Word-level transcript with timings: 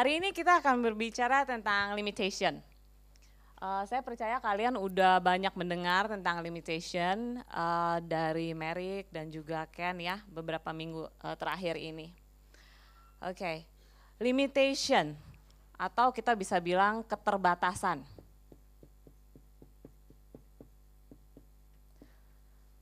Hari 0.00 0.16
ini 0.16 0.32
kita 0.32 0.64
akan 0.64 0.80
berbicara 0.80 1.44
tentang 1.44 1.92
limitation. 1.92 2.56
Uh, 3.60 3.84
saya 3.84 4.00
percaya 4.00 4.40
kalian 4.40 4.80
udah 4.80 5.20
banyak 5.20 5.52
mendengar 5.52 6.08
tentang 6.08 6.40
limitation 6.40 7.36
uh, 7.52 8.00
dari 8.00 8.56
Merrick 8.56 9.12
dan 9.12 9.28
juga 9.28 9.68
Ken 9.68 10.00
ya 10.00 10.24
beberapa 10.24 10.72
minggu 10.72 11.04
uh, 11.04 11.36
terakhir 11.36 11.76
ini. 11.76 12.16
Oke, 13.20 13.44
okay. 13.44 13.56
limitation 14.16 15.12
atau 15.76 16.16
kita 16.16 16.32
bisa 16.32 16.56
bilang 16.64 17.04
keterbatasan. 17.04 18.00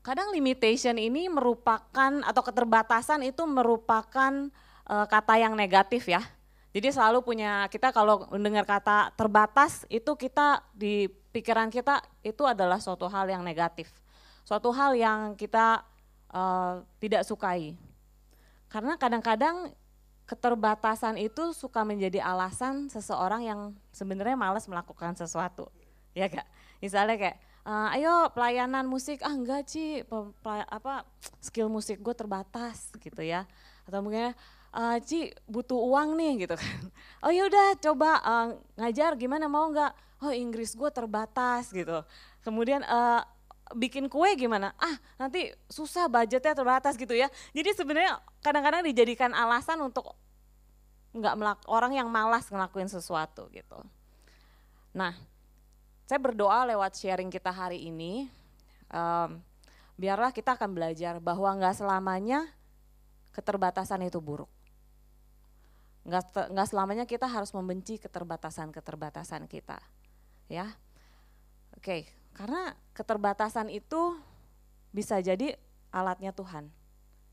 Kadang 0.07 0.31
limitation 0.31 0.95
ini 0.95 1.27
merupakan 1.27 2.23
atau 2.23 2.43
keterbatasan 2.47 3.27
itu 3.27 3.43
merupakan 3.43 4.55
uh, 4.87 5.07
kata 5.11 5.35
yang 5.43 5.59
negatif 5.59 6.07
ya 6.07 6.38
jadi 6.79 6.95
selalu 6.95 7.27
punya 7.27 7.67
kita 7.67 7.91
kalau 7.91 8.31
mendengar 8.31 8.63
kata 8.63 9.11
terbatas 9.19 9.83
itu 9.91 10.15
kita 10.15 10.63
di 10.71 11.11
pikiran 11.35 11.75
kita 11.75 11.99
itu 12.23 12.47
adalah 12.47 12.79
suatu 12.79 13.11
hal 13.11 13.27
yang 13.27 13.43
negatif, 13.43 13.91
suatu 14.47 14.71
hal 14.71 14.95
yang 14.95 15.35
kita 15.35 15.83
uh, 16.31 16.87
tidak 17.03 17.27
sukai. 17.27 17.75
Karena 18.71 18.95
kadang-kadang 18.95 19.75
keterbatasan 20.23 21.19
itu 21.19 21.51
suka 21.51 21.83
menjadi 21.83 22.23
alasan 22.23 22.87
seseorang 22.87 23.43
yang 23.43 23.61
sebenarnya 23.91 24.39
malas 24.39 24.71
melakukan 24.71 25.19
sesuatu, 25.19 25.67
ya 26.15 26.31
kak. 26.31 26.47
Misalnya 26.79 27.19
kayak, 27.19 27.37
uh, 27.67 27.91
ayo 27.99 28.31
pelayanan 28.39 28.87
musik, 28.87 29.19
ah 29.27 29.35
enggak 29.35 29.67
sih, 29.67 30.07
apa 30.47 31.03
skill 31.43 31.67
musik 31.67 31.99
gue 31.99 32.15
terbatas 32.15 32.95
gitu 33.03 33.27
ya. 33.27 33.51
Atau 33.83 33.99
mungkin 33.99 34.31
uh, 34.75 34.99
Ci 35.01 35.33
butuh 35.49 35.79
uang 35.79 36.19
nih 36.19 36.49
gitu 36.49 36.55
kan. 36.59 36.77
Oh 37.19 37.35
yaudah 37.35 37.75
coba 37.83 38.23
uh, 38.23 38.49
ngajar 38.79 39.19
gimana 39.19 39.51
mau 39.51 39.67
nggak? 39.75 40.23
Oh 40.23 40.31
Inggris 40.31 40.79
gue 40.79 40.87
terbatas 40.87 41.75
gitu. 41.75 42.07
Kemudian 42.47 42.87
uh, 42.87 43.27
bikin 43.75 44.07
kue 44.07 44.39
gimana? 44.39 44.71
Ah 44.79 44.95
nanti 45.19 45.51
susah 45.67 46.07
budgetnya 46.07 46.55
terbatas 46.55 46.95
gitu 46.95 47.19
ya. 47.19 47.27
Jadi 47.51 47.75
sebenarnya 47.75 48.23
kadang-kadang 48.39 48.87
dijadikan 48.87 49.35
alasan 49.35 49.83
untuk 49.83 50.15
nggak 51.11 51.35
melak 51.35 51.61
orang 51.67 51.93
yang 51.99 52.07
malas 52.07 52.47
ngelakuin 52.47 52.87
sesuatu 52.87 53.51
gitu. 53.51 53.83
Nah, 54.95 55.17
saya 56.07 56.21
berdoa 56.21 56.69
lewat 56.69 56.97
sharing 56.97 57.29
kita 57.33 57.51
hari 57.51 57.89
ini, 57.89 58.29
um, 58.93 59.41
biarlah 59.99 60.31
kita 60.31 60.55
akan 60.55 60.71
belajar 60.73 61.19
bahwa 61.19 61.49
nggak 61.59 61.83
selamanya 61.83 62.47
keterbatasan 63.33 64.07
itu 64.07 64.23
buruk. 64.23 64.51
Nggak, 66.09 66.69
selamanya 66.73 67.05
kita 67.05 67.29
harus 67.29 67.53
membenci 67.53 68.01
keterbatasan-keterbatasan 68.01 69.45
kita. 69.45 69.77
Ya, 70.49 70.73
Oke, 71.79 72.11
karena 72.35 72.75
keterbatasan 72.91 73.71
itu 73.71 74.19
bisa 74.91 75.23
jadi 75.23 75.55
alatnya 75.95 76.35
Tuhan. 76.35 76.67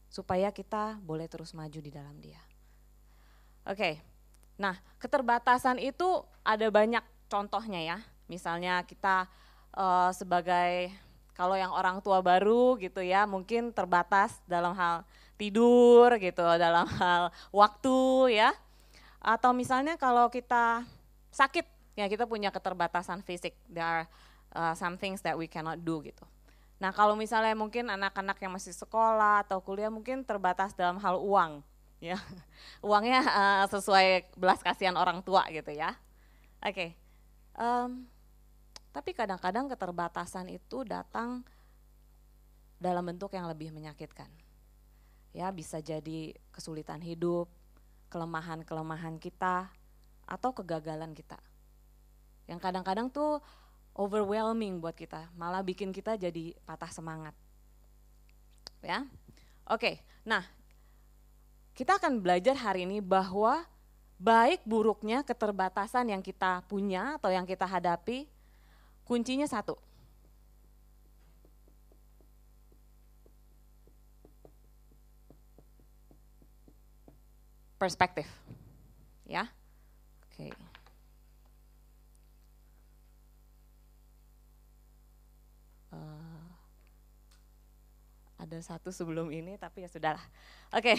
Supaya 0.05 0.53
kita 0.53 1.01
boleh 1.01 1.25
terus 1.25 1.57
maju 1.57 1.79
di 1.81 1.89
dalam 1.89 2.13
dia. 2.21 2.37
Oke, 3.65 3.97
nah 4.61 4.77
keterbatasan 5.01 5.81
itu 5.81 6.21
ada 6.45 6.69
banyak 6.69 7.01
contohnya 7.25 7.81
ya. 7.81 7.97
Misalnya 8.29 8.85
kita 8.85 9.25
uh, 9.73 10.13
sebagai 10.13 10.93
kalau 11.33 11.57
yang 11.57 11.73
orang 11.73 12.05
tua 12.05 12.21
baru 12.21 12.77
gitu 12.77 13.01
ya 13.01 13.25
mungkin 13.25 13.73
terbatas 13.73 14.37
dalam 14.45 14.77
hal 14.77 15.01
tidur 15.41 16.21
gitu, 16.21 16.45
dalam 16.61 16.85
hal 17.01 17.33
waktu 17.49 17.97
ya. 18.37 18.53
Atau 19.25 19.57
misalnya 19.57 19.97
kalau 19.97 20.29
kita 20.29 20.85
sakit, 21.33 21.65
ya 21.97 22.05
kita 22.05 22.29
punya 22.29 22.53
keterbatasan 22.53 23.25
fisik. 23.25 23.57
There 23.65 23.81
are 23.81 24.05
uh, 24.53 24.77
some 24.77 25.01
things 25.01 25.25
that 25.25 25.33
we 25.33 25.49
cannot 25.49 25.81
do 25.81 26.05
gitu. 26.05 26.21
Nah 26.77 26.93
kalau 26.93 27.17
misalnya 27.17 27.57
mungkin 27.57 27.89
anak-anak 27.89 28.37
yang 28.37 28.53
masih 28.53 28.77
sekolah 28.77 29.41
atau 29.49 29.65
kuliah 29.65 29.89
mungkin 29.89 30.21
terbatas 30.21 30.77
dalam 30.77 31.01
hal 31.01 31.17
uang, 31.17 31.65
ya 31.97 32.21
uangnya 32.85 33.25
uh, 33.25 33.65
sesuai 33.65 34.37
belas 34.37 34.61
kasihan 34.61 34.93
orang 34.93 35.25
tua 35.25 35.41
gitu 35.49 35.73
ya. 35.73 35.97
Oke, 36.61 36.69
okay. 36.69 36.89
um, 37.57 38.05
tapi 38.93 39.17
kadang-kadang 39.17 39.65
keterbatasan 39.73 40.53
itu 40.53 40.85
datang 40.85 41.41
dalam 42.77 43.01
bentuk 43.01 43.33
yang 43.33 43.49
lebih 43.49 43.73
menyakitkan. 43.73 44.29
Ya 45.35 45.51
bisa 45.51 45.81
jadi 45.81 46.31
kesulitan 46.53 47.03
hidup, 47.03 47.51
kelemahan-kelemahan 48.09 49.17
kita 49.17 49.69
atau 50.25 50.49
kegagalan 50.53 51.13
kita. 51.13 51.37
Yang 52.45 52.59
kadang-kadang 52.61 53.07
tuh 53.09 53.41
overwhelming 53.95 54.83
buat 54.83 54.93
kita, 54.93 55.31
malah 55.39 55.63
bikin 55.63 55.95
kita 55.95 56.19
jadi 56.19 56.53
patah 56.67 56.91
semangat. 56.91 57.33
Ya. 58.83 59.07
Oke, 59.65 60.03
nah 60.21 60.45
kita 61.73 61.97
akan 61.97 62.21
belajar 62.21 62.53
hari 62.53 62.85
ini 62.85 63.01
bahwa 63.01 63.65
baik 64.21 64.61
buruknya 64.63 65.25
keterbatasan 65.25 66.13
yang 66.13 66.21
kita 66.21 66.61
punya 66.69 67.17
atau 67.17 67.33
yang 67.33 67.43
kita 67.43 67.65
hadapi, 67.65 68.29
kuncinya 69.03 69.49
satu, 69.49 69.75
perspektif. 77.75 78.27
Ya. 79.27 79.49
Oke. 80.31 80.51
Uh, 85.91 86.45
ada 88.35 88.57
satu 88.59 88.91
sebelum 88.91 89.31
ini 89.31 89.55
tapi 89.55 89.83
ya 89.83 89.89
sudahlah. 89.89 90.23
Oke. 90.75 90.95
Okay. 90.95 90.97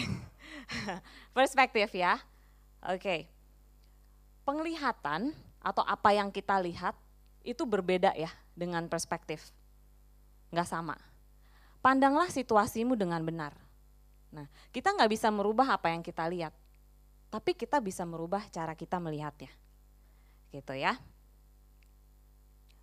perspektif 1.37 1.93
ya. 1.93 2.17
Oke. 2.85 2.99
Okay. 3.01 3.21
Penglihatan 4.47 5.35
atau 5.59 5.83
apa 5.83 6.15
yang 6.15 6.31
kita 6.31 6.55
lihat 6.63 6.95
itu 7.43 7.63
berbeda 7.67 8.15
ya 8.15 8.31
dengan 8.55 8.87
perspektif. 8.87 9.51
Nggak 10.51 10.67
sama. 10.67 10.95
Pandanglah 11.83 12.27
situasimu 12.31 12.95
dengan 12.95 13.23
benar. 13.23 13.55
Nah, 14.31 14.47
kita 14.75 14.91
nggak 14.91 15.11
bisa 15.11 15.31
merubah 15.31 15.79
apa 15.79 15.91
yang 15.91 16.03
kita 16.03 16.27
lihat 16.27 16.51
tapi 17.27 17.53
kita 17.53 17.83
bisa 17.83 18.07
merubah 18.07 18.43
cara 18.51 18.73
kita 18.73 18.97
melihatnya. 18.97 19.51
Gitu 20.51 20.73
ya. 20.75 20.95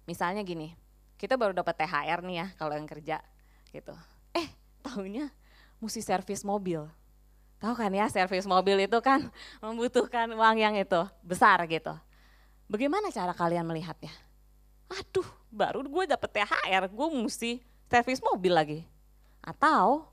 Misalnya 0.05 0.45
gini, 0.45 0.77
kita 1.17 1.41
baru 1.41 1.57
dapat 1.57 1.81
THR 1.81 2.21
nih 2.21 2.37
ya 2.45 2.47
kalau 2.61 2.77
yang 2.77 2.85
kerja 2.85 3.25
gitu. 3.73 3.97
Eh, 4.37 4.49
tahunya 4.85 5.33
mesti 5.81 6.01
servis 6.05 6.45
mobil. 6.45 6.85
Tahu 7.59 7.73
kan 7.73 7.89
ya, 7.97 8.05
servis 8.13 8.45
mobil 8.45 8.85
itu 8.85 8.99
kan 9.01 9.33
membutuhkan 9.65 10.29
uang 10.37 10.57
yang 10.61 10.77
itu 10.77 11.01
besar 11.25 11.65
gitu. 11.65 11.97
Bagaimana 12.69 13.09
cara 13.09 13.33
kalian 13.33 13.65
melihatnya? 13.65 14.13
Aduh, 14.93 15.27
baru 15.49 15.81
gue 15.81 16.05
dapet 16.05 16.29
THR, 16.29 16.93
gue 16.93 17.09
mesti 17.17 17.51
servis 17.89 18.21
mobil 18.21 18.53
lagi. 18.53 18.81
Atau, 19.41 20.09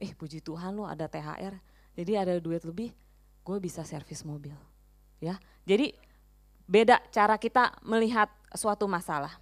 eh 0.00 0.12
puji 0.16 0.40
Tuhan 0.40 0.76
lo 0.76 0.88
ada 0.88 1.08
THR, 1.08 1.56
jadi 1.96 2.12
ada 2.24 2.32
duit 2.40 2.64
lebih, 2.64 2.92
gue 3.46 3.62
bisa 3.62 3.86
servis 3.86 4.26
mobil. 4.26 4.58
Ya, 5.22 5.38
jadi 5.62 5.94
beda 6.66 6.98
cara 7.14 7.38
kita 7.38 7.78
melihat 7.86 8.26
suatu 8.58 8.90
masalah. 8.90 9.38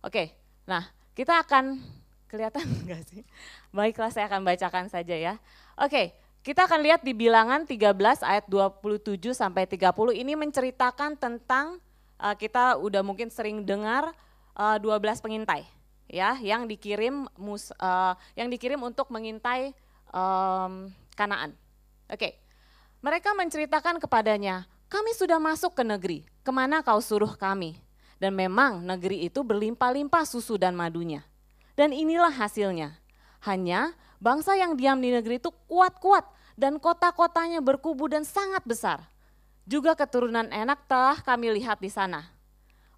Oke, 0.00 0.32
nah 0.64 0.88
kita 1.12 1.36
akan 1.44 1.76
kelihatan 2.24 2.64
enggak 2.88 3.04
sih? 3.12 3.20
Baiklah 3.68 4.08
saya 4.08 4.24
akan 4.32 4.40
bacakan 4.48 4.88
saja 4.88 5.12
ya. 5.12 5.36
Oke, 5.76 6.16
kita 6.40 6.64
akan 6.64 6.80
lihat 6.80 7.04
di 7.04 7.12
bilangan 7.12 7.68
13 7.68 8.24
ayat 8.24 8.48
27 8.48 9.20
sampai 9.36 9.68
30 9.68 10.16
ini 10.16 10.32
menceritakan 10.32 11.20
tentang 11.20 11.76
uh, 12.16 12.32
kita 12.32 12.80
udah 12.80 13.04
mungkin 13.04 13.28
sering 13.28 13.60
dengar 13.68 14.16
uh, 14.56 14.80
12 14.80 15.20
pengintai 15.20 15.68
ya 16.10 16.34
yang 16.40 16.64
dikirim 16.64 17.28
mus, 17.36 17.70
uh, 17.76 18.16
yang 18.34 18.48
dikirim 18.48 18.80
untuk 18.80 19.12
mengintai 19.12 19.76
um, 20.10 20.88
Kanaan. 21.14 21.52
Oke. 22.08 22.49
Mereka 23.00 23.32
menceritakan 23.32 23.96
kepadanya, 23.96 24.68
kami 24.92 25.16
sudah 25.16 25.40
masuk 25.40 25.72
ke 25.72 25.80
negeri, 25.80 26.28
ke 26.44 26.52
mana 26.52 26.84
kau 26.84 27.00
suruh 27.00 27.32
kami? 27.32 27.80
Dan 28.20 28.36
memang 28.36 28.84
negeri 28.84 29.24
itu 29.24 29.40
berlimpah-limpah 29.40 30.28
susu 30.28 30.60
dan 30.60 30.76
madunya. 30.76 31.24
Dan 31.80 31.96
inilah 31.96 32.28
hasilnya. 32.28 33.00
Hanya 33.40 33.96
bangsa 34.20 34.52
yang 34.52 34.76
diam 34.76 35.00
di 35.00 35.16
negeri 35.16 35.40
itu 35.40 35.48
kuat-kuat 35.64 36.28
dan 36.60 36.76
kota-kotanya 36.76 37.64
berkubu 37.64 38.04
dan 38.04 38.28
sangat 38.28 38.60
besar. 38.68 39.00
Juga 39.64 39.96
keturunan 39.96 40.52
enak 40.52 40.84
telah 40.84 41.16
kami 41.24 41.56
lihat 41.56 41.80
di 41.80 41.88
sana. 41.88 42.28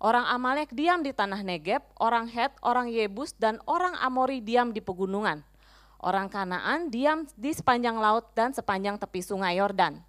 Orang 0.02 0.26
Amalek 0.26 0.74
diam 0.74 1.06
di 1.06 1.14
tanah 1.14 1.46
Negeb, 1.46 1.78
orang 2.02 2.26
Het, 2.26 2.50
orang 2.58 2.90
Yebus, 2.90 3.38
dan 3.38 3.62
orang 3.70 3.94
Amori 4.02 4.42
diam 4.42 4.74
di 4.74 4.82
pegunungan. 4.82 5.46
Orang 6.02 6.26
Kanaan 6.26 6.90
diam 6.90 7.30
di 7.38 7.54
sepanjang 7.54 7.94
laut 7.94 8.34
dan 8.34 8.50
sepanjang 8.50 8.98
tepi 8.98 9.22
sungai 9.22 9.62
Yordan. 9.62 10.02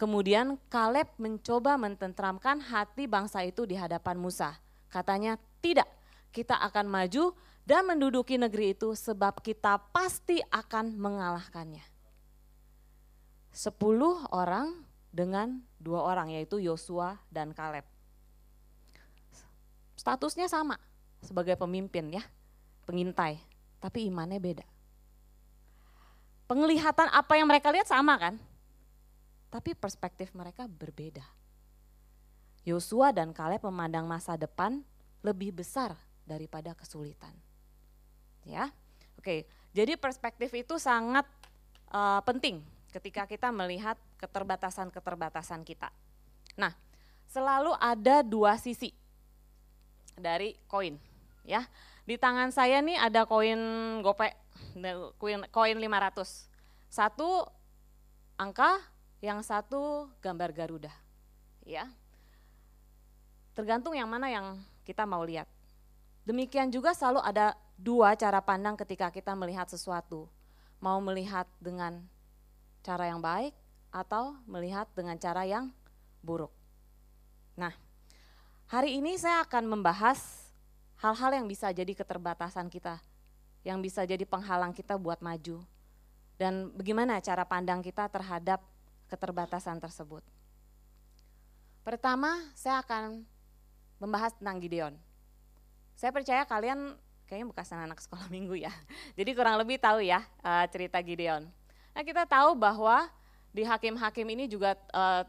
Kemudian 0.00 0.56
Kaleb 0.72 1.12
mencoba 1.20 1.76
mententramkan 1.76 2.64
hati 2.64 3.04
bangsa 3.04 3.44
itu 3.44 3.68
di 3.68 3.76
hadapan 3.76 4.16
Musa. 4.16 4.56
Katanya, 4.88 5.36
tidak, 5.60 5.86
kita 6.32 6.56
akan 6.56 6.88
maju 6.88 7.36
dan 7.68 7.84
menduduki 7.84 8.40
negeri 8.40 8.72
itu 8.72 8.96
sebab 8.96 9.44
kita 9.44 9.84
pasti 9.92 10.40
akan 10.48 10.96
mengalahkannya. 10.96 11.84
Sepuluh 13.52 14.24
orang 14.32 14.80
dengan 15.12 15.60
dua 15.76 16.08
orang 16.08 16.32
yaitu 16.32 16.56
Yosua 16.56 17.20
dan 17.28 17.52
Kaleb. 17.52 17.84
Statusnya 19.94 20.48
sama 20.48 20.80
sebagai 21.20 21.54
pemimpin 21.60 22.16
ya, 22.16 22.24
pengintai, 22.88 23.38
tapi 23.78 24.08
imannya 24.08 24.40
beda. 24.40 24.73
Penglihatan 26.44 27.08
apa 27.08 27.40
yang 27.40 27.48
mereka 27.48 27.72
lihat 27.72 27.88
sama 27.88 28.16
kan? 28.20 28.36
tapi 29.54 29.70
perspektif 29.78 30.34
mereka 30.34 30.66
berbeda. 30.66 31.22
Yosua 32.66 33.14
dan 33.14 33.30
Kaleb 33.30 33.62
memandang 33.62 34.02
masa 34.02 34.34
depan 34.34 34.82
lebih 35.22 35.54
besar 35.54 35.94
daripada 36.26 36.74
kesulitan. 36.74 37.30
Ya, 38.42 38.74
oke. 39.14 39.46
Jadi 39.70 39.94
perspektif 39.94 40.50
itu 40.58 40.74
sangat 40.82 41.22
uh, 41.94 42.18
penting 42.26 42.66
ketika 42.90 43.30
kita 43.30 43.54
melihat 43.54 43.94
keterbatasan-keterbatasan 44.18 45.62
kita. 45.62 45.94
Nah, 46.58 46.74
selalu 47.30 47.78
ada 47.78 48.26
dua 48.26 48.58
sisi 48.58 48.90
dari 50.18 50.58
koin, 50.66 50.98
ya. 51.46 51.62
Di 52.02 52.18
tangan 52.18 52.50
saya 52.50 52.82
nih 52.82 52.98
ada 52.98 53.22
koin 53.22 53.58
gopek, 54.02 54.34
koin 55.18 55.46
koin 55.48 55.78
500. 55.78 56.50
Satu 56.90 57.46
angka 58.38 58.78
yang 59.22 59.40
satu 59.40 60.10
gambar 60.20 60.50
Garuda. 60.52 60.92
Ya. 61.64 61.88
Tergantung 63.54 63.94
yang 63.94 64.10
mana 64.10 64.28
yang 64.28 64.60
kita 64.84 65.06
mau 65.06 65.22
lihat. 65.22 65.48
Demikian 66.26 66.68
juga 66.68 66.92
selalu 66.92 67.22
ada 67.22 67.54
dua 67.78 68.16
cara 68.18 68.42
pandang 68.42 68.74
ketika 68.76 69.08
kita 69.08 69.32
melihat 69.38 69.70
sesuatu. 69.70 70.28
Mau 70.82 71.00
melihat 71.00 71.48
dengan 71.62 72.04
cara 72.84 73.08
yang 73.08 73.22
baik 73.22 73.56
atau 73.94 74.36
melihat 74.44 74.90
dengan 74.92 75.16
cara 75.16 75.46
yang 75.46 75.72
buruk. 76.20 76.50
Nah, 77.54 77.72
hari 78.66 78.98
ini 78.98 79.14
saya 79.14 79.46
akan 79.46 79.70
membahas 79.70 80.50
hal-hal 80.98 81.38
yang 81.38 81.46
bisa 81.46 81.70
jadi 81.70 81.94
keterbatasan 81.94 82.66
kita, 82.66 82.98
yang 83.64 83.80
bisa 83.80 84.04
jadi 84.04 84.22
penghalang 84.28 84.76
kita 84.76 84.94
buat 85.00 85.18
maju. 85.24 85.64
Dan 86.36 86.70
bagaimana 86.76 87.18
cara 87.24 87.42
pandang 87.48 87.80
kita 87.80 88.06
terhadap 88.12 88.60
keterbatasan 89.08 89.80
tersebut. 89.80 90.20
Pertama, 91.84 92.40
saya 92.52 92.80
akan 92.84 93.24
membahas 94.00 94.36
tentang 94.36 94.60
Gideon. 94.60 94.94
Saya 95.96 96.12
percaya 96.12 96.44
kalian 96.44 96.96
kayaknya 97.24 97.46
bekas 97.50 97.72
anak 97.72 98.00
sekolah 98.00 98.28
minggu 98.28 98.56
ya. 98.60 98.72
Jadi 99.18 99.30
kurang 99.32 99.56
lebih 99.56 99.80
tahu 99.80 100.04
ya 100.04 100.20
uh, 100.44 100.64
cerita 100.68 101.00
Gideon. 101.00 101.48
Nah 101.94 102.02
kita 102.02 102.26
tahu 102.28 102.58
bahwa 102.58 103.08
di 103.54 103.62
hakim-hakim 103.62 104.26
ini 104.34 104.50
juga 104.50 104.74
uh, 104.90 105.22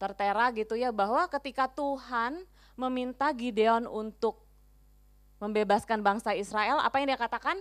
tertera 0.00 0.50
gitu 0.56 0.74
ya 0.74 0.90
bahwa 0.90 1.28
ketika 1.28 1.68
Tuhan 1.68 2.42
meminta 2.74 3.28
Gideon 3.30 3.84
untuk 3.84 4.40
membebaskan 5.42 6.06
bangsa 6.06 6.38
Israel, 6.38 6.78
apa 6.78 7.02
yang 7.02 7.10
dia 7.10 7.18
katakan? 7.18 7.58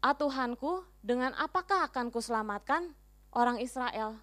Ah 0.00 0.16
Tuhanku, 0.16 0.80
dengan 1.04 1.36
apakah 1.36 1.84
akan 1.92 2.08
kuselamatkan 2.08 2.96
orang 3.28 3.60
Israel. 3.60 4.16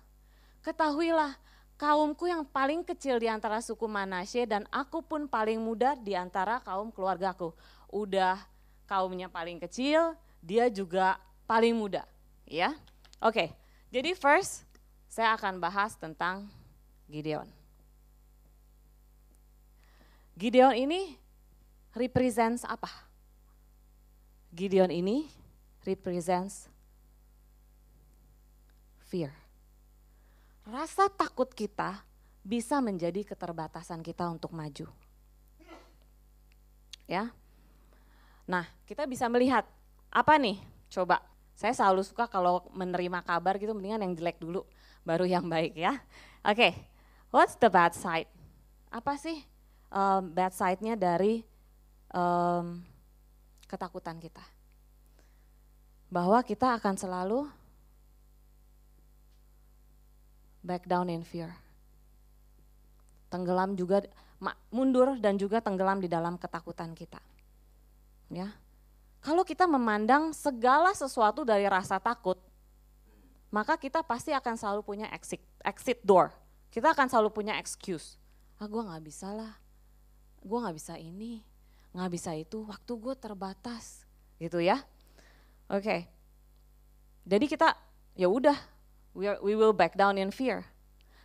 Ketahuilah, 0.65 1.37
kaumku 1.77 2.25
yang 2.25 2.41
paling 2.41 2.81
kecil 2.81 3.21
di 3.21 3.29
antara 3.29 3.61
suku 3.61 3.85
Manasye 3.85 4.49
dan 4.49 4.65
aku 4.73 5.05
pun 5.05 5.29
paling 5.29 5.61
muda 5.61 5.93
di 5.93 6.17
antara 6.17 6.57
kaum 6.65 6.89
keluargaku. 6.89 7.53
Udah 7.93 8.41
kaumnya 8.89 9.29
paling 9.29 9.61
kecil, 9.61 10.17
dia 10.41 10.73
juga 10.73 11.21
paling 11.45 11.77
muda, 11.77 12.01
ya. 12.49 12.73
Oke, 13.21 13.53
jadi 13.93 14.17
first 14.17 14.65
saya 15.05 15.37
akan 15.37 15.61
bahas 15.61 15.93
tentang 16.01 16.49
Gideon. 17.05 17.45
Gideon 20.35 20.73
ini 20.75 21.15
represents 21.95 22.67
apa? 22.67 22.91
Gideon 24.51 24.91
ini 24.91 25.31
represents 25.87 26.67
fear. 29.07 29.31
Rasa 30.67 31.07
takut 31.07 31.47
kita 31.55 32.03
bisa 32.45 32.83
menjadi 32.83 33.23
keterbatasan 33.23 34.03
kita 34.03 34.27
untuk 34.27 34.51
maju. 34.51 34.91
Ya. 37.09 37.31
Nah, 38.45 38.65
kita 38.85 39.09
bisa 39.09 39.25
melihat 39.31 39.65
apa 40.11 40.37
nih? 40.37 40.59
Coba. 40.91 41.21
Saya 41.55 41.71
selalu 41.71 42.03
suka 42.03 42.27
kalau 42.27 42.67
menerima 42.75 43.23
kabar 43.23 43.55
gitu 43.55 43.71
mendingan 43.71 44.03
yang 44.03 44.13
jelek 44.13 44.37
dulu 44.43 44.67
baru 45.07 45.23
yang 45.23 45.47
baik 45.47 45.77
ya. 45.79 45.95
Oke. 46.43 46.57
Okay. 46.59 46.73
What's 47.31 47.55
the 47.59 47.71
bad 47.71 47.95
side? 47.95 48.27
Apa 48.91 49.15
sih 49.19 49.43
um, 49.91 50.31
bad 50.31 50.55
side-nya 50.55 50.95
dari 50.95 51.43
um, 52.13 52.83
ketakutan 53.65 54.19
kita? 54.19 54.43
Bahwa 56.11 56.41
kita 56.45 56.77
akan 56.77 56.95
selalu 56.99 57.49
back 60.65 60.89
down 60.89 61.09
in 61.13 61.21
fear. 61.21 61.53
Tenggelam 63.29 63.77
juga 63.77 64.05
mundur 64.73 65.17
dan 65.21 65.37
juga 65.37 65.61
tenggelam 65.61 66.01
di 66.01 66.09
dalam 66.09 66.37
ketakutan 66.41 66.97
kita. 66.97 67.21
Ya. 68.33 68.53
Kalau 69.21 69.41
kita 69.41 69.65
memandang 69.65 70.33
segala 70.33 70.93
sesuatu 70.93 71.41
dari 71.41 71.65
rasa 71.65 71.97
takut, 71.97 72.37
maka 73.49 73.77
kita 73.77 74.05
pasti 74.05 74.33
akan 74.33 74.53
selalu 74.53 74.81
punya 74.85 75.07
exit 75.13 75.41
exit 75.65 76.01
door. 76.05 76.29
Kita 76.69 76.93
akan 76.93 77.09
selalu 77.09 77.29
punya 77.33 77.57
excuse. 77.57 78.19
Ah 78.61 78.69
gue 78.69 78.83
gak 78.83 79.03
bisa 79.03 79.33
lah, 79.33 79.57
gue 80.43 80.57
gak 80.59 80.75
bisa 80.75 80.93
ini, 80.99 81.43
gak 81.95 82.11
bisa 82.11 82.35
itu, 82.35 82.67
waktu 82.67 82.91
gue 82.91 83.15
terbatas, 83.15 84.03
gitu 84.37 84.59
ya. 84.59 84.83
Oke, 85.71 85.81
okay. 85.81 85.99
jadi 87.25 87.45
kita 87.47 87.73
ya 88.13 88.29
udah 88.29 88.53
we, 89.17 89.31
we 89.41 89.53
will 89.57 89.73
back 89.73 89.97
down 89.97 90.19
in 90.19 90.29
fear. 90.29 90.61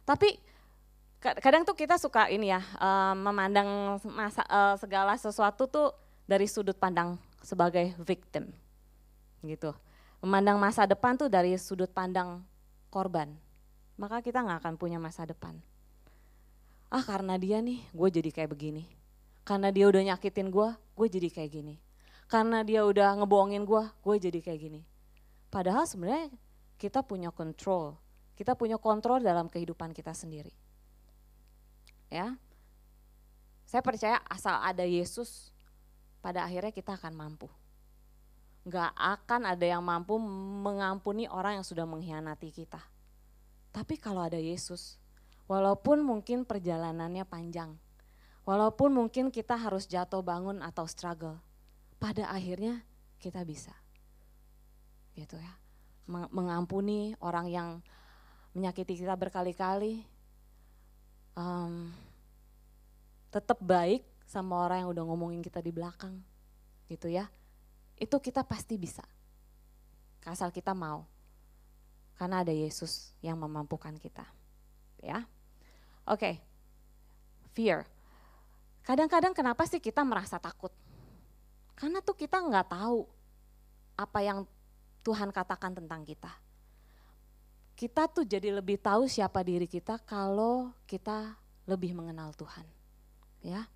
Tapi 0.08 0.40
kadang 1.20 1.68
tuh 1.68 1.76
kita 1.76 2.00
suka 2.00 2.32
ini 2.32 2.48
ya 2.48 2.64
uh, 2.80 3.12
memandang 3.12 4.00
masa, 4.08 4.40
uh, 4.48 4.74
segala 4.80 5.12
sesuatu 5.20 5.68
tuh 5.68 5.92
dari 6.24 6.48
sudut 6.48 6.72
pandang 6.80 7.20
sebagai 7.44 7.92
victim 8.00 8.48
gitu 9.44 9.76
memandang 10.24 10.56
masa 10.56 10.88
depan 10.88 11.20
tuh 11.20 11.28
dari 11.28 11.52
sudut 11.60 11.92
pandang 11.92 12.40
korban 12.88 13.36
maka 14.00 14.24
kita 14.24 14.40
nggak 14.40 14.64
akan 14.64 14.74
punya 14.80 14.96
masa 14.96 15.28
depan 15.28 15.60
ah 16.88 17.04
karena 17.04 17.36
dia 17.36 17.60
nih 17.60 17.84
gue 17.92 18.08
jadi 18.08 18.32
kayak 18.32 18.56
begini 18.56 18.88
karena 19.42 19.68
dia 19.74 19.88
udah 19.90 20.02
nyakitin 20.14 20.48
gue 20.48 20.68
gue 20.72 21.06
jadi 21.08 21.28
kayak 21.30 21.50
gini 21.50 21.74
karena 22.30 22.62
dia 22.62 22.86
udah 22.86 23.20
ngebohongin 23.22 23.66
gue 23.66 23.82
gue 23.88 24.16
jadi 24.30 24.38
kayak 24.40 24.60
gini 24.60 24.80
padahal 25.50 25.84
sebenarnya 25.88 26.30
kita 26.80 27.04
punya 27.04 27.28
kontrol. 27.28 28.00
Kita 28.32 28.56
punya 28.56 28.80
kontrol 28.80 29.20
dalam 29.20 29.52
kehidupan 29.52 29.92
kita 29.92 30.16
sendiri. 30.16 30.56
Ya. 32.08 32.40
Saya 33.68 33.84
percaya 33.84 34.16
asal 34.32 34.56
ada 34.64 34.82
Yesus, 34.82 35.52
pada 36.24 36.48
akhirnya 36.48 36.72
kita 36.72 36.96
akan 36.96 37.12
mampu. 37.12 37.52
Gak 38.64 38.96
akan 38.96 39.52
ada 39.52 39.62
yang 39.62 39.84
mampu 39.84 40.16
mengampuni 40.64 41.28
orang 41.28 41.60
yang 41.60 41.66
sudah 41.68 41.84
mengkhianati 41.84 42.48
kita. 42.48 42.80
Tapi 43.70 44.00
kalau 44.00 44.24
ada 44.24 44.40
Yesus, 44.40 44.96
walaupun 45.46 46.02
mungkin 46.02 46.48
perjalanannya 46.48 47.22
panjang, 47.28 47.76
walaupun 48.44 48.92
mungkin 48.94 49.28
kita 49.32 49.56
harus 49.56 49.88
jatuh 49.88 50.20
bangun 50.24 50.60
atau 50.60 50.84
struggle, 50.84 51.40
pada 52.00 52.28
akhirnya 52.28 52.84
kita 53.20 53.44
bisa. 53.44 53.72
Gitu 55.16 55.36
ya 55.36 55.60
mengampuni 56.10 57.14
orang 57.22 57.46
yang 57.46 57.68
menyakiti 58.50 58.98
kita 58.98 59.14
berkali-kali, 59.14 60.02
um, 61.38 61.94
tetap 63.30 63.62
baik 63.62 64.02
sama 64.26 64.66
orang 64.66 64.82
yang 64.82 64.90
udah 64.90 65.04
ngomongin 65.06 65.38
kita 65.38 65.62
di 65.62 65.70
belakang 65.70 66.18
gitu 66.90 67.06
ya. 67.06 67.30
Itu 67.94 68.18
kita 68.18 68.42
pasti 68.42 68.74
bisa. 68.74 69.06
Asal 70.26 70.50
kita 70.50 70.74
mau. 70.74 71.06
Karena 72.18 72.42
ada 72.42 72.52
Yesus 72.52 73.14
yang 73.22 73.38
memampukan 73.38 73.94
kita. 73.96 74.26
Ya. 75.00 75.24
Oke. 76.04 76.18
Okay. 76.18 76.34
Fear. 77.54 77.86
Kadang-kadang 78.90 79.30
kenapa 79.30 79.70
sih 79.70 79.78
kita 79.78 80.02
merasa 80.02 80.42
takut? 80.42 80.74
Karena 81.78 82.02
tuh 82.02 82.18
kita 82.18 82.42
nggak 82.42 82.74
tahu 82.74 83.06
apa 83.94 84.18
yang 84.18 84.42
Tuhan 85.06 85.30
katakan 85.30 85.78
tentang 85.78 86.02
kita. 86.02 86.34
Kita 87.78 88.10
tuh 88.10 88.26
jadi 88.26 88.50
lebih 88.50 88.82
tahu 88.82 89.06
siapa 89.06 89.46
diri 89.46 89.70
kita 89.70 90.02
kalau 90.02 90.74
kita 90.90 91.38
lebih 91.70 91.94
mengenal 91.94 92.34
Tuhan. 92.34 92.66
Ya 93.46 93.70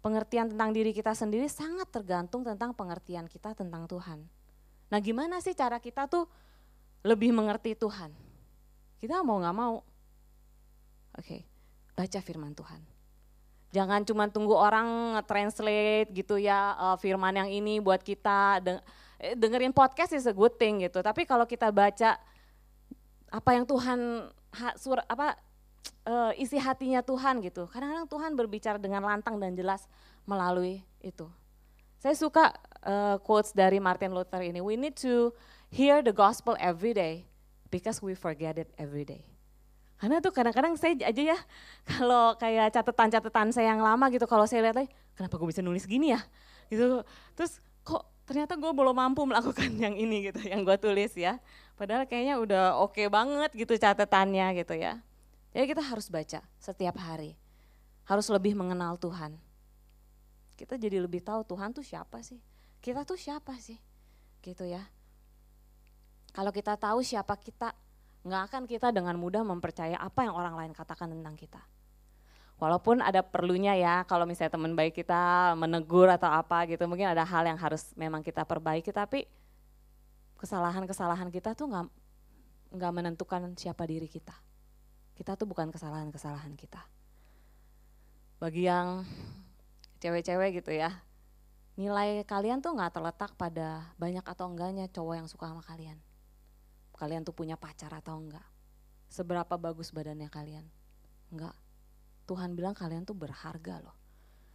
pengertian 0.00 0.48
tentang 0.48 0.72
diri 0.72 0.96
kita 0.96 1.12
sendiri 1.12 1.44
sangat 1.52 1.92
tergantung 1.92 2.48
tentang 2.48 2.72
pengertian 2.72 3.28
kita 3.28 3.52
tentang 3.52 3.84
Tuhan. 3.84 4.24
Nah 4.88 5.00
gimana 5.04 5.44
sih 5.44 5.52
cara 5.52 5.76
kita 5.84 6.08
tuh 6.08 6.24
lebih 7.04 7.36
mengerti 7.36 7.76
Tuhan? 7.76 8.08
Kita 9.04 9.20
mau 9.20 9.36
gak 9.36 9.52
mau, 9.52 9.84
oke 11.20 11.38
baca 11.92 12.20
firman 12.24 12.56
Tuhan. 12.56 12.93
Jangan 13.74 14.06
cuma 14.06 14.30
tunggu 14.30 14.54
orang 14.54 15.18
translate 15.26 16.14
gitu 16.14 16.38
ya 16.38 16.78
uh, 16.78 16.96
firman 16.96 17.34
yang 17.34 17.50
ini 17.50 17.82
buat 17.82 18.06
kita. 18.06 18.62
Eh, 19.18 19.34
dengerin 19.34 19.74
podcast 19.74 20.14
is 20.14 20.30
a 20.30 20.34
good 20.34 20.54
thing 20.54 20.86
gitu. 20.86 21.02
Tapi 21.02 21.26
kalau 21.26 21.42
kita 21.42 21.74
baca 21.74 22.14
apa 23.34 23.50
yang 23.50 23.66
Tuhan 23.66 24.30
sur, 24.78 25.02
apa 25.10 25.34
uh, 26.06 26.30
isi 26.38 26.54
hatinya 26.54 27.02
Tuhan 27.02 27.42
gitu. 27.42 27.66
Kadang-kadang 27.66 28.06
Tuhan 28.06 28.30
berbicara 28.38 28.78
dengan 28.78 29.02
lantang 29.02 29.42
dan 29.42 29.58
jelas 29.58 29.90
melalui 30.22 30.86
itu. 31.02 31.26
Saya 31.98 32.14
suka 32.14 32.54
uh, 32.86 33.18
quotes 33.26 33.50
dari 33.50 33.82
Martin 33.82 34.14
Luther 34.14 34.38
ini. 34.44 34.62
We 34.62 34.78
need 34.78 34.94
to 35.02 35.34
hear 35.66 35.98
the 35.98 36.14
gospel 36.14 36.54
every 36.62 36.94
day 36.94 37.26
because 37.74 37.98
we 37.98 38.14
forget 38.14 38.54
it 38.54 38.70
every 38.78 39.02
day. 39.02 39.33
Karena 39.94 40.18
tuh 40.18 40.34
kadang-kadang 40.34 40.74
saya 40.74 40.98
aja 41.06 41.22
ya, 41.34 41.38
kalau 41.86 42.34
kayak 42.36 42.74
catatan-catatan 42.74 43.54
saya 43.54 43.72
yang 43.72 43.80
lama 43.80 44.10
gitu, 44.10 44.26
kalau 44.26 44.44
saya 44.44 44.66
lihat 44.66 44.76
lagi, 44.76 44.90
kenapa 45.14 45.38
gue 45.38 45.48
bisa 45.48 45.62
nulis 45.62 45.86
gini 45.86 46.12
ya? 46.12 46.20
Gitu. 46.68 47.06
Terus 47.38 47.62
kok 47.86 48.02
ternyata 48.26 48.58
gue 48.58 48.72
belum 48.74 48.96
mampu 48.96 49.22
melakukan 49.22 49.70
yang 49.84 49.94
ini 49.94 50.28
gitu, 50.32 50.42
yang 50.44 50.66
gue 50.66 50.76
tulis 50.76 51.14
ya. 51.14 51.38
Padahal 51.78 52.06
kayaknya 52.06 52.38
udah 52.38 52.64
oke 52.78 52.94
okay 52.98 53.06
banget 53.06 53.50
gitu 53.54 53.74
catatannya 53.78 54.62
gitu 54.62 54.74
ya. 54.74 54.98
Jadi 55.54 55.70
kita 55.70 55.82
harus 55.82 56.10
baca 56.10 56.42
setiap 56.58 56.98
hari. 56.98 57.38
Harus 58.04 58.26
lebih 58.28 58.58
mengenal 58.58 58.98
Tuhan. 58.98 59.38
Kita 60.54 60.78
jadi 60.78 61.02
lebih 61.02 61.22
tahu 61.22 61.46
Tuhan 61.46 61.70
tuh 61.74 61.86
siapa 61.86 62.20
sih? 62.22 62.42
Kita 62.82 63.06
tuh 63.06 63.16
siapa 63.18 63.54
sih? 63.62 63.78
Gitu 64.42 64.66
ya. 64.66 64.82
Kalau 66.34 66.50
kita 66.50 66.74
tahu 66.74 67.00
siapa 67.06 67.38
kita, 67.38 67.70
nggak 68.24 68.42
akan 68.50 68.62
kita 68.64 68.88
dengan 68.88 69.20
mudah 69.20 69.44
mempercaya 69.44 70.00
apa 70.00 70.24
yang 70.24 70.32
orang 70.32 70.56
lain 70.56 70.72
katakan 70.72 71.12
tentang 71.12 71.36
kita. 71.36 71.60
Walaupun 72.56 73.04
ada 73.04 73.20
perlunya 73.20 73.76
ya, 73.76 74.08
kalau 74.08 74.24
misalnya 74.24 74.56
teman 74.56 74.72
baik 74.72 74.96
kita 74.96 75.52
menegur 75.58 76.08
atau 76.08 76.32
apa 76.32 76.64
gitu, 76.64 76.88
mungkin 76.88 77.12
ada 77.12 77.20
hal 77.26 77.44
yang 77.44 77.60
harus 77.60 77.92
memang 77.98 78.24
kita 78.24 78.46
perbaiki, 78.48 78.94
tapi 78.94 79.28
kesalahan-kesalahan 80.40 81.28
kita 81.28 81.52
tuh 81.52 81.68
nggak 81.68 81.86
nggak 82.74 82.92
menentukan 82.94 83.52
siapa 83.60 83.84
diri 83.84 84.08
kita. 84.08 84.32
Kita 85.14 85.36
tuh 85.36 85.44
bukan 85.44 85.68
kesalahan-kesalahan 85.68 86.56
kita. 86.56 86.80
Bagi 88.40 88.66
yang 88.66 89.04
cewek-cewek 90.00 90.64
gitu 90.64 90.72
ya, 90.72 91.04
nilai 91.74 92.22
kalian 92.24 92.62
tuh 92.62 92.72
nggak 92.72 92.96
terletak 92.96 93.34
pada 93.34 93.92
banyak 93.98 94.22
atau 94.22 94.46
enggaknya 94.46 94.86
cowok 94.88 95.14
yang 95.20 95.28
suka 95.28 95.50
sama 95.50 95.62
kalian. 95.66 95.98
Kalian 96.94 97.26
tuh 97.26 97.34
punya 97.34 97.58
pacar 97.58 97.90
atau 97.90 98.18
enggak. 98.18 98.44
Seberapa 99.10 99.54
bagus 99.58 99.90
badannya 99.90 100.30
kalian. 100.30 100.66
Enggak. 101.34 101.54
Tuhan 102.24 102.56
bilang 102.56 102.72
kalian 102.72 103.04
tuh 103.04 103.14
berharga 103.14 103.84
loh 103.84 103.94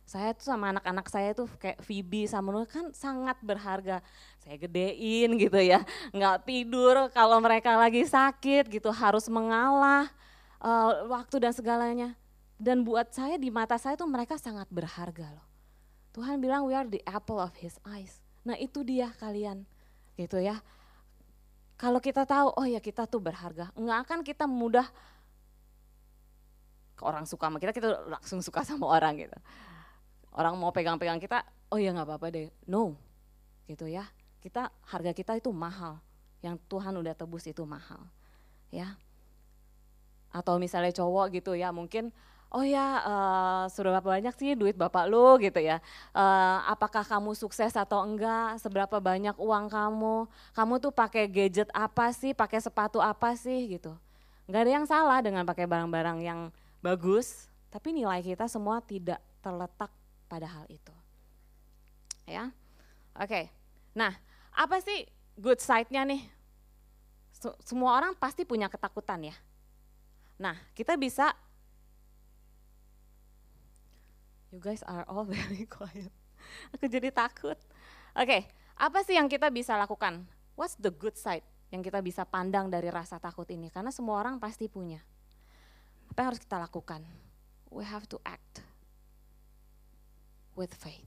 saya 0.09 0.33
tuh 0.33 0.49
sama 0.49 0.73
anak-anak 0.73 1.05
saya 1.05 1.37
tuh 1.37 1.45
kayak 1.61 1.85
Phoebe 1.85 2.25
sama 2.25 2.49
Nuh 2.49 2.65
kan 2.65 2.89
sangat 2.97 3.37
berharga. 3.45 4.01
Saya 4.41 4.57
gedein 4.57 5.37
gitu 5.37 5.61
ya, 5.61 5.85
nggak 6.09 6.49
tidur 6.49 7.13
kalau 7.13 7.37
mereka 7.37 7.77
lagi 7.77 8.01
sakit 8.09 8.73
gitu 8.73 8.89
harus 8.89 9.29
mengalah 9.29 10.09
uh, 10.65 11.05
waktu 11.13 11.45
dan 11.45 11.53
segalanya. 11.53 12.17
Dan 12.57 12.81
buat 12.81 13.13
saya 13.13 13.37
di 13.37 13.53
mata 13.53 13.77
saya 13.77 13.93
tuh 13.93 14.09
mereka 14.09 14.33
sangat 14.41 14.65
berharga 14.73 15.29
loh. 15.29 15.45
Tuhan 16.17 16.41
bilang 16.41 16.65
we 16.65 16.73
are 16.73 16.89
the 16.89 17.05
apple 17.05 17.37
of 17.37 17.53
his 17.61 17.77
eyes. 17.85 18.17
Nah 18.41 18.57
itu 18.57 18.81
dia 18.81 19.13
kalian 19.21 19.61
gitu 20.17 20.41
ya. 20.41 20.57
Kalau 21.79 22.03
kita 22.03 22.27
tahu 22.27 22.51
oh 22.59 22.67
ya 22.67 22.83
kita 22.83 23.07
tuh 23.07 23.23
berharga, 23.23 23.71
nggak 23.71 23.99
akan 24.03 24.19
kita 24.27 24.43
mudah 24.51 24.83
ke 26.99 27.07
orang 27.07 27.23
suka 27.23 27.47
sama 27.47 27.55
kita, 27.63 27.71
kita 27.71 28.03
langsung 28.11 28.43
suka 28.43 28.67
sama 28.67 28.91
orang 28.91 29.15
gitu. 29.15 29.39
Orang 30.35 30.59
mau 30.59 30.75
pegang-pegang 30.75 31.23
kita, 31.23 31.47
oh 31.71 31.79
ya 31.79 31.95
nggak 31.95 32.03
apa-apa 32.03 32.27
deh, 32.35 32.51
no. 32.67 32.99
Gitu 33.63 33.87
ya. 33.87 34.03
Kita 34.43 34.67
harga 34.91 35.15
kita 35.15 35.39
itu 35.39 35.55
mahal, 35.55 36.03
yang 36.43 36.59
Tuhan 36.67 36.99
udah 36.99 37.15
tebus 37.15 37.47
itu 37.47 37.63
mahal, 37.63 38.03
ya. 38.75 38.99
Atau 40.35 40.59
misalnya 40.59 40.91
cowok 40.91 41.31
gitu 41.39 41.55
ya 41.55 41.71
mungkin 41.71 42.11
oh 42.49 42.65
ya 42.65 43.01
uh, 43.05 43.63
sudah 43.69 43.97
berapa 43.97 44.09
banyak 44.19 44.33
sih 44.37 44.57
duit 44.57 44.73
bapak 44.73 45.05
lu? 45.09 45.37
Gitu 45.41 45.61
ya. 45.61 45.77
Uh, 46.11 46.65
apakah 46.65 47.05
kamu 47.05 47.37
sukses 47.37 47.73
atau 47.77 48.01
enggak? 48.05 48.57
Seberapa 48.61 48.97
banyak 48.97 49.37
uang 49.37 49.69
kamu? 49.69 50.25
Kamu 50.57 50.73
tuh 50.81 50.93
pakai 50.93 51.29
gadget 51.29 51.69
apa 51.73 52.09
sih? 52.13 52.33
Pakai 52.33 52.59
sepatu 52.61 52.97
apa 52.99 53.37
sih? 53.37 53.77
Gitu. 53.77 53.93
Nggak 54.49 54.61
ada 54.65 54.71
yang 54.71 54.85
salah 54.89 55.19
dengan 55.21 55.45
pakai 55.45 55.69
barang-barang 55.69 56.19
yang 56.25 56.39
bagus 56.79 57.49
tapi 57.69 57.93
nilai 57.93 58.25
kita 58.25 58.49
semua 58.49 58.81
tidak 58.81 59.21
terletak 59.45 59.93
pada 60.25 60.49
hal 60.49 60.65
itu. 60.69 60.93
Ya? 62.25 62.49
Oke. 63.17 63.29
Okay. 63.29 63.45
nah 63.93 64.13
apa 64.53 64.81
sih 64.81 65.05
good 65.37 65.61
side-nya 65.61 66.05
nih? 66.05 66.21
Semua 67.63 67.95
orang 67.95 68.17
pasti 68.17 68.43
punya 68.43 68.67
ketakutan 68.67 69.31
ya. 69.31 69.35
Nah, 70.39 70.55
kita 70.75 70.99
bisa 70.99 71.31
You 74.49 74.57
guys 74.57 74.81
are 74.85 75.05
all 75.05 75.25
very 75.29 75.69
quiet. 75.69 76.09
Aku 76.73 76.89
jadi 76.89 77.13
takut. 77.13 77.57
Oke, 78.17 78.25
okay, 78.25 78.41
apa 78.73 79.05
sih 79.05 79.13
yang 79.13 79.29
kita 79.29 79.53
bisa 79.53 79.77
lakukan? 79.77 80.25
What's 80.57 80.75
the 80.81 80.89
good 80.89 81.13
side 81.13 81.45
yang 81.69 81.85
kita 81.85 82.01
bisa 82.01 82.25
pandang 82.25 82.67
dari 82.73 82.89
rasa 82.89 83.21
takut 83.21 83.45
ini? 83.53 83.69
Karena 83.69 83.93
semua 83.93 84.17
orang 84.17 84.41
pasti 84.41 84.65
punya. 84.65 84.97
Apa 86.09 86.25
yang 86.25 86.27
harus 86.33 86.41
kita 86.41 86.57
lakukan? 86.57 87.05
We 87.69 87.85
have 87.85 88.09
to 88.09 88.17
act 88.25 88.65
with 90.57 90.73
faith. 90.73 91.05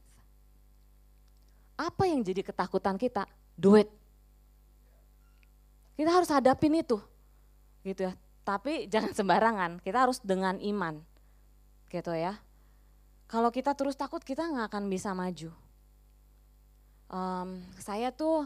Apa 1.74 2.06
yang 2.06 2.22
jadi 2.22 2.46
ketakutan 2.46 2.94
kita? 2.94 3.26
Do 3.58 3.74
it. 3.74 3.90
Kita 5.98 6.14
harus 6.14 6.30
hadapin 6.30 6.78
itu. 6.78 7.02
Gitu 7.82 8.06
ya. 8.06 8.14
Tapi 8.46 8.86
jangan 8.86 9.10
sembarangan, 9.10 9.70
kita 9.82 10.06
harus 10.06 10.22
dengan 10.22 10.62
iman. 10.62 11.02
Gitu 11.90 12.14
ya. 12.14 12.38
Kalau 13.32 13.48
kita 13.48 13.72
terus 13.72 13.96
takut 13.96 14.20
kita 14.20 14.44
nggak 14.44 14.68
akan 14.68 14.92
bisa 14.92 15.16
maju. 15.16 15.48
Um, 17.08 17.64
saya 17.80 18.12
tuh 18.12 18.44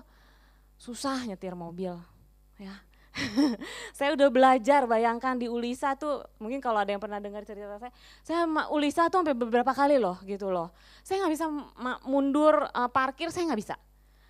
susah 0.78 1.26
nyetir 1.26 1.58
mobil, 1.58 1.98
ya. 2.54 2.78
saya 3.98 4.14
udah 4.14 4.30
belajar, 4.30 4.86
bayangkan 4.86 5.34
di 5.34 5.50
Ulisa 5.50 5.98
tuh, 5.98 6.22
mungkin 6.38 6.62
kalau 6.62 6.78
ada 6.78 6.94
yang 6.94 7.02
pernah 7.02 7.18
dengar 7.18 7.42
cerita 7.42 7.80
saya, 7.82 7.90
saya 8.22 8.46
Ulisa 8.70 9.10
tuh 9.10 9.26
sampai 9.26 9.34
beberapa 9.34 9.74
kali 9.74 9.98
loh, 9.98 10.22
gitu 10.22 10.54
loh. 10.54 10.70
Saya 11.02 11.26
nggak 11.26 11.34
bisa 11.34 11.46
mundur 12.06 12.70
uh, 12.70 12.86
parkir, 12.86 13.34
saya 13.34 13.50
nggak 13.50 13.58
bisa. 13.58 13.74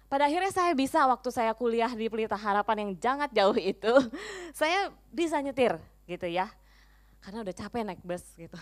Pada 0.09 0.25
akhirnya 0.25 0.55
saya 0.55 0.73
bisa 0.73 1.05
waktu 1.05 1.29
saya 1.35 1.53
kuliah 1.53 1.93
di 1.93 2.09
Pelita 2.09 2.39
Harapan 2.39 2.87
yang 2.87 2.91
sangat 2.97 3.29
jauh 3.37 3.59
itu, 3.61 3.93
saya 4.57 4.89
bisa 5.13 5.37
nyetir 5.45 5.77
gitu 6.09 6.25
ya. 6.33 6.49
Karena 7.21 7.45
udah 7.45 7.53
capek 7.53 7.83
naik 7.85 8.01
bus 8.01 8.25
gitu 8.41 8.57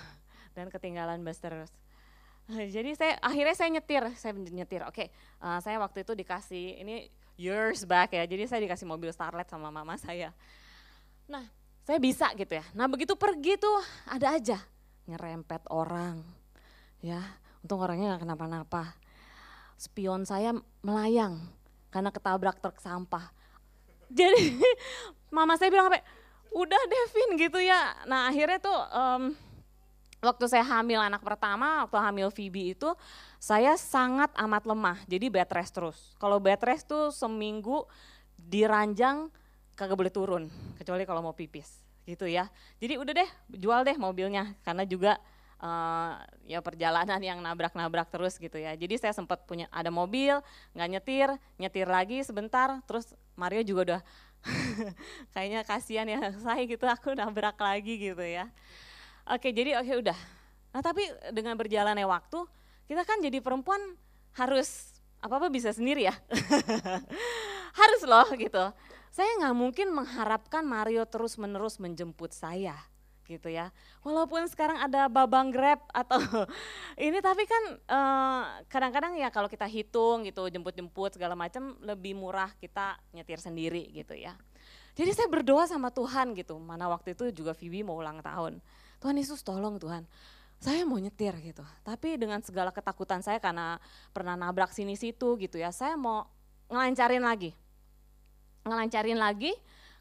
dan 0.56 0.70
ketinggalan 0.70 1.20
bus 1.22 1.38
terus. 1.38 1.70
Jadi 2.76 2.90
saya 2.96 3.16
akhirnya 3.20 3.56
saya 3.56 3.70
nyetir, 3.72 4.04
saya 4.16 4.32
nyetir. 4.36 4.82
Oke, 4.84 5.08
uh, 5.40 5.58
saya 5.64 5.80
waktu 5.80 6.04
itu 6.04 6.12
dikasih 6.12 6.80
ini 6.84 7.08
years 7.40 7.88
back 7.88 8.12
ya. 8.12 8.24
Jadi 8.28 8.44
saya 8.46 8.60
dikasih 8.64 8.84
mobil 8.84 9.10
Starlet 9.10 9.48
sama 9.48 9.72
mama 9.72 9.96
saya. 10.04 10.32
Nah, 11.26 11.48
saya 11.84 11.98
bisa 12.00 12.32
gitu 12.36 12.54
ya. 12.56 12.64
Nah, 12.76 12.88
begitu 12.88 13.16
pergi 13.16 13.56
tuh 13.56 13.80
ada 14.08 14.36
aja 14.36 14.60
nyerempet 15.08 15.64
orang. 15.72 16.20
Ya, 17.04 17.20
untung 17.60 17.84
orangnya 17.84 18.16
nggak 18.16 18.24
kenapa-napa 18.24 18.96
spion 19.74 20.22
saya 20.24 20.54
melayang 20.80 21.42
karena 21.92 22.10
ketabrak 22.10 22.58
truk 22.62 22.78
sampah. 22.80 23.30
Jadi 24.18 24.60
mama 25.28 25.58
saya 25.58 25.72
bilang 25.72 25.90
apa? 25.90 26.00
udah 26.54 26.82
Devin 26.86 27.30
gitu 27.34 27.58
ya. 27.58 28.06
Nah 28.06 28.30
akhirnya 28.30 28.62
tuh 28.62 28.78
um, 28.94 29.22
waktu 30.24 30.44
saya 30.48 30.64
hamil 30.64 31.00
anak 31.00 31.20
pertama, 31.20 31.84
waktu 31.86 31.96
hamil 32.00 32.28
Phoebe 32.32 32.72
itu 32.72 32.90
saya 33.36 33.76
sangat 33.76 34.32
amat 34.34 34.64
lemah, 34.64 34.98
jadi 35.04 35.28
bed 35.28 35.50
rest 35.52 35.72
terus. 35.76 35.98
Kalau 36.16 36.40
bed 36.40 36.60
rest 36.64 36.88
tuh 36.88 37.12
seminggu 37.12 37.84
diranjang 38.34 39.28
kagak 39.76 39.96
boleh 39.98 40.12
turun, 40.12 40.44
kecuali 40.80 41.04
kalau 41.04 41.20
mau 41.20 41.36
pipis 41.36 41.84
gitu 42.04 42.28
ya. 42.28 42.48
Jadi 42.80 43.00
udah 43.00 43.12
deh 43.12 43.30
jual 43.52 43.80
deh 43.84 43.96
mobilnya, 43.96 44.52
karena 44.64 44.84
juga 44.84 45.20
uh, 45.64 46.20
ya 46.44 46.60
perjalanan 46.60 47.20
yang 47.20 47.40
nabrak-nabrak 47.40 48.12
terus 48.12 48.36
gitu 48.36 48.60
ya. 48.60 48.76
Jadi 48.76 49.00
saya 49.00 49.12
sempat 49.16 49.44
punya 49.48 49.68
ada 49.72 49.88
mobil, 49.88 50.40
nggak 50.76 50.88
nyetir, 50.88 51.28
nyetir 51.56 51.88
lagi 51.88 52.20
sebentar, 52.20 52.80
terus 52.84 53.16
Mario 53.34 53.64
juga 53.64 53.80
udah 53.82 54.00
kayaknya 55.32 55.60
kasihan 55.64 56.06
ya 56.06 56.20
saya 56.44 56.62
gitu 56.68 56.84
aku 56.84 57.16
nabrak 57.16 57.56
lagi 57.56 57.96
gitu 57.96 58.24
ya. 58.24 58.48
Oke 59.24 59.56
jadi 59.56 59.80
oke 59.80 60.04
udah. 60.04 60.18
Nah 60.76 60.80
tapi 60.84 61.06
dengan 61.32 61.56
berjalannya 61.56 62.04
waktu 62.04 62.44
kita 62.84 63.02
kan 63.08 63.24
jadi 63.24 63.40
perempuan 63.40 63.80
harus 64.36 65.00
apa-apa 65.24 65.48
bisa 65.48 65.72
sendiri 65.72 66.04
ya. 66.04 66.14
harus 67.80 68.02
loh 68.04 68.28
gitu. 68.36 68.64
Saya 69.14 69.30
nggak 69.40 69.56
mungkin 69.56 69.88
mengharapkan 69.94 70.66
Mario 70.66 71.06
terus-menerus 71.06 71.80
menjemput 71.80 72.34
saya 72.36 72.76
gitu 73.24 73.48
ya. 73.48 73.72
Walaupun 74.04 74.44
sekarang 74.52 74.76
ada 74.76 75.08
babang 75.08 75.48
grab 75.48 75.80
atau 75.90 76.20
ini 77.00 77.18
tapi 77.24 77.48
kan 77.48 77.64
eh, 77.80 78.42
kadang-kadang 78.68 79.16
uh, 79.16 79.20
ya 79.24 79.28
kalau 79.32 79.48
kita 79.48 79.64
hitung 79.64 80.28
gitu 80.28 80.44
jemput-jemput 80.52 81.16
segala 81.16 81.32
macam 81.32 81.80
lebih 81.80 82.12
murah 82.12 82.52
kita 82.60 83.00
nyetir 83.16 83.40
sendiri 83.40 83.88
gitu 83.96 84.12
ya. 84.12 84.36
Jadi 84.94 85.10
saya 85.10 85.26
berdoa 85.26 85.66
sama 85.66 85.90
Tuhan 85.90 86.38
gitu. 86.38 86.54
Mana 86.60 86.86
waktu 86.86 87.18
itu 87.18 87.34
juga 87.34 87.50
Vivi 87.56 87.82
mau 87.82 87.98
ulang 87.98 88.22
tahun. 88.22 88.62
Tuhan 89.04 89.20
Yesus 89.20 89.44
tolong 89.44 89.76
Tuhan 89.76 90.08
saya 90.64 90.80
mau 90.88 90.96
nyetir 90.96 91.36
gitu. 91.44 91.60
Tapi 91.84 92.16
dengan 92.16 92.40
segala 92.40 92.72
ketakutan 92.72 93.20
saya 93.20 93.36
karena 93.36 93.76
pernah 94.16 94.32
nabrak 94.32 94.72
sini 94.72 94.96
situ 94.96 95.36
gitu 95.36 95.60
ya, 95.60 95.68
saya 95.68 95.92
mau 95.92 96.24
ngelancarin 96.72 97.20
lagi. 97.20 97.52
Ngelancarin 98.64 99.20
lagi, 99.20 99.52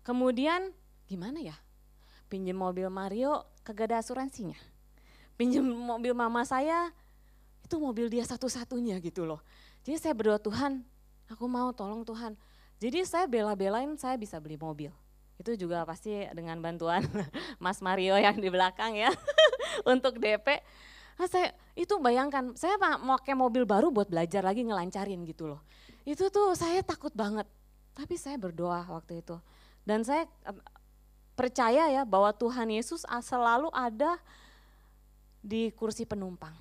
kemudian 0.07 0.71
gimana 1.03 1.43
ya? 1.43 1.55
Pinjem 2.31 2.55
mobil 2.55 2.87
Mario 2.87 3.43
kagak 3.67 3.91
ada 3.91 3.99
asuransinya. 3.99 4.55
Pinjem 5.35 5.67
mobil 5.67 6.15
mama 6.15 6.47
saya, 6.47 6.95
itu 7.59 7.75
mobil 7.75 8.07
dia 8.07 8.23
satu-satunya 8.23 9.03
gitu 9.03 9.27
loh. 9.27 9.43
Jadi 9.83 9.99
saya 9.99 10.15
berdoa 10.15 10.39
Tuhan, 10.39 10.79
aku 11.27 11.43
mau 11.51 11.75
tolong 11.75 12.07
Tuhan. 12.07 12.39
Jadi 12.79 13.03
saya 13.03 13.27
bela-belain 13.27 13.99
saya 13.99 14.15
bisa 14.15 14.39
beli 14.39 14.55
mobil. 14.55 14.95
Itu 15.43 15.67
juga 15.67 15.83
pasti 15.83 16.23
dengan 16.31 16.63
bantuan 16.63 17.03
Mas 17.63 17.83
Mario 17.83 18.15
yang 18.15 18.39
di 18.39 18.47
belakang 18.47 18.95
ya. 18.95 19.11
untuk 19.93 20.15
DP. 20.15 20.63
Nah, 21.19 21.27
saya 21.27 21.51
itu 21.75 21.99
bayangkan, 21.99 22.55
saya 22.55 22.79
mau 22.79 23.19
pakai 23.19 23.35
mobil 23.35 23.67
baru 23.67 23.91
buat 23.91 24.07
belajar 24.07 24.39
lagi 24.39 24.63
ngelancarin 24.63 25.19
gitu 25.27 25.51
loh. 25.51 25.61
Itu 26.07 26.31
tuh 26.31 26.55
saya 26.55 26.79
takut 26.79 27.11
banget. 27.11 27.45
Tapi 27.91 28.15
saya 28.15 28.39
berdoa 28.39 28.87
waktu 28.87 29.19
itu. 29.19 29.35
Dan 29.83 30.07
saya 30.07 30.25
percaya 31.35 31.91
ya 31.91 32.07
bahwa 32.07 32.31
Tuhan 32.33 32.71
Yesus 32.71 33.03
selalu 33.03 33.67
ada 33.75 34.15
di 35.43 35.69
kursi 35.75 36.07
penumpang. 36.07 36.55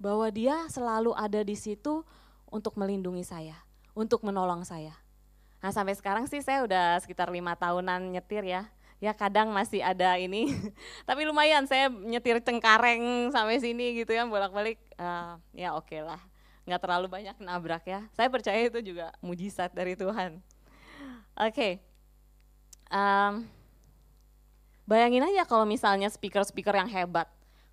Bahwa 0.00 0.24
dia 0.32 0.66
selalu 0.72 1.12
ada 1.12 1.44
di 1.44 1.52
situ 1.52 2.00
untuk 2.48 2.80
melindungi 2.80 3.22
saya, 3.22 3.54
untuk 3.92 4.24
menolong 4.24 4.64
saya. 4.64 4.96
Nah 5.58 5.70
sampai 5.74 5.94
sekarang 5.98 6.24
sih 6.30 6.38
saya 6.42 6.62
udah 6.62 7.02
sekitar 7.02 7.28
lima 7.30 7.58
tahunan 7.58 8.14
nyetir 8.14 8.46
ya. 8.46 8.66
Ya 8.98 9.14
kadang 9.14 9.54
masih 9.54 9.78
ada 9.78 10.18
ini. 10.18 10.50
Tapi 11.08 11.22
lumayan 11.22 11.66
saya 11.70 11.86
nyetir 11.90 12.42
cengkareng 12.42 13.30
sampai 13.30 13.62
sini 13.62 14.02
gitu 14.02 14.10
ya 14.14 14.26
bolak-balik. 14.26 14.78
Uh, 14.98 15.38
ya 15.54 15.74
oke 15.74 15.86
okay 15.86 16.02
lah. 16.02 16.18
Nggak 16.66 16.82
terlalu 16.82 17.06
banyak 17.06 17.36
nabrak 17.38 17.86
ya. 17.86 18.06
Saya 18.14 18.26
percaya 18.30 18.58
itu 18.58 18.82
juga 18.82 19.14
mujizat 19.22 19.70
dari 19.70 19.94
Tuhan. 19.94 20.42
Oke. 21.38 21.54
Okay. 21.54 21.72
um, 22.90 23.46
bayangin 24.88 25.22
aja 25.22 25.44
kalau 25.44 25.68
misalnya 25.68 26.10
speaker-speaker 26.10 26.74
yang 26.74 26.90
hebat 26.90 27.28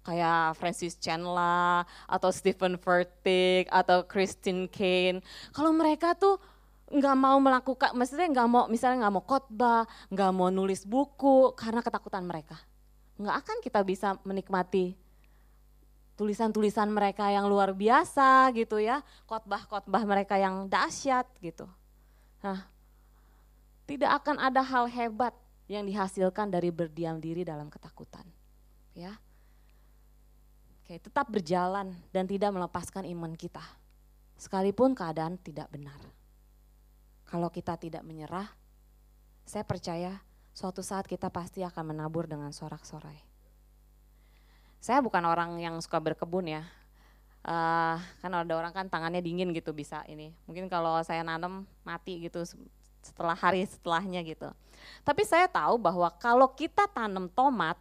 kayak 0.06 0.54
Francis 0.62 1.02
Chan 1.02 1.18
atau 2.06 2.30
Stephen 2.30 2.78
Furtick 2.78 3.66
atau 3.74 4.06
Christine 4.06 4.70
Kane. 4.70 5.26
Kalau 5.50 5.74
mereka 5.74 6.14
tuh 6.14 6.38
nggak 6.86 7.16
mau 7.18 7.38
melakukan, 7.42 7.98
maksudnya 7.98 8.30
nggak 8.30 8.48
mau 8.50 8.64
misalnya 8.70 9.06
nggak 9.06 9.16
mau 9.18 9.26
khotbah, 9.26 9.84
nggak 10.14 10.32
mau 10.32 10.54
nulis 10.54 10.86
buku 10.86 11.58
karena 11.58 11.82
ketakutan 11.82 12.22
mereka. 12.22 12.62
Nggak 13.18 13.36
akan 13.42 13.58
kita 13.64 13.80
bisa 13.82 14.08
menikmati 14.22 14.94
tulisan-tulisan 16.16 16.88
mereka 16.88 17.28
yang 17.28 17.52
luar 17.52 17.76
biasa 17.76 18.50
gitu 18.56 18.80
ya, 18.80 19.04
khotbah-khotbah 19.28 20.04
mereka 20.08 20.40
yang 20.40 20.72
dahsyat 20.72 21.28
gitu. 21.44 21.68
Nah, 22.40 22.64
tidak 23.84 24.24
akan 24.24 24.40
ada 24.40 24.64
hal 24.64 24.88
hebat 24.88 25.36
yang 25.68 25.84
dihasilkan 25.84 26.48
dari 26.50 26.72
berdiam 26.72 27.20
diri 27.20 27.44
dalam 27.44 27.68
ketakutan. 27.68 28.24
Ya. 28.96 29.20
Oke, 30.82 31.02
tetap 31.02 31.28
berjalan 31.28 31.98
dan 32.14 32.30
tidak 32.30 32.54
melepaskan 32.54 33.10
iman 33.10 33.34
kita. 33.34 33.62
Sekalipun 34.38 34.94
keadaan 34.94 35.36
tidak 35.42 35.68
benar. 35.74 35.98
Kalau 37.36 37.52
kita 37.52 37.76
tidak 37.76 38.00
menyerah, 38.08 38.48
saya 39.44 39.68
percaya 39.68 40.24
suatu 40.56 40.80
saat 40.80 41.04
kita 41.04 41.28
pasti 41.28 41.68
akan 41.68 41.92
menabur 41.92 42.32
dengan 42.32 42.48
sorak-sorai. 42.56 43.20
Saya 44.80 45.04
bukan 45.04 45.20
orang 45.28 45.60
yang 45.60 45.76
suka 45.84 46.00
berkebun 46.00 46.56
ya, 46.56 46.64
uh, 47.44 48.00
kan 48.00 48.32
ada 48.32 48.56
orang 48.56 48.72
kan 48.72 48.88
tangannya 48.88 49.20
dingin 49.20 49.52
gitu 49.52 49.76
bisa 49.76 50.00
ini. 50.08 50.32
Mungkin 50.48 50.72
kalau 50.72 51.04
saya 51.04 51.28
nanam 51.28 51.68
mati 51.84 52.24
gitu 52.24 52.48
setelah 53.04 53.36
hari 53.36 53.68
setelahnya 53.68 54.24
gitu. 54.24 54.48
Tapi 55.04 55.28
saya 55.28 55.52
tahu 55.52 55.76
bahwa 55.76 56.08
kalau 56.16 56.48
kita 56.56 56.88
tanam 56.88 57.28
tomat, 57.28 57.76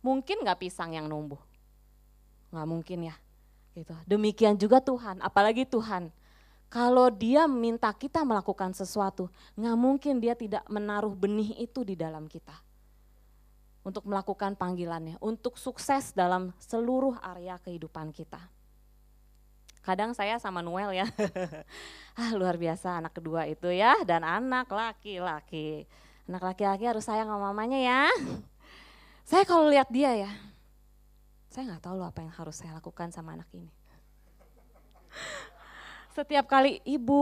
mungkin 0.00 0.40
nggak 0.40 0.64
pisang 0.64 0.96
yang 0.96 1.04
numbuh. 1.04 1.44
Nggak 2.48 2.64
mungkin 2.64 3.12
ya. 3.12 3.14
Gitu. 3.76 3.92
Demikian 4.08 4.56
juga 4.56 4.80
Tuhan, 4.80 5.20
apalagi 5.20 5.68
Tuhan 5.68 6.08
kalau 6.66 7.08
dia 7.14 7.46
minta 7.46 7.88
kita 7.94 8.26
melakukan 8.26 8.74
sesuatu, 8.74 9.30
nggak 9.54 9.76
mungkin 9.78 10.18
dia 10.18 10.34
tidak 10.34 10.66
menaruh 10.66 11.14
benih 11.14 11.54
itu 11.62 11.86
di 11.86 11.94
dalam 11.94 12.26
kita. 12.26 12.54
Untuk 13.86 14.02
melakukan 14.02 14.58
panggilannya, 14.58 15.14
untuk 15.22 15.54
sukses 15.54 16.10
dalam 16.10 16.50
seluruh 16.58 17.14
area 17.22 17.54
kehidupan 17.62 18.10
kita. 18.10 18.42
Kadang 19.86 20.10
saya 20.10 20.42
sama 20.42 20.58
Noel 20.58 20.98
ya, 20.98 21.06
ah 22.20 22.30
luar 22.34 22.58
biasa 22.58 22.98
anak 22.98 23.14
kedua 23.14 23.46
itu 23.46 23.70
ya, 23.70 23.94
dan 24.02 24.26
anak 24.26 24.66
laki-laki. 24.66 25.86
Anak 26.26 26.42
laki-laki 26.42 26.90
harus 26.90 27.06
sayang 27.06 27.30
sama 27.30 27.54
mamanya 27.54 27.78
ya. 27.78 28.02
Saya 29.30 29.42
kalau 29.42 29.66
lihat 29.66 29.90
dia 29.90 30.14
ya, 30.14 30.30
saya 31.50 31.72
nggak 31.72 31.82
tahu 31.82 31.98
loh 31.98 32.06
apa 32.06 32.22
yang 32.22 32.30
harus 32.30 32.62
saya 32.62 32.78
lakukan 32.78 33.10
sama 33.10 33.34
anak 33.34 33.50
ini 33.56 33.72
setiap 36.16 36.48
kali 36.48 36.80
ibu 36.88 37.20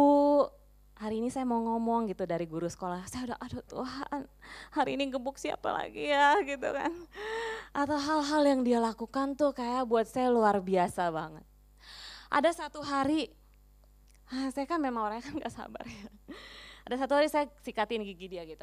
hari 0.94 1.18
ini 1.18 1.26
saya 1.26 1.42
mau 1.42 1.58
ngomong 1.58 2.06
gitu 2.06 2.22
dari 2.30 2.46
guru 2.46 2.70
sekolah, 2.70 3.02
saya 3.10 3.34
udah 3.34 3.38
aduh 3.42 3.66
Tuhan 3.66 4.30
hari 4.70 4.94
ini 4.94 5.10
gebuk 5.10 5.34
siapa 5.34 5.74
lagi 5.74 6.14
ya 6.14 6.38
gitu 6.46 6.70
kan. 6.70 6.94
Atau 7.74 7.98
hal-hal 7.98 8.42
yang 8.46 8.60
dia 8.62 8.78
lakukan 8.78 9.34
tuh 9.34 9.50
kayak 9.50 9.90
buat 9.90 10.06
saya 10.06 10.30
luar 10.30 10.62
biasa 10.62 11.10
banget. 11.10 11.42
Ada 12.30 12.54
satu 12.54 12.86
hari, 12.86 13.34
ah, 14.30 14.54
saya 14.54 14.62
kan 14.70 14.78
memang 14.78 15.10
orangnya 15.10 15.26
kan 15.26 15.34
gak 15.42 15.54
sabar 15.54 15.82
ya. 15.82 16.06
Ada 16.86 16.94
satu 17.02 17.18
hari 17.18 17.26
saya 17.26 17.50
sikatin 17.66 18.06
gigi 18.06 18.30
dia 18.30 18.46
gitu. 18.46 18.62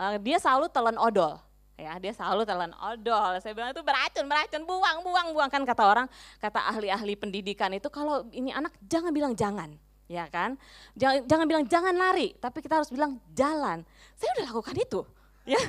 Uh, 0.00 0.16
dia 0.24 0.40
selalu 0.40 0.72
telan 0.72 0.96
odol 0.96 1.36
ya 1.78 1.94
dia 2.02 2.12
selalu 2.12 2.42
telan 2.42 2.74
odol. 2.74 3.38
Saya 3.38 3.54
bilang 3.54 3.70
itu 3.70 3.80
beracun 3.86 4.26
beracun. 4.26 4.62
Buang 4.66 5.06
buang 5.06 5.28
buang. 5.32 5.48
Kan 5.48 5.62
kata 5.62 5.82
orang 5.86 6.06
kata 6.42 6.58
ahli-ahli 6.74 7.14
pendidikan 7.14 7.70
itu 7.70 7.86
kalau 7.88 8.26
ini 8.34 8.50
anak 8.50 8.74
jangan 8.84 9.14
bilang 9.14 9.32
jangan. 9.38 9.72
Ya 10.10 10.26
kan? 10.26 10.58
Jangan 10.98 11.24
jangan 11.30 11.46
bilang 11.46 11.64
jangan 11.70 11.94
lari 11.94 12.34
tapi 12.42 12.58
kita 12.60 12.82
harus 12.82 12.90
bilang 12.90 13.22
jalan. 13.32 13.86
Saya 14.18 14.30
udah 14.42 14.44
lakukan 14.50 14.76
itu. 14.76 15.00
Ya. 15.46 15.62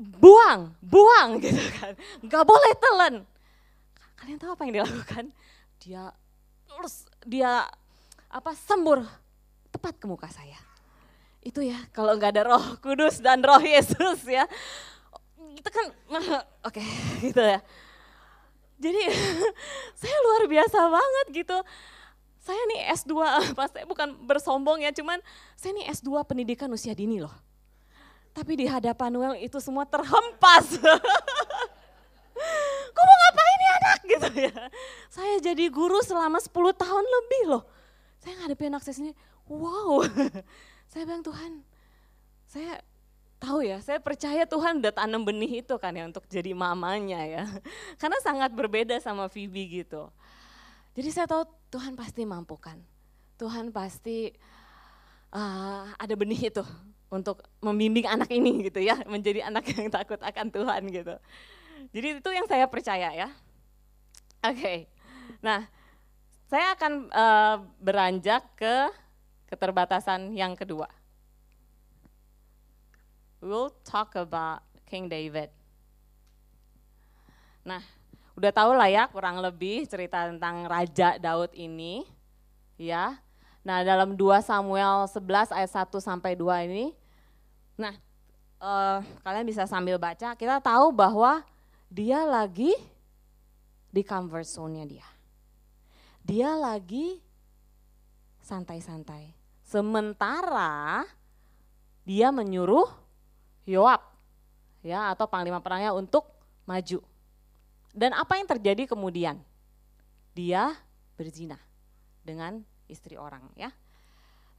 Buang 0.00 0.72
buang 0.80 1.38
gitu 1.44 1.62
kan. 1.78 1.92
Nggak 2.24 2.44
boleh 2.48 2.72
telan. 2.80 3.14
Kalian 4.16 4.38
tahu 4.40 4.50
apa 4.56 4.62
yang 4.64 4.74
dilakukan 4.80 5.24
dia 5.82 6.14
terus 6.70 7.10
dia 7.26 7.66
apa 8.30 8.54
sembur 8.54 9.02
tepat 9.74 9.98
ke 9.98 10.06
muka 10.06 10.30
saya 10.30 10.58
itu 11.42 11.60
ya 11.66 11.78
kalau 11.90 12.14
nggak 12.14 12.38
ada 12.38 12.42
roh 12.54 12.64
kudus 12.78 13.18
dan 13.18 13.42
roh 13.42 13.58
Yesus 13.58 14.22
ya 14.26 14.46
kita 15.58 15.68
kan 15.70 15.86
oke 16.08 16.42
okay, 16.62 16.86
gitu 17.30 17.42
ya 17.42 17.58
jadi 18.82 19.02
saya 20.00 20.16
luar 20.26 20.42
biasa 20.50 20.78
banget 20.90 21.26
gitu 21.44 21.58
saya 22.42 22.58
nih 22.74 22.90
S2 22.98 23.14
pas 23.54 23.70
saya 23.74 23.86
bukan 23.86 24.18
bersombong 24.26 24.82
ya 24.82 24.90
cuman 24.90 25.22
saya 25.54 25.78
nih 25.78 25.86
S2 25.94 26.26
pendidikan 26.26 26.70
usia 26.74 26.94
dini 26.94 27.22
loh 27.22 27.34
Tapi 28.32 28.56
di 28.56 28.64
hadapan 28.64 29.12
Noel 29.12 29.44
itu 29.44 29.60
semua 29.60 29.84
terhempas. 29.84 30.80
Kau 32.96 33.04
mau 33.04 33.16
ngapain 33.20 33.56
nih 33.60 33.70
anak 33.76 33.98
gitu 34.08 34.28
ya. 34.48 34.56
Saya 35.12 35.36
jadi 35.36 35.68
guru 35.68 36.00
selama 36.00 36.40
10 36.40 36.48
tahun 36.72 37.04
lebih 37.04 37.42
loh. 37.52 37.68
Saya 38.24 38.40
ngadepin 38.40 38.72
anak 38.72 38.88
saya 38.88 39.12
wow. 39.52 40.00
Saya 40.92 41.08
bilang 41.08 41.24
Tuhan, 41.24 41.64
saya 42.44 42.84
tahu 43.40 43.64
ya, 43.64 43.80
saya 43.80 43.96
percaya 43.96 44.44
Tuhan 44.44 44.84
udah 44.84 44.92
tanam 44.92 45.24
benih 45.24 45.64
itu 45.64 45.74
kan 45.80 45.96
ya 45.96 46.04
untuk 46.04 46.28
jadi 46.28 46.52
mamanya 46.52 47.24
ya. 47.24 47.44
Karena 48.00 48.20
sangat 48.20 48.52
berbeda 48.52 49.00
sama 49.00 49.32
Phoebe 49.32 49.82
gitu. 49.82 50.12
Jadi 50.92 51.08
saya 51.08 51.24
tahu 51.24 51.48
Tuhan 51.72 51.96
pasti 51.96 52.28
mampukan. 52.28 52.76
Tuhan 53.40 53.72
pasti 53.72 54.36
uh, 55.32 55.88
ada 55.96 56.12
benih 56.12 56.52
itu 56.52 56.62
untuk 57.08 57.40
membimbing 57.64 58.04
anak 58.04 58.28
ini 58.28 58.68
gitu 58.68 58.84
ya, 58.84 59.00
menjadi 59.12 59.48
anak 59.48 59.64
yang 59.72 59.88
takut 59.88 60.20
akan 60.20 60.52
Tuhan 60.52 60.92
gitu. 60.92 61.16
Jadi 61.96 62.20
itu 62.20 62.30
yang 62.36 62.44
saya 62.44 62.68
percaya 62.68 63.08
ya. 63.16 63.32
Oke, 64.44 64.60
okay. 64.60 64.78
nah 65.40 65.64
saya 66.52 66.76
akan 66.76 66.92
uh, 67.14 67.56
beranjak 67.80 68.44
ke 68.60 68.90
keterbatasan 69.52 70.32
yang 70.32 70.56
kedua. 70.56 70.88
We'll 73.44 73.76
talk 73.84 74.16
about 74.16 74.64
King 74.88 75.12
David. 75.12 75.52
Nah, 77.60 77.84
udah 78.32 78.48
tahu 78.48 78.72
lah 78.72 78.88
ya 78.88 79.04
kurang 79.12 79.44
lebih 79.44 79.84
cerita 79.84 80.24
tentang 80.24 80.64
Raja 80.64 81.20
Daud 81.20 81.52
ini, 81.52 82.08
ya. 82.80 83.20
Nah, 83.60 83.84
dalam 83.84 84.16
2 84.16 84.40
Samuel 84.40 85.04
11 85.04 85.52
ayat 85.52 85.70
1 85.70 86.00
sampai 86.00 86.32
2 86.32 86.66
ini, 86.66 86.96
nah 87.76 87.92
uh, 88.62 89.04
kalian 89.20 89.46
bisa 89.46 89.68
sambil 89.68 90.00
baca, 90.00 90.32
kita 90.32 90.58
tahu 90.64 90.90
bahwa 90.90 91.44
dia 91.92 92.24
lagi 92.24 92.72
di 93.92 94.00
comfort 94.00 94.48
zone-nya 94.48 94.88
dia. 94.88 95.08
Dia 96.24 96.56
lagi 96.56 97.20
santai-santai. 98.40 99.41
Sementara 99.72 101.08
dia 102.04 102.28
menyuruh 102.28 102.92
Yoab 103.64 104.04
ya 104.84 105.16
atau 105.16 105.24
panglima 105.24 105.64
perangnya 105.64 105.96
untuk 105.96 106.28
maju. 106.68 107.00
Dan 107.96 108.12
apa 108.12 108.36
yang 108.36 108.44
terjadi 108.44 108.84
kemudian? 108.84 109.40
Dia 110.36 110.76
berzina 111.16 111.56
dengan 112.20 112.60
istri 112.84 113.16
orang 113.16 113.48
ya. 113.56 113.72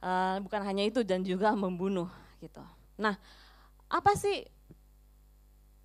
Uh, 0.02 0.42
bukan 0.42 0.66
hanya 0.66 0.82
itu 0.82 1.06
dan 1.06 1.22
juga 1.22 1.54
membunuh 1.54 2.10
gitu. 2.42 2.60
Nah, 2.98 3.14
apa 3.86 4.18
sih 4.18 4.42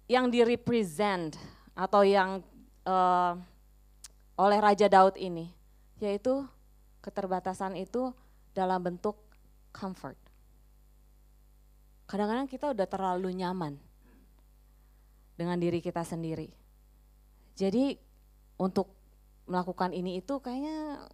yang 0.10 0.34
direpresent 0.34 1.38
atau 1.78 2.02
yang 2.02 2.42
uh, 2.84 3.34
oleh 4.42 4.58
Raja 4.58 4.90
Daud 4.90 5.22
ini? 5.22 5.54
Yaitu 6.02 6.50
keterbatasan 7.06 7.78
itu 7.78 8.10
dalam 8.60 8.84
bentuk 8.84 9.16
comfort. 9.72 10.20
Kadang-kadang 12.04 12.52
kita 12.52 12.76
udah 12.76 12.88
terlalu 12.90 13.32
nyaman 13.40 13.80
dengan 15.40 15.56
diri 15.56 15.80
kita 15.80 16.04
sendiri. 16.04 16.52
Jadi 17.56 17.96
untuk 18.60 18.92
melakukan 19.48 19.96
ini 19.96 20.20
itu 20.20 20.44
kayaknya 20.44 21.08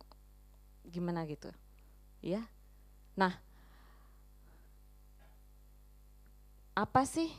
gimana 0.90 1.30
gitu. 1.30 1.54
Ya. 2.26 2.42
Nah, 3.14 3.38
apa 6.74 7.06
sih? 7.06 7.30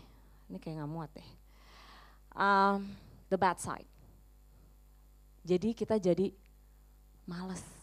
Ini 0.47 0.63
kayak 0.63 0.79
nggak 0.79 0.93
muat 0.93 1.11
deh. 1.11 1.29
Um, 2.37 2.95
the 3.33 3.39
bad 3.41 3.59
side. 3.59 3.89
Jadi 5.43 5.75
kita 5.75 5.99
jadi 5.99 6.31
males. 7.27 7.76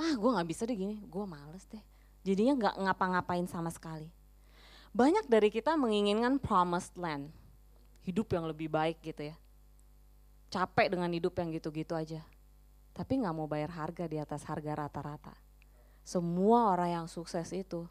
Ah, 0.00 0.16
gue 0.16 0.30
nggak 0.32 0.48
bisa 0.48 0.64
deh 0.64 0.72
gini. 0.72 1.04
Gue 1.04 1.28
males 1.28 1.68
deh. 1.68 1.84
Jadinya 2.24 2.56
nggak 2.56 2.74
ngapa-ngapain 2.80 3.44
sama 3.44 3.68
sekali. 3.68 4.08
Banyak 4.96 5.28
dari 5.28 5.52
kita 5.52 5.76
menginginkan 5.76 6.40
promised 6.40 6.96
land, 6.96 7.28
hidup 8.02 8.32
yang 8.32 8.48
lebih 8.48 8.72
baik 8.72 9.04
gitu 9.04 9.28
ya. 9.28 9.36
Capek 10.48 10.96
dengan 10.96 11.12
hidup 11.12 11.36
yang 11.36 11.52
gitu-gitu 11.52 11.94
aja 11.94 12.24
tapi 13.00 13.22
nggak 13.22 13.32
mau 13.32 13.48
bayar 13.48 13.70
harga 13.72 14.04
di 14.04 14.18
atas 14.18 14.44
harga 14.46 14.86
rata-rata. 14.86 15.34
Semua 16.02 16.74
orang 16.74 16.90
yang 17.02 17.06
sukses 17.06 17.48
itu 17.54 17.86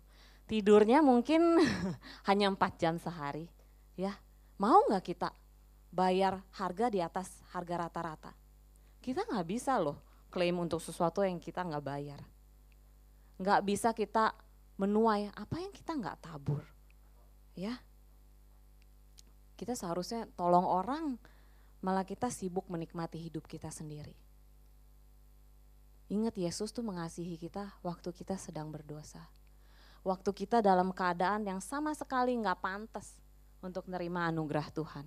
tidurnya 0.50 1.00
mungkin 1.00 1.58
hanya 2.30 2.52
empat 2.52 2.78
jam 2.78 3.00
sehari, 3.00 3.48
ya. 3.96 4.18
Mau 4.60 4.86
nggak 4.92 5.02
kita 5.02 5.32
bayar 5.90 6.44
harga 6.60 6.92
di 6.92 7.00
atas 7.00 7.42
harga 7.56 7.88
rata-rata? 7.88 8.32
Kita 9.00 9.24
nggak 9.24 9.48
bisa 9.48 9.80
loh 9.80 9.98
klaim 10.30 10.58
untuk 10.62 10.80
sesuatu 10.80 11.26
yang 11.26 11.42
kita 11.42 11.66
nggak 11.66 11.86
bayar. 11.86 12.22
Nggak 13.42 13.62
bisa 13.66 13.90
kita 13.94 14.34
menuai 14.80 15.28
apa 15.36 15.60
yang 15.60 15.74
kita 15.76 15.98
nggak 15.98 16.24
tabur, 16.24 16.64
ya. 17.58 17.76
Kita 19.60 19.76
seharusnya 19.76 20.24
tolong 20.40 20.64
orang, 20.64 21.20
malah 21.84 22.08
kita 22.08 22.32
sibuk 22.32 22.72
menikmati 22.72 23.20
hidup 23.20 23.44
kita 23.44 23.68
sendiri. 23.68 24.16
Ingat 26.10 26.40
Yesus 26.40 26.72
tuh 26.72 26.82
mengasihi 26.82 27.38
kita 27.38 27.76
waktu 27.84 28.10
kita 28.16 28.40
sedang 28.40 28.72
berdosa. 28.72 29.30
Waktu 30.02 30.32
kita 30.32 30.64
dalam 30.64 30.96
keadaan 30.96 31.44
yang 31.44 31.60
sama 31.60 31.92
sekali 31.92 32.34
nggak 32.40 32.64
pantas 32.64 33.20
untuk 33.60 33.86
menerima 33.92 34.32
anugerah 34.32 34.68
Tuhan. 34.72 35.06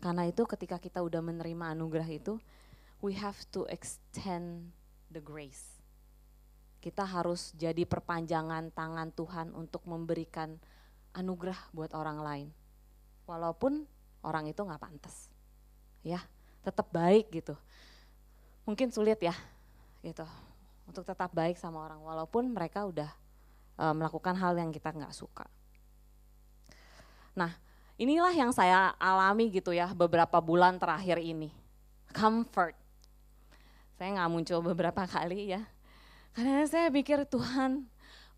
Karena 0.00 0.24
itu 0.26 0.42
ketika 0.48 0.82
kita 0.82 1.00
udah 1.04 1.22
menerima 1.22 1.76
anugerah 1.78 2.08
itu, 2.10 2.40
we 3.00 3.16
have 3.16 3.36
to 3.52 3.64
extend 3.68 4.72
the 5.12 5.20
grace. 5.20 5.80
Kita 6.80 7.04
harus 7.04 7.52
jadi 7.56 7.84
perpanjangan 7.84 8.72
tangan 8.72 9.12
Tuhan 9.12 9.52
untuk 9.52 9.84
memberikan 9.84 10.56
anugerah 11.12 11.58
buat 11.76 11.92
orang 11.92 12.18
lain. 12.24 12.48
Walaupun 13.28 13.84
orang 14.24 14.48
itu 14.48 14.60
nggak 14.64 14.80
pantas. 14.80 15.28
Ya, 16.00 16.24
tetap 16.64 16.88
baik 16.88 17.28
gitu 17.32 17.56
mungkin 18.70 18.92
sulit 18.94 19.18
ya 19.18 19.34
gitu 20.04 20.24
untuk 20.86 21.02
tetap 21.02 21.34
baik 21.34 21.58
sama 21.58 21.82
orang 21.90 21.98
walaupun 21.98 22.54
mereka 22.54 22.86
udah 22.86 23.10
e, 23.74 23.84
melakukan 23.90 24.38
hal 24.38 24.54
yang 24.54 24.70
kita 24.70 24.94
nggak 24.94 25.10
suka. 25.10 25.42
Nah 27.36 27.50
inilah 27.98 28.30
yang 28.30 28.54
saya 28.54 28.94
alami 28.98 29.50
gitu 29.50 29.74
ya 29.74 29.90
beberapa 29.90 30.38
bulan 30.38 30.78
terakhir 30.78 31.18
ini 31.18 31.52
comfort. 32.14 32.78
Saya 34.00 34.16
nggak 34.16 34.30
muncul 34.32 34.64
beberapa 34.64 35.04
kali 35.12 35.52
ya 35.52 35.60
karena 36.32 36.64
saya 36.64 36.88
pikir 36.88 37.28
Tuhan 37.28 37.84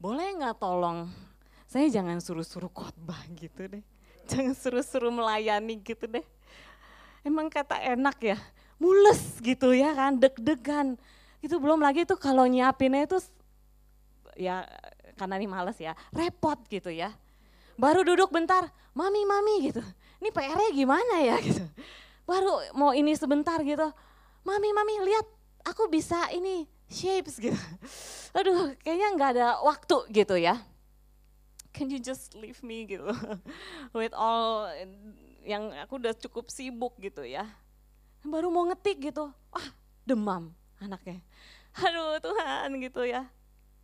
boleh 0.02 0.42
nggak 0.42 0.58
tolong 0.58 1.06
saya 1.72 1.88
jangan 1.88 2.20
suruh-suruh 2.20 2.68
khotbah 2.68 3.16
gitu 3.32 3.64
deh, 3.64 3.80
jangan 4.28 4.52
suruh-suruh 4.52 5.08
melayani 5.08 5.80
gitu 5.80 6.04
deh. 6.04 6.20
Emang 7.24 7.48
kata 7.48 7.80
enak 7.80 8.20
ya, 8.20 8.36
mules 8.76 9.40
gitu 9.40 9.72
ya 9.72 9.96
kan, 9.96 10.20
deg-degan. 10.20 11.00
Itu 11.40 11.56
belum 11.56 11.80
lagi 11.80 12.04
tuh 12.04 12.20
kalau 12.20 12.44
nyiapinnya 12.44 13.08
itu 13.08 13.24
ya 14.36 14.68
karena 15.16 15.40
ini 15.40 15.48
males 15.48 15.80
ya, 15.80 15.96
repot 16.12 16.60
gitu 16.68 16.92
ya. 16.92 17.08
Baru 17.80 18.04
duduk 18.04 18.28
bentar, 18.28 18.68
mami 18.92 19.24
mami 19.24 19.72
gitu. 19.72 19.80
Ini 20.20 20.28
PR-nya 20.28 20.76
gimana 20.76 21.24
ya 21.24 21.40
gitu. 21.48 21.64
Baru 22.28 22.52
mau 22.76 22.92
ini 22.92 23.16
sebentar 23.16 23.56
gitu, 23.64 23.88
mami 24.44 24.76
mami 24.76 25.08
lihat 25.08 25.24
aku 25.66 25.88
bisa 25.88 26.30
ini 26.34 26.68
shapes 26.90 27.38
gitu. 27.40 27.58
Aduh 28.38 28.74
kayaknya 28.82 29.08
nggak 29.16 29.30
ada 29.38 29.48
waktu 29.64 29.96
gitu 30.12 30.36
ya. 30.38 30.60
Can 31.72 31.88
you 31.88 31.98
just 31.98 32.36
leave 32.36 32.60
me 32.60 32.84
gitu 32.84 33.08
with 33.96 34.12
all 34.12 34.68
yang 35.42 35.72
aku 35.82 35.98
udah 35.98 36.12
cukup 36.14 36.52
sibuk 36.52 36.94
gitu 37.00 37.24
ya 37.24 37.48
baru 38.22 38.54
mau 38.54 38.62
ngetik 38.70 39.12
gitu, 39.12 39.34
ah 39.50 39.68
demam 40.06 40.54
anaknya. 40.78 41.18
Aduh 41.84 42.22
Tuhan 42.22 42.78
gitu 42.78 43.02
ya. 43.02 43.26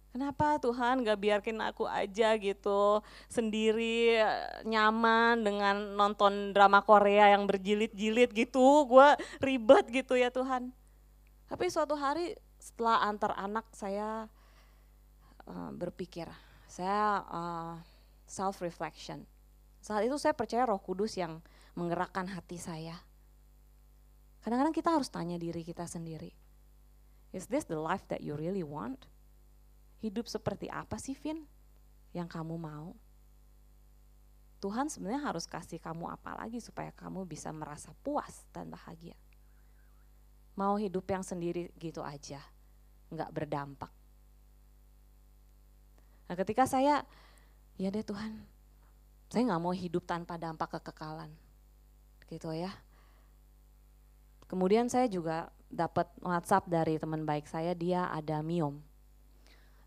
Kenapa 0.09 0.57
Tuhan 0.57 1.05
gak 1.05 1.21
biarkin 1.21 1.61
aku 1.61 1.85
aja 1.85 2.33
gitu 2.41 3.05
sendiri 3.29 4.17
nyaman 4.65 5.45
dengan 5.45 5.77
nonton 5.95 6.57
drama 6.57 6.81
Korea 6.81 7.37
yang 7.37 7.45
berjilid-jilid 7.45 8.33
gitu, 8.33 8.89
gue 8.89 9.09
ribet 9.45 9.85
gitu 9.93 10.17
ya 10.17 10.33
Tuhan. 10.33 10.73
Tapi 11.49 11.73
suatu 11.73 11.97
hari 11.97 12.37
setelah 12.61 13.09
antar 13.09 13.33
anak 13.35 13.65
saya 13.73 14.29
uh, 15.49 15.71
berpikir, 15.73 16.29
saya 16.69 17.25
uh, 17.25 17.75
self 18.29 18.61
reflection. 18.61 19.25
Saat 19.81 20.05
itu 20.05 20.21
saya 20.21 20.37
percaya 20.37 20.69
Roh 20.69 20.83
Kudus 20.83 21.17
yang 21.17 21.41
menggerakkan 21.79 22.29
hati 22.29 22.59
saya 22.59 23.09
Kadang-kadang 24.49 24.73
kita 24.73 24.91
harus 24.95 25.13
tanya 25.13 25.37
diri 25.37 25.61
kita 25.61 25.85
sendiri. 25.85 26.33
Is 27.37 27.53
this 27.53 27.69
the 27.69 27.77
life 27.77 28.07
that 28.09 28.25
you 28.25 28.33
really 28.39 28.65
want? 28.65 29.05
Hidup 30.01 30.31
seperti 30.31 30.71
apa 30.71 30.97
sih, 30.97 31.13
Vin? 31.13 31.45
yang 32.17 32.25
kamu 32.25 32.57
mau? 32.57 32.97
Tuhan 34.65 34.89
sebenarnya 34.89 35.21
harus 35.21 35.45
kasih 35.45 35.77
kamu 35.77 36.09
apa 36.09 36.35
lagi 36.41 36.65
supaya 36.65 36.89
kamu 36.97 37.29
bisa 37.29 37.53
merasa 37.53 37.93
puas 38.01 38.49
dan 38.51 38.73
bahagia. 38.73 39.15
Mau 40.59 40.75
hidup 40.75 41.07
yang 41.07 41.23
sendiri 41.23 41.71
gitu 41.79 42.03
aja, 42.03 42.43
nggak 43.15 43.31
berdampak. 43.31 43.95
Nah 46.27 46.35
ketika 46.35 46.67
saya, 46.67 47.07
ya 47.79 47.95
deh 47.95 48.03
Tuhan, 48.03 48.43
saya 49.31 49.47
nggak 49.47 49.63
mau 49.63 49.71
hidup 49.71 50.03
tanpa 50.03 50.35
dampak 50.35 50.83
kekekalan, 50.83 51.31
gitu 52.27 52.51
ya. 52.51 52.75
Kemudian 54.51 54.91
saya 54.91 55.07
juga 55.07 55.47
dapat 55.71 56.11
WhatsApp 56.25 56.67
dari 56.67 56.99
teman 56.99 57.23
baik 57.23 57.47
saya, 57.47 57.77
dia 57.77 58.11
ada 58.11 58.43
miom 58.43 58.83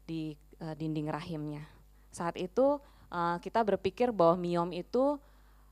di 0.07 0.39
uh, 0.62 0.77
dinding 0.77 1.12
rahimnya. 1.12 1.67
Saat 2.13 2.39
itu 2.39 2.79
uh, 3.12 3.38
kita 3.43 3.60
berpikir 3.65 4.13
bahwa 4.13 4.39
miom 4.39 4.69
itu 4.71 5.17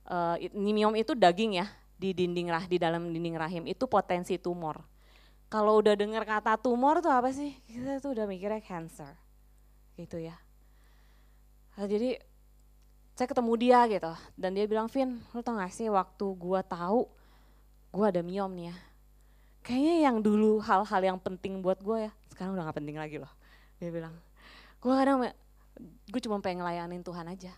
uh, 0.09 0.35
miom 0.57 0.97
itu 0.97 1.13
daging 1.15 1.61
ya 1.61 1.71
di 1.99 2.17
dinding 2.17 2.49
rah 2.49 2.65
di 2.65 2.81
dalam 2.81 3.13
dinding 3.13 3.37
rahim 3.37 3.63
itu 3.69 3.85
potensi 3.85 4.41
tumor. 4.41 4.88
Kalau 5.49 5.81
udah 5.81 5.97
dengar 5.97 6.23
kata 6.29 6.61
tumor 6.61 7.01
tuh 7.01 7.09
apa 7.09 7.33
sih? 7.33 7.57
Kita 7.65 7.97
tuh 7.97 8.13
udah 8.13 8.29
mikirnya 8.29 8.61
cancer. 8.61 9.17
Gitu 9.97 10.21
ya. 10.21 10.37
Nah, 11.73 11.89
jadi 11.89 12.21
saya 13.17 13.27
ketemu 13.27 13.53
dia 13.59 13.79
gitu 13.89 14.13
dan 14.39 14.55
dia 14.55 14.63
bilang, 14.69 14.87
"Vin, 14.87 15.19
lu 15.35 15.43
tau 15.43 15.59
gak 15.59 15.73
sih 15.75 15.91
waktu 15.91 16.25
gua 16.39 16.63
tahu 16.63 17.09
gua 17.91 18.13
ada 18.13 18.23
miom 18.23 18.53
nih 18.55 18.71
ya. 18.71 18.75
Kayaknya 19.65 19.95
yang 20.07 20.17
dulu 20.23 20.61
hal-hal 20.63 21.01
yang 21.03 21.19
penting 21.19 21.59
buat 21.59 21.83
gue 21.83 22.07
ya, 22.07 22.11
sekarang 22.31 22.55
udah 22.55 22.71
gak 22.71 22.79
penting 22.79 22.95
lagi 22.95 23.19
loh." 23.19 23.31
Dia 23.81 23.91
bilang, 23.91 24.15
"Gue 24.79 24.93
kadang 24.95 25.25
gue 26.09 26.21
cuma 26.23 26.43
pengen 26.43 26.63
ngelayanin 26.63 27.03
Tuhan 27.03 27.27
aja. 27.27 27.53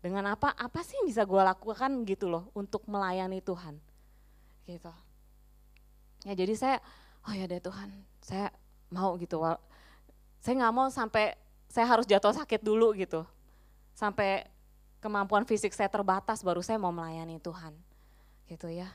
Dengan 0.00 0.32
apa? 0.32 0.54
Apa 0.56 0.80
sih 0.80 0.96
yang 1.02 1.06
bisa 1.10 1.22
gue 1.26 1.42
lakukan 1.42 1.90
gitu 2.08 2.30
loh 2.30 2.48
untuk 2.56 2.86
melayani 2.88 3.42
Tuhan. 3.42 3.76
Gitu. 4.64 4.92
Ya 6.24 6.32
jadi 6.36 6.54
saya, 6.56 6.76
oh 7.26 7.32
ya 7.34 7.44
deh 7.44 7.60
Tuhan, 7.60 7.90
saya 8.22 8.48
mau 8.88 9.16
gitu. 9.18 9.40
Saya 10.40 10.54
nggak 10.56 10.74
mau 10.74 10.88
sampai 10.88 11.36
saya 11.68 11.86
harus 11.86 12.08
jatuh 12.08 12.32
sakit 12.32 12.60
dulu 12.64 12.96
gitu. 12.96 13.26
Sampai 13.92 14.48
kemampuan 15.00 15.44
fisik 15.44 15.72
saya 15.76 15.88
terbatas 15.88 16.40
baru 16.40 16.64
saya 16.64 16.80
mau 16.80 16.92
melayani 16.92 17.36
Tuhan. 17.40 17.76
Gitu 18.48 18.68
ya. 18.72 18.88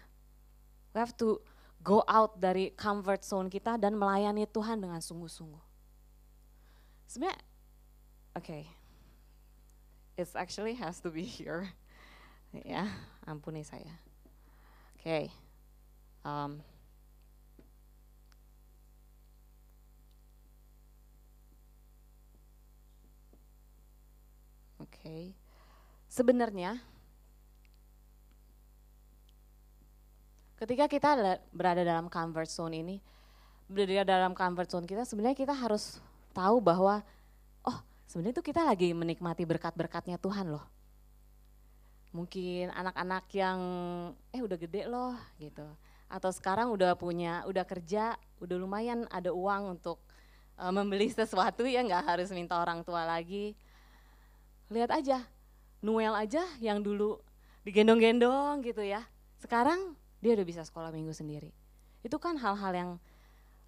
We 0.94 1.00
have 1.04 1.16
to 1.20 1.40
go 1.84 2.02
out 2.08 2.40
dari 2.42 2.74
comfort 2.74 3.22
zone 3.22 3.52
kita 3.52 3.78
dan 3.78 3.94
melayani 3.94 4.50
Tuhan 4.50 4.82
dengan 4.82 5.00
sungguh-sungguh. 5.04 5.64
Sebenarnya 7.06 7.56
Okay. 8.36 8.68
It 10.18 10.28
actually 10.36 10.76
has 10.76 11.00
to 11.00 11.10
be 11.10 11.24
here. 11.24 11.72
ya, 12.68 12.88
ampuni 13.24 13.64
saya. 13.64 13.96
Oke. 15.00 15.04
Okay. 15.04 15.24
Um, 16.28 16.60
Okay. 25.06 25.38
Sebenarnya 26.10 26.82
ketika 30.58 30.90
kita 30.90 31.38
berada 31.54 31.86
dalam 31.86 32.10
comfort 32.10 32.50
zone 32.50 32.82
ini, 32.82 32.98
berada 33.70 34.02
dalam 34.02 34.34
comfort 34.34 34.66
zone 34.66 34.90
kita, 34.90 35.06
sebenarnya 35.06 35.38
kita 35.38 35.54
harus 35.54 36.02
tahu 36.34 36.58
bahwa 36.58 37.06
sebenarnya 38.10 38.42
itu 38.42 38.46
kita 38.50 38.66
lagi 38.66 38.98
menikmati 38.98 39.46
berkat-berkatnya 39.46 40.18
Tuhan 40.18 40.50
loh. 40.50 40.66
Mungkin 42.10 42.74
anak-anak 42.74 43.30
yang 43.38 43.60
eh 44.34 44.42
udah 44.42 44.58
gede 44.58 44.90
loh 44.90 45.14
gitu. 45.38 45.70
Atau 46.10 46.34
sekarang 46.34 46.74
udah 46.74 46.98
punya, 46.98 47.46
udah 47.46 47.62
kerja, 47.62 48.18
udah 48.42 48.58
lumayan 48.58 49.06
ada 49.14 49.30
uang 49.30 49.78
untuk 49.78 50.02
uh, 50.58 50.74
membeli 50.74 51.14
sesuatu 51.14 51.62
ya 51.68 51.86
nggak 51.86 52.10
harus 52.10 52.34
minta 52.34 52.58
orang 52.58 52.82
tua 52.82 53.06
lagi. 53.06 53.54
Lihat 54.74 54.90
aja, 54.90 55.26
Noel 55.86 56.14
aja 56.18 56.42
yang 56.58 56.82
dulu 56.82 57.22
digendong-gendong 57.66 58.66
gitu 58.66 58.82
ya. 58.82 59.06
Sekarang 59.38 59.94
dia 60.22 60.34
udah 60.34 60.46
bisa 60.48 60.62
sekolah 60.66 60.90
minggu 60.90 61.14
sendiri. 61.14 61.54
Itu 62.02 62.18
kan 62.18 62.38
hal-hal 62.42 62.74
yang 62.74 62.92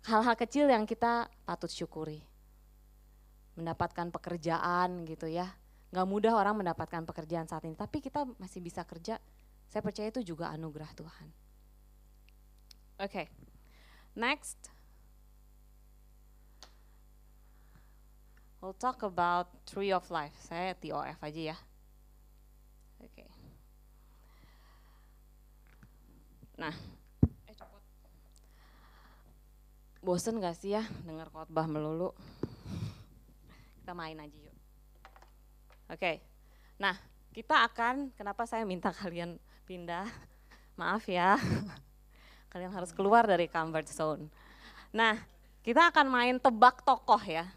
hal-hal 0.06 0.36
kecil 0.38 0.70
yang 0.70 0.90
kita 0.90 1.30
patut 1.46 1.70
syukuri 1.70 2.22
mendapatkan 3.58 4.14
pekerjaan 4.14 5.06
gitu 5.06 5.26
ya. 5.30 5.54
Gak 5.90 6.08
mudah 6.08 6.38
orang 6.38 6.62
mendapatkan 6.62 7.06
pekerjaan 7.06 7.50
saat 7.50 7.66
ini, 7.66 7.74
tapi 7.74 8.02
kita 8.04 8.26
masih 8.38 8.62
bisa 8.62 8.86
kerja. 8.86 9.18
Saya 9.68 9.82
percaya 9.82 10.14
itu 10.14 10.22
juga 10.24 10.54
anugerah 10.54 10.92
Tuhan. 10.94 11.28
Oke, 12.98 13.10
okay. 13.12 13.26
next. 14.18 14.77
We'll 18.68 18.76
talk 18.76 19.00
about 19.08 19.48
tree 19.64 19.96
of 19.96 20.04
life. 20.12 20.36
Saya 20.44 20.76
TOF 20.76 21.16
aja 21.24 21.56
ya. 21.56 21.58
Oke. 23.00 23.24
Okay. 23.24 23.30
Nah, 26.60 26.76
eh 27.48 27.56
Bosen 30.04 30.44
gak 30.44 30.60
sih 30.60 30.76
ya 30.76 30.84
dengar 31.08 31.32
khotbah 31.32 31.64
melulu? 31.64 32.12
kita 33.80 33.96
main 33.96 34.20
aja 34.20 34.36
yuk. 34.36 34.52
Oke, 34.52 34.60
okay. 35.88 36.16
nah 36.76 37.00
kita 37.32 37.64
akan, 37.72 38.12
kenapa 38.20 38.44
saya 38.44 38.68
minta 38.68 38.92
kalian 38.92 39.40
pindah, 39.64 40.12
maaf 40.76 41.08
ya, 41.08 41.40
kalian 42.52 42.76
harus 42.76 42.92
keluar 42.92 43.24
dari 43.24 43.48
comfort 43.48 43.88
zone. 43.88 44.28
Nah, 44.92 45.16
kita 45.64 45.88
akan 45.88 46.12
main 46.12 46.36
tebak 46.36 46.84
tokoh 46.84 47.24
ya. 47.24 47.48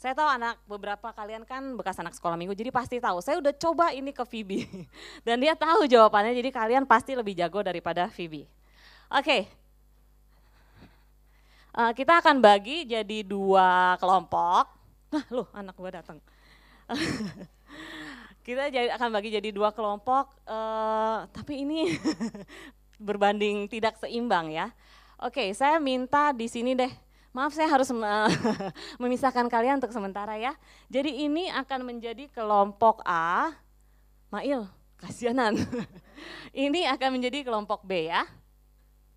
Saya 0.00 0.16
tahu 0.16 0.32
anak 0.32 0.56
beberapa 0.64 1.12
kalian 1.12 1.44
kan 1.44 1.76
bekas 1.76 2.00
anak 2.00 2.16
sekolah 2.16 2.32
minggu, 2.32 2.56
jadi 2.56 2.72
pasti 2.72 2.96
tahu. 2.96 3.20
Saya 3.20 3.36
udah 3.36 3.52
coba 3.52 3.92
ini 3.92 4.16
ke 4.16 4.24
Phoebe, 4.24 4.64
dan 5.28 5.36
dia 5.36 5.52
tahu 5.52 5.84
jawabannya, 5.84 6.32
jadi 6.40 6.48
kalian 6.48 6.88
pasti 6.88 7.12
lebih 7.12 7.36
jago 7.36 7.60
daripada 7.60 8.08
Phoebe. 8.08 8.48
Oke, 9.12 9.20
okay. 9.20 9.40
uh, 11.76 11.92
kita 11.92 12.16
akan 12.16 12.40
bagi 12.40 12.88
jadi 12.88 13.20
dua 13.20 14.00
kelompok. 14.00 14.72
Nah 15.12 15.24
loh 15.28 15.52
anak 15.52 15.76
gue 15.76 15.90
datang. 15.92 16.16
kita 18.46 18.72
jadi, 18.72 18.96
akan 18.96 19.08
bagi 19.12 19.36
jadi 19.36 19.52
dua 19.52 19.68
kelompok, 19.68 20.32
uh, 20.48 21.28
tapi 21.28 21.60
ini 21.60 21.92
berbanding 23.04 23.68
tidak 23.68 24.00
seimbang 24.00 24.48
ya. 24.48 24.72
Oke, 25.20 25.52
saya 25.52 25.76
minta 25.76 26.32
di 26.32 26.48
sini 26.48 26.72
deh. 26.72 27.09
Maaf 27.30 27.54
saya 27.54 27.70
harus 27.70 27.86
memisahkan 29.02 29.46
kalian 29.46 29.78
untuk 29.78 29.94
sementara 29.94 30.34
ya. 30.34 30.58
Jadi 30.90 31.26
ini 31.30 31.46
akan 31.50 31.86
menjadi 31.86 32.26
kelompok 32.34 33.06
A. 33.06 33.54
Mail, 34.34 34.66
kasianan. 34.98 35.54
ini 36.54 36.86
akan 36.90 37.18
menjadi 37.18 37.46
kelompok 37.46 37.86
B 37.86 38.10
ya. 38.10 38.26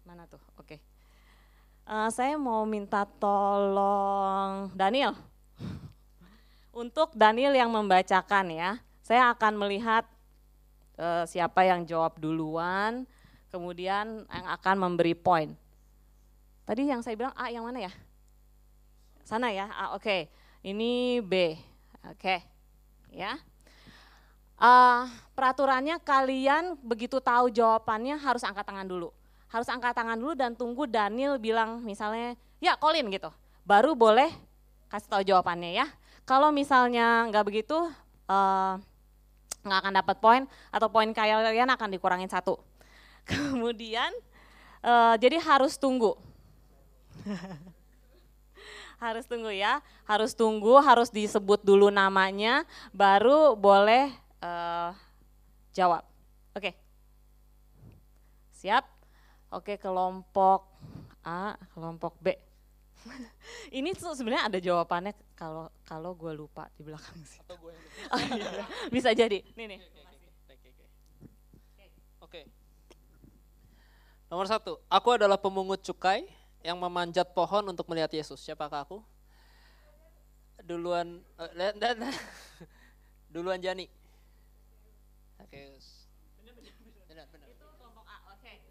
Mana 0.06 0.30
tuh? 0.30 0.42
Oke. 0.62 0.78
Uh, 1.90 2.10
saya 2.14 2.38
mau 2.38 2.64
minta 2.70 3.04
tolong 3.20 4.72
Daniel 4.72 5.18
untuk 6.72 7.12
Daniel 7.14 7.54
yang 7.54 7.70
membacakan 7.70 8.50
ya, 8.50 8.80
saya 9.04 9.30
akan 9.36 9.60
melihat 9.60 10.08
uh, 10.98 11.26
siapa 11.28 11.66
yang 11.68 11.84
jawab 11.84 12.18
duluan, 12.18 13.06
kemudian 13.52 14.26
yang 14.26 14.48
akan 14.50 14.76
memberi 14.80 15.14
poin. 15.14 15.54
Tadi 16.64 16.88
yang 16.88 17.04
saya 17.04 17.20
bilang 17.20 17.36
A 17.36 17.52
yang 17.52 17.68
mana 17.68 17.84
ya? 17.84 17.92
Sana 19.28 19.52
ya, 19.52 19.68
A 19.72 19.96
oke. 19.96 20.04
Okay. 20.04 20.22
Ini 20.64 21.20
B, 21.20 21.60
oke. 22.08 22.20
Okay. 22.20 22.40
Ya. 23.12 23.36
Uh, 24.56 25.12
peraturannya 25.36 26.00
kalian 26.00 26.80
begitu 26.80 27.20
tahu 27.20 27.52
jawabannya 27.52 28.16
harus 28.16 28.48
angkat 28.48 28.64
tangan 28.64 28.88
dulu. 28.88 29.12
Harus 29.52 29.68
angkat 29.68 29.92
tangan 29.92 30.16
dulu 30.16 30.34
dan 30.40 30.56
tunggu 30.56 30.88
Daniel 30.88 31.36
bilang 31.36 31.84
misalnya, 31.84 32.40
ya 32.64 32.80
Colin 32.80 33.12
gitu. 33.12 33.28
Baru 33.68 33.92
boleh 33.92 34.32
kasih 34.88 35.12
tahu 35.12 35.24
jawabannya 35.28 35.76
ya. 35.76 35.88
Kalau 36.24 36.56
misalnya 36.56 37.28
nggak 37.28 37.44
begitu, 37.44 37.76
uh, 38.32 38.74
nggak 39.68 39.80
akan 39.84 39.94
dapat 40.00 40.16
poin 40.24 40.44
atau 40.72 40.88
poin 40.88 41.12
kalian 41.12 41.68
akan 41.76 41.90
dikurangin 41.92 42.32
satu. 42.32 42.56
Kemudian, 43.28 44.16
uh, 44.80 45.20
jadi 45.20 45.44
harus 45.44 45.76
tunggu. 45.76 46.16
harus 49.04 49.26
tunggu 49.28 49.52
ya, 49.52 49.84
harus 50.08 50.32
tunggu, 50.32 50.80
harus 50.80 51.12
disebut 51.12 51.60
dulu 51.64 51.92
namanya, 51.92 52.64
baru 52.96 53.56
boleh 53.60 54.12
uh, 54.40 54.96
jawab. 55.76 56.08
Oke, 56.54 56.72
okay. 56.72 56.74
siap? 58.54 58.86
Oke, 59.54 59.76
okay, 59.76 59.78
kelompok 59.78 60.66
A, 61.24 61.56
kelompok 61.76 62.20
B. 62.20 62.36
Ini 63.78 63.92
sebenarnya 63.96 64.48
ada 64.48 64.60
jawabannya 64.60 65.14
kalau 65.36 65.68
kalau 65.84 66.16
gue 66.16 66.32
lupa 66.36 66.68
di 66.76 66.84
belakang 66.84 67.20
sih. 67.28 67.40
Atau 67.44 67.60
gue. 67.60 67.74
Bisa 68.96 69.12
jadi. 69.12 69.44
Nih 69.56 69.66
nih. 69.76 69.80
Oke. 72.24 72.48
Nomor 74.32 74.48
satu, 74.50 74.82
aku 74.90 75.10
adalah 75.14 75.38
pemungut 75.38 75.84
cukai 75.86 76.26
yang 76.64 76.80
memanjat 76.80 77.28
pohon 77.36 77.68
untuk 77.68 77.86
melihat 77.92 78.10
Yesus. 78.16 78.40
Siapakah 78.40 78.88
aku? 78.88 79.04
Duluan, 80.64 81.20
eh, 81.36 81.52
lihat, 81.60 81.76
lihat, 81.76 81.96
lihat. 82.00 82.18
duluan 83.28 83.60
Jani. 83.60 83.92
Oke. 85.44 85.76
Benar, 87.12 87.28
benar. 87.28 87.48
kelompok 87.52 88.06
A. 88.08 88.18
Oke. 88.32 88.64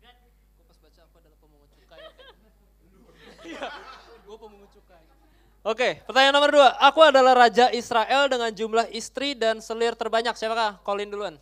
Gue 0.00 0.64
pas 0.64 0.78
baca 0.80 1.00
aku 1.04 1.16
adalah 1.20 1.38
pemungut 1.38 1.70
cukai. 1.76 2.00
Iya, 3.44 3.68
gue 4.24 4.36
pemungut 4.40 4.70
cukai. 4.72 5.04
Oke, 5.60 6.00
pertanyaan 6.08 6.32
nomor 6.32 6.50
dua. 6.56 6.72
Aku 6.88 7.04
adalah 7.04 7.36
raja 7.36 7.68
Israel 7.68 8.32
dengan 8.32 8.48
jumlah 8.48 8.88
istri 8.96 9.36
dan 9.36 9.60
selir 9.60 9.92
terbanyak. 9.92 10.32
Siapakah? 10.32 10.80
Colin 10.80 11.12
duluan. 11.12 11.36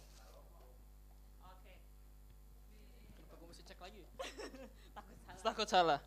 Oke. 1.46 1.74
Kenapa 3.14 3.34
gue 3.38 3.46
mesti 3.46 3.62
cek 3.62 3.78
lagi? 3.78 4.02
Takut 5.48 5.64
salah. 5.64 6.04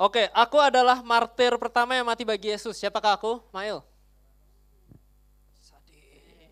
Oke, 0.00 0.32
aku 0.32 0.56
adalah 0.56 1.04
martir 1.04 1.52
pertama 1.60 1.92
yang 1.92 2.08
mati 2.08 2.24
bagi 2.24 2.48
Yesus. 2.48 2.80
Siapakah 2.80 3.20
aku? 3.20 3.44
Mail. 3.52 3.84
Kayak 5.84 6.48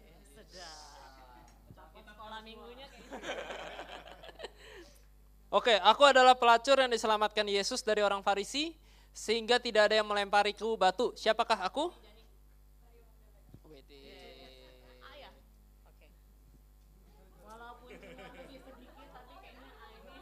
Oke, 5.48 5.74
aku 5.80 6.02
adalah 6.04 6.36
pelacur 6.36 6.76
yang 6.76 6.92
diselamatkan 6.92 7.48
Yesus 7.48 7.80
dari 7.80 8.04
orang 8.04 8.20
Farisi 8.20 8.76
sehingga 9.16 9.56
tidak 9.56 9.88
ada 9.88 10.00
yang 10.00 10.08
melempariku 10.08 10.76
batu. 10.76 11.16
Siapakah 11.16 11.64
aku? 11.64 11.88
A 15.00 15.10
ya? 15.16 15.32
Oke. 15.88 16.12
Walaupun 17.40 17.88
cuma 17.88 18.28
lebih 18.36 18.60
sedikit 18.60 19.08
tapi 19.16 19.32
kayaknya 19.44 19.70
A 19.80 19.86
ini 19.96 20.16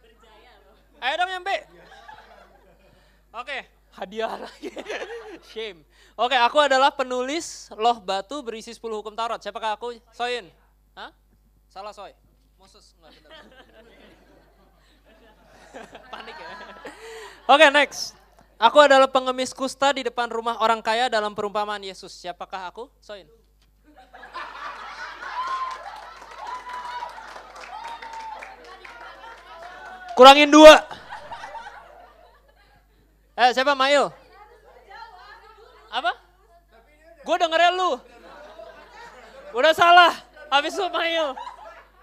berjaya 0.00 0.52
loh. 0.64 0.76
Ayo 1.02 1.14
dong 1.18 1.30
yang 1.34 1.42
B. 1.42 1.50
Oke, 3.34 3.58
hadiah 3.98 4.38
lagi. 4.38 4.70
Shame. 5.50 5.82
Oke, 6.14 6.38
aku 6.38 6.62
adalah 6.62 6.94
penulis 6.94 7.66
loh 7.74 7.98
batu 7.98 8.38
berisi 8.46 8.70
10 8.70 8.78
hukum 9.02 9.10
Taurat. 9.18 9.42
Siapakah 9.42 9.74
aku? 9.74 9.98
Soin. 10.14 10.46
Hah? 10.94 11.10
Salah 11.66 11.90
Soy. 11.90 12.14
Moses 12.54 12.94
enggak 12.94 13.18
benar. 13.18 13.42
Panik 16.14 16.36
ya. 16.38 16.50
Oke, 17.50 17.66
next. 17.74 18.14
Aku 18.62 18.78
adalah 18.78 19.10
pengemis 19.10 19.50
kusta 19.50 19.90
di 19.90 20.06
depan 20.06 20.30
rumah 20.30 20.62
orang 20.62 20.78
kaya 20.78 21.10
dalam 21.10 21.34
perumpamaan 21.34 21.82
Yesus. 21.82 22.14
Siapakah 22.14 22.70
aku? 22.70 22.86
Soin. 23.02 23.26
Kurangin 30.22 30.54
dua. 30.54 30.78
Eh, 33.34 33.50
siapa 33.50 33.74
Mail? 33.74 34.06
Apa? 35.90 36.14
Gue 37.26 37.36
dengernya 37.42 37.74
lu. 37.74 37.98
Udah 39.50 39.74
salah. 39.74 40.14
Habis 40.46 40.78
itu 40.78 40.86
Mail. 40.94 41.34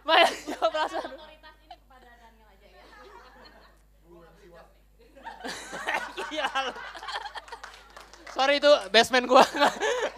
Mail 0.03 0.27
jawab. 0.51 0.91
Sorry 8.35 8.59
itu 8.59 8.71
basement 8.91 9.31
gua 9.31 9.47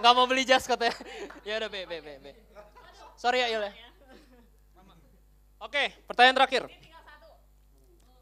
nggak 0.02 0.14
mau 0.18 0.26
beli 0.26 0.42
jas 0.42 0.66
katanya. 0.66 0.98
Ya 1.46 1.62
udah 1.62 1.70
B 1.70 1.86
B 1.86 2.02
B. 2.02 2.34
Sorry 3.14 3.46
ya 3.46 3.54
Il 3.54 3.62
ya. 3.62 3.72
Oke, 5.62 5.94
pertanyaan 6.10 6.42
terakhir. 6.42 6.81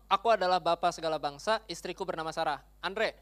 Aku 0.10 0.34
adalah 0.34 0.58
bapak 0.58 0.90
segala 0.90 1.22
bangsa, 1.22 1.62
istriku 1.70 2.02
bernama 2.02 2.34
Sarah. 2.34 2.66
Andre. 2.82 3.14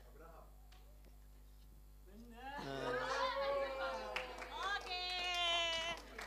Oke. 4.55 5.03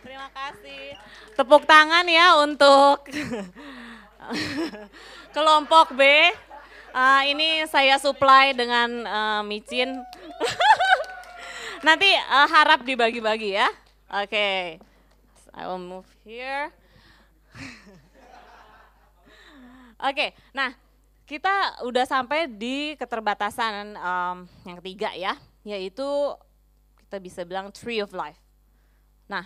Terima 0.04 0.28
kasih. 0.28 1.00
Tepuk 1.32 1.64
tangan 1.64 2.04
ya 2.04 2.36
untuk 2.44 3.08
kelompok 5.34 5.96
B. 5.96 6.28
Ah, 6.92 7.24
ini 7.24 7.64
saya 7.64 7.96
supply 7.96 8.52
dengan 8.52 8.90
eh, 9.08 9.40
micin. 9.48 9.96
Nanti 11.88 12.12
eh, 12.12 12.46
harap 12.52 12.84
dibagi-bagi 12.84 13.56
ya. 13.56 13.72
Oke. 14.12 14.76
I 15.56 15.62
will 15.64 15.80
move 15.80 16.04
here. 16.20 16.68
Oke, 20.00 20.32
nah 20.56 20.72
kita 21.28 21.84
udah 21.84 22.08
sampai 22.08 22.48
di 22.48 22.96
keterbatasan 22.96 23.94
em, 23.94 24.38
yang 24.64 24.76
ketiga 24.80 25.12
ya, 25.12 25.36
yaitu 25.62 26.08
kita 27.04 27.20
bisa 27.20 27.40
bilang 27.44 27.68
tree 27.68 28.00
of 28.00 28.10
life. 28.16 28.40
Nah, 29.28 29.44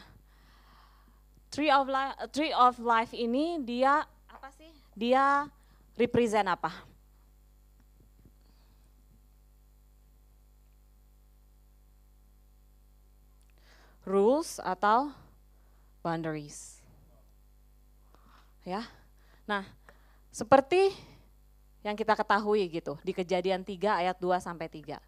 tree 1.51 1.75
of 1.75 1.91
life, 1.91 2.15
tree 2.31 2.55
of 2.55 2.79
life 2.79 3.11
ini 3.13 3.59
dia 3.67 4.07
apa 4.31 4.49
sih? 4.55 4.71
Dia 4.95 5.51
represent 5.99 6.47
apa? 6.47 6.73
Rules 14.05 14.61
atau 14.61 15.11
boundaries. 16.05 16.85
Ya. 18.65 18.89
Nah, 19.49 19.65
seperti 20.35 20.91
yang 21.87 21.95
kita 21.95 22.19
ketahui 22.19 22.67
gitu 22.67 22.99
di 23.07 23.15
Kejadian 23.15 23.63
3 23.63 24.03
ayat 24.03 24.17
2 24.19 24.35
sampai 24.43 24.67
3. 24.67 24.99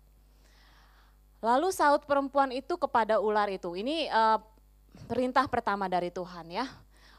Lalu 1.42 1.68
saut 1.74 2.06
perempuan 2.06 2.54
itu 2.54 2.78
kepada 2.78 3.18
ular 3.18 3.50
itu. 3.50 3.74
Ini 3.74 4.06
eh, 4.06 4.38
perintah 5.10 5.50
pertama 5.50 5.90
dari 5.90 6.14
Tuhan 6.14 6.46
ya. 6.54 6.70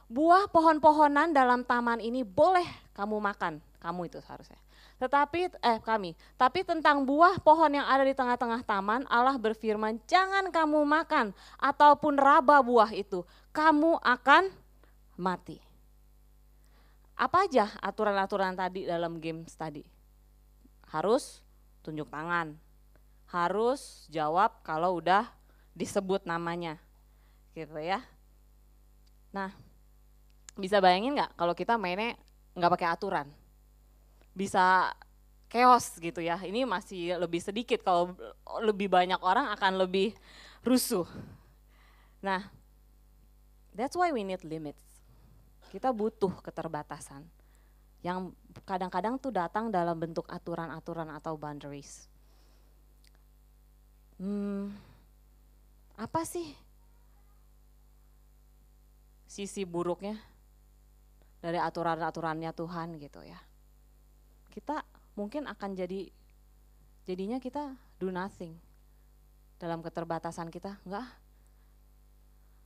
Buah 0.08 0.48
pohon-pohonan 0.48 1.36
dalam 1.36 1.68
taman 1.68 2.00
ini 2.00 2.24
boleh 2.24 2.64
kamu 2.96 3.20
makan. 3.20 3.60
Kamu 3.84 4.08
itu 4.08 4.24
seharusnya. 4.24 4.58
Tetapi 4.98 5.62
eh 5.62 5.80
kami, 5.84 6.18
tapi 6.40 6.66
tentang 6.66 7.06
buah 7.06 7.38
pohon 7.38 7.70
yang 7.70 7.86
ada 7.86 8.02
di 8.02 8.18
tengah-tengah 8.18 8.66
taman, 8.66 9.06
Allah 9.06 9.38
berfirman, 9.38 10.02
"Jangan 10.10 10.50
kamu 10.50 10.82
makan 10.82 11.38
ataupun 11.62 12.18
raba 12.18 12.66
buah 12.66 12.90
itu, 12.98 13.22
kamu 13.54 14.02
akan 14.02 14.50
mati." 15.14 15.67
Apa 17.18 17.50
aja 17.50 17.74
aturan-aturan 17.82 18.54
tadi 18.54 18.86
dalam 18.86 19.18
games 19.18 19.50
tadi? 19.58 19.82
Harus 20.94 21.42
tunjuk 21.82 22.14
tangan, 22.14 22.54
harus 23.34 24.06
jawab 24.14 24.62
kalau 24.62 25.02
udah 25.02 25.26
disebut 25.74 26.30
namanya, 26.30 26.78
gitu 27.58 27.74
ya. 27.82 28.06
Nah, 29.34 29.50
bisa 30.54 30.78
bayangin 30.78 31.18
nggak 31.18 31.34
kalau 31.34 31.58
kita 31.58 31.74
mainnya 31.76 32.14
nggak 32.54 32.72
pakai 32.78 32.88
aturan? 32.94 33.28
Bisa 34.38 34.94
chaos 35.50 35.98
gitu 35.98 36.22
ya. 36.22 36.38
Ini 36.38 36.70
masih 36.70 37.18
lebih 37.18 37.42
sedikit 37.42 37.82
kalau 37.82 38.14
lebih 38.62 38.94
banyak 38.94 39.20
orang 39.26 39.50
akan 39.58 39.82
lebih 39.82 40.14
rusuh. 40.62 41.10
Nah, 42.22 42.46
that's 43.74 43.98
why 43.98 44.14
we 44.14 44.22
need 44.22 44.46
limits. 44.46 44.87
Kita 45.68 45.92
butuh 45.92 46.32
keterbatasan 46.40 47.28
yang 48.06 48.32
kadang-kadang 48.64 49.18
tuh 49.18 49.34
datang 49.34 49.74
dalam 49.74 49.98
bentuk 49.98 50.24
aturan-aturan 50.30 51.10
atau 51.12 51.36
boundaries. 51.36 52.08
Hmm, 54.18 54.74
apa 55.98 56.26
sih 56.26 56.58
sisi 59.28 59.62
buruknya 59.68 60.18
dari 61.44 61.60
aturan-aturannya 61.62 62.50
Tuhan 62.54 62.98
gitu 63.02 63.22
ya? 63.26 63.38
Kita 64.54 64.82
mungkin 65.18 65.46
akan 65.46 65.78
jadi 65.78 66.10
jadinya 67.06 67.38
kita 67.38 67.78
do 67.98 68.10
nothing 68.14 68.58
dalam 69.58 69.82
keterbatasan 69.82 70.54
kita, 70.54 70.78
enggak, 70.86 71.06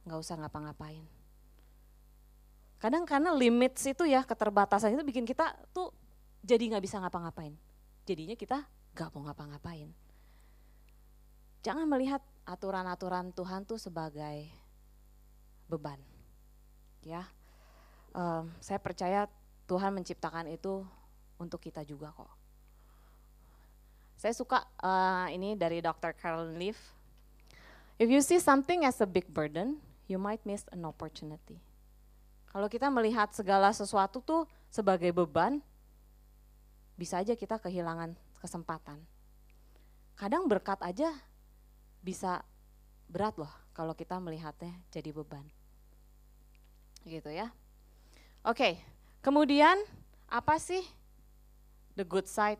enggak 0.03 0.19
usah 0.19 0.35
ngapa-ngapain. 0.39 1.20
Kadang 2.81 3.05
karena 3.05 3.29
limits 3.29 3.85
itu 3.85 4.09
ya 4.09 4.25
keterbatasan 4.25 4.97
itu 4.97 5.05
bikin 5.05 5.23
kita 5.23 5.53
tuh 5.69 5.93
jadi 6.41 6.73
nggak 6.73 6.83
bisa 6.83 6.97
ngapa-ngapain. 6.97 7.53
Jadinya 8.09 8.33
kita 8.33 8.65
nggak 8.97 9.09
mau 9.13 9.29
ngapa-ngapain. 9.29 9.93
Jangan 11.61 11.85
melihat 11.85 12.25
aturan-aturan 12.49 13.29
Tuhan 13.37 13.69
tuh 13.69 13.77
sebagai 13.77 14.49
beban. 15.69 16.01
Ya, 17.05 17.29
Em, 18.11 18.51
saya 18.59 18.79
percaya 18.79 19.31
Tuhan 19.71 19.95
menciptakan 19.95 20.51
itu 20.51 20.83
untuk 21.39 21.63
kita 21.63 21.87
juga 21.87 22.11
kok. 22.11 22.27
Saya 24.19 24.37
suka 24.37 24.61
uh, 24.83 25.25
ini 25.33 25.57
dari 25.57 25.81
Dr. 25.81 26.13
Carolyn 26.13 26.59
Leaf. 26.61 26.77
If 27.97 28.11
you 28.11 28.21
see 28.21 28.37
something 28.37 28.85
as 28.85 29.01
a 29.01 29.09
big 29.09 29.25
burden, 29.25 29.81
you 30.05 30.21
might 30.21 30.43
miss 30.45 30.67
an 30.69 30.85
opportunity. 30.85 31.57
Kalau 32.51 32.67
kita 32.67 32.91
melihat 32.91 33.31
segala 33.31 33.71
sesuatu 33.71 34.19
tuh 34.19 34.43
sebagai 34.67 35.15
beban, 35.15 35.63
bisa 36.99 37.23
aja 37.23 37.31
kita 37.31 37.55
kehilangan 37.57 38.11
kesempatan. 38.43 38.99
Kadang 40.19 40.51
berkat 40.51 40.77
aja 40.83 41.15
bisa 42.03 42.43
berat 43.07 43.39
loh 43.39 43.51
kalau 43.71 43.95
kita 43.95 44.19
melihatnya 44.19 44.75
jadi 44.91 45.15
beban. 45.15 45.47
Gitu 47.07 47.31
ya. 47.31 47.47
Oke, 48.43 48.75
kemudian 49.23 49.79
apa 50.27 50.59
sih 50.59 50.83
the 51.95 52.03
good 52.03 52.27
side 52.27 52.59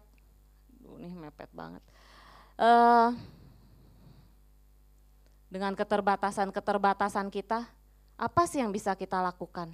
Duh, 0.81 0.97
ini 0.97 1.13
mepet 1.13 1.49
banget. 1.53 1.83
Uh, 2.57 3.13
dengan 5.51 5.77
keterbatasan-keterbatasan 5.77 7.29
kita, 7.29 7.69
apa 8.22 8.45
sih 8.45 8.61
yang 8.61 8.69
bisa 8.69 8.93
kita 8.93 9.17
lakukan? 9.17 9.74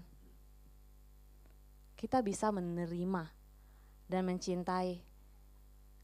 Kita 2.00 2.24
bisa 2.24 2.48
menerima 2.48 3.28
dan 4.08 4.24
mencintai 4.24 5.04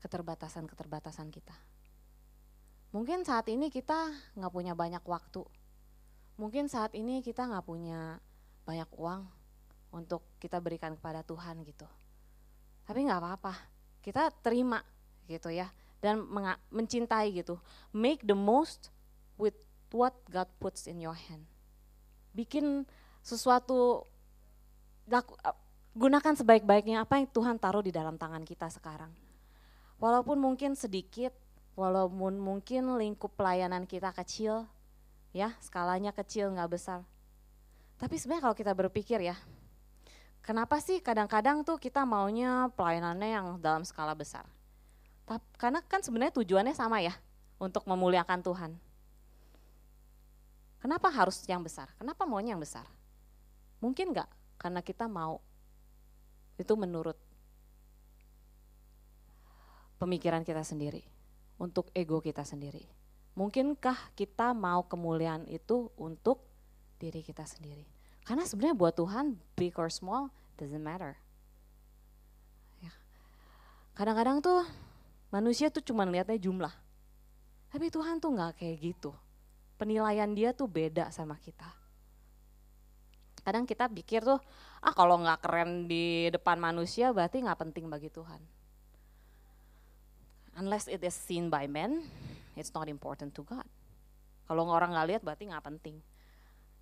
keterbatasan-keterbatasan 0.04 1.32
kita. 1.32 1.56
Mungkin 2.91 3.24
saat 3.24 3.48
ini 3.48 3.72
kita 3.72 4.12
nggak 4.36 4.52
punya 4.52 4.76
banyak 4.76 5.00
waktu. 5.08 5.48
Mungkin 6.36 6.68
saat 6.68 6.91
ini 7.00 7.24
kita 7.24 7.48
nggak 7.48 7.64
punya 7.64 8.20
banyak 8.68 8.91
uang 8.91 9.24
untuk 9.96 10.28
kita 10.44 10.60
berikan 10.60 11.00
kepada 11.00 11.24
Tuhan 11.24 11.64
gitu. 11.64 11.88
Tapi 12.84 13.08
nggak 13.08 13.24
apa-apa, 13.24 13.56
kita 14.04 14.36
terima 14.44 14.84
gitu 15.32 15.48
ya 15.48 15.72
dan 16.04 16.28
mencintai 16.68 17.32
gitu. 17.32 17.56
Make 17.96 18.28
the 18.28 18.36
most 18.36 18.91
with 19.39 19.56
what 19.96 20.12
God 20.28 20.52
puts 20.60 20.91
in 20.91 21.00
your 21.00 21.16
hand. 21.16 21.53
Bikin 22.34 22.84
sesuatu 23.22 24.10
laku, 25.08 25.38
gunakan 25.94 26.34
sebaik-baiknya 26.34 27.06
apa 27.06 27.22
yang 27.22 27.30
Tuhan 27.30 27.62
taruh 27.62 27.86
di 27.86 27.94
dalam 27.94 28.18
tangan 28.18 28.42
kita 28.42 28.68
sekarang. 28.74 29.14
Walaupun 30.02 30.42
mungkin 30.42 30.74
sedikit, 30.74 31.32
walaupun 31.78 32.42
mungkin 32.42 32.98
lingkup 32.98 33.38
pelayanan 33.38 33.86
kita 33.86 34.10
kecil, 34.12 34.66
ya 35.32 35.54
skalanya 35.62 36.12
kecil 36.12 36.50
nggak 36.52 36.72
besar. 36.74 37.06
Tapi 38.02 38.18
sebenarnya 38.18 38.44
kalau 38.50 38.58
kita 38.58 38.74
berpikir 38.74 39.22
ya, 39.22 39.38
kenapa 40.42 40.82
sih 40.82 41.00
kadang-kadang 41.00 41.64
tuh 41.64 41.78
kita 41.80 42.04
maunya 42.04 42.68
pelayanannya 42.74 43.30
yang 43.30 43.46
dalam 43.62 43.86
skala 43.86 44.18
besar? 44.18 44.44
Karena 45.56 45.80
kan 45.86 46.04
sebenarnya 46.04 46.36
tujuannya 46.36 46.76
sama 46.76 47.00
ya, 47.00 47.16
untuk 47.62 47.88
memuliakan 47.88 48.44
Tuhan. 48.44 48.72
Kenapa 50.84 51.08
harus 51.08 51.40
yang 51.48 51.64
besar? 51.64 51.88
Kenapa 51.96 52.28
maunya 52.28 52.52
yang 52.52 52.60
besar? 52.60 52.84
Mungkin 53.80 54.12
enggak 54.12 54.28
karena 54.60 54.84
kita 54.84 55.08
mau 55.08 55.40
itu 56.60 56.74
menurut 56.76 57.16
pemikiran 59.96 60.44
kita 60.44 60.60
sendiri, 60.68 61.08
untuk 61.56 61.88
ego 61.96 62.20
kita 62.20 62.44
sendiri. 62.44 62.84
Mungkinkah 63.40 64.12
kita 64.14 64.52
mau 64.52 64.84
kemuliaan 64.84 65.48
itu 65.48 65.88
untuk 65.96 66.44
diri 67.00 67.24
kita 67.24 67.48
sendiri? 67.48 67.88
Karena 68.28 68.44
sebenarnya 68.44 68.76
buat 68.76 68.94
Tuhan, 69.00 69.40
big 69.56 69.80
or 69.80 69.88
small, 69.88 70.28
doesn't 70.60 70.84
matter. 70.84 71.16
Ya. 72.84 72.92
Kadang-kadang 73.96 74.44
tuh 74.44 74.68
Manusia 75.34 75.74
tuh 75.74 75.82
cuma 75.82 76.06
lihatnya 76.06 76.38
jumlah. 76.38 76.70
Tapi 77.74 77.90
Tuhan 77.90 78.22
tuh 78.22 78.38
nggak 78.38 78.62
kayak 78.62 78.78
gitu. 78.86 79.10
Penilaian 79.84 80.32
dia 80.32 80.56
tuh 80.56 80.72
beda 80.72 81.12
sama 81.12 81.36
kita. 81.44 81.68
Kadang 83.44 83.68
kita 83.68 83.92
pikir 83.92 84.24
tuh, 84.24 84.40
ah 84.80 84.96
kalau 84.96 85.20
nggak 85.20 85.44
keren 85.44 85.92
di 85.92 86.32
depan 86.32 86.56
manusia 86.56 87.12
berarti 87.12 87.44
nggak 87.44 87.68
penting 87.68 87.92
bagi 87.92 88.08
Tuhan. 88.08 88.40
Unless 90.56 90.88
it 90.88 91.04
is 91.04 91.12
seen 91.12 91.52
by 91.52 91.68
men, 91.68 92.00
it's 92.56 92.72
not 92.72 92.88
important 92.88 93.36
to 93.36 93.44
God. 93.44 93.68
Kalau 94.48 94.72
orang 94.72 94.96
nggak 94.96 95.08
lihat 95.12 95.22
berarti 95.28 95.52
nggak 95.52 95.68
penting. 95.68 96.00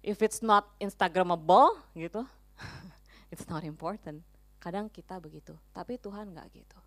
If 0.05 0.21
it's 0.21 0.45
not 0.45 0.69
Instagramable 0.77 1.81
gitu, 1.97 2.21
it's 3.33 3.49
not 3.49 3.65
important. 3.65 4.21
Kadang 4.61 4.93
kita 4.93 5.17
begitu, 5.17 5.57
tapi 5.73 5.97
Tuhan 5.97 6.37
nggak 6.37 6.53
gitu. 6.53 6.77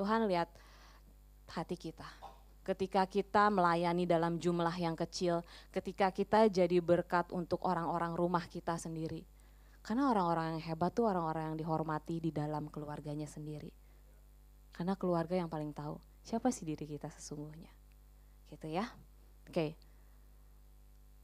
Tuhan 0.00 0.24
lihat 0.32 0.48
hati 1.52 1.76
kita. 1.76 2.08
Ketika 2.62 3.02
kita 3.10 3.50
melayani 3.50 4.06
dalam 4.06 4.38
jumlah 4.38 4.74
yang 4.78 4.94
kecil, 4.94 5.42
ketika 5.74 6.14
kita 6.14 6.46
jadi 6.46 6.78
berkat 6.78 7.34
untuk 7.34 7.58
orang-orang 7.66 8.14
rumah 8.14 8.46
kita 8.46 8.78
sendiri. 8.78 9.26
Karena 9.82 10.14
orang-orang 10.14 10.54
yang 10.54 10.62
hebat 10.62 10.94
tuh 10.94 11.10
orang-orang 11.10 11.52
yang 11.52 11.58
dihormati 11.58 12.22
di 12.22 12.30
dalam 12.30 12.70
keluarganya 12.70 13.26
sendiri. 13.26 13.74
Karena 14.70 14.94
keluarga 14.94 15.34
yang 15.34 15.50
paling 15.50 15.74
tahu 15.74 15.98
siapa 16.22 16.54
sih 16.54 16.62
diri 16.62 16.86
kita 16.86 17.10
sesungguhnya. 17.10 17.70
Gitu 18.46 18.70
ya. 18.70 18.86
Oke. 19.50 19.74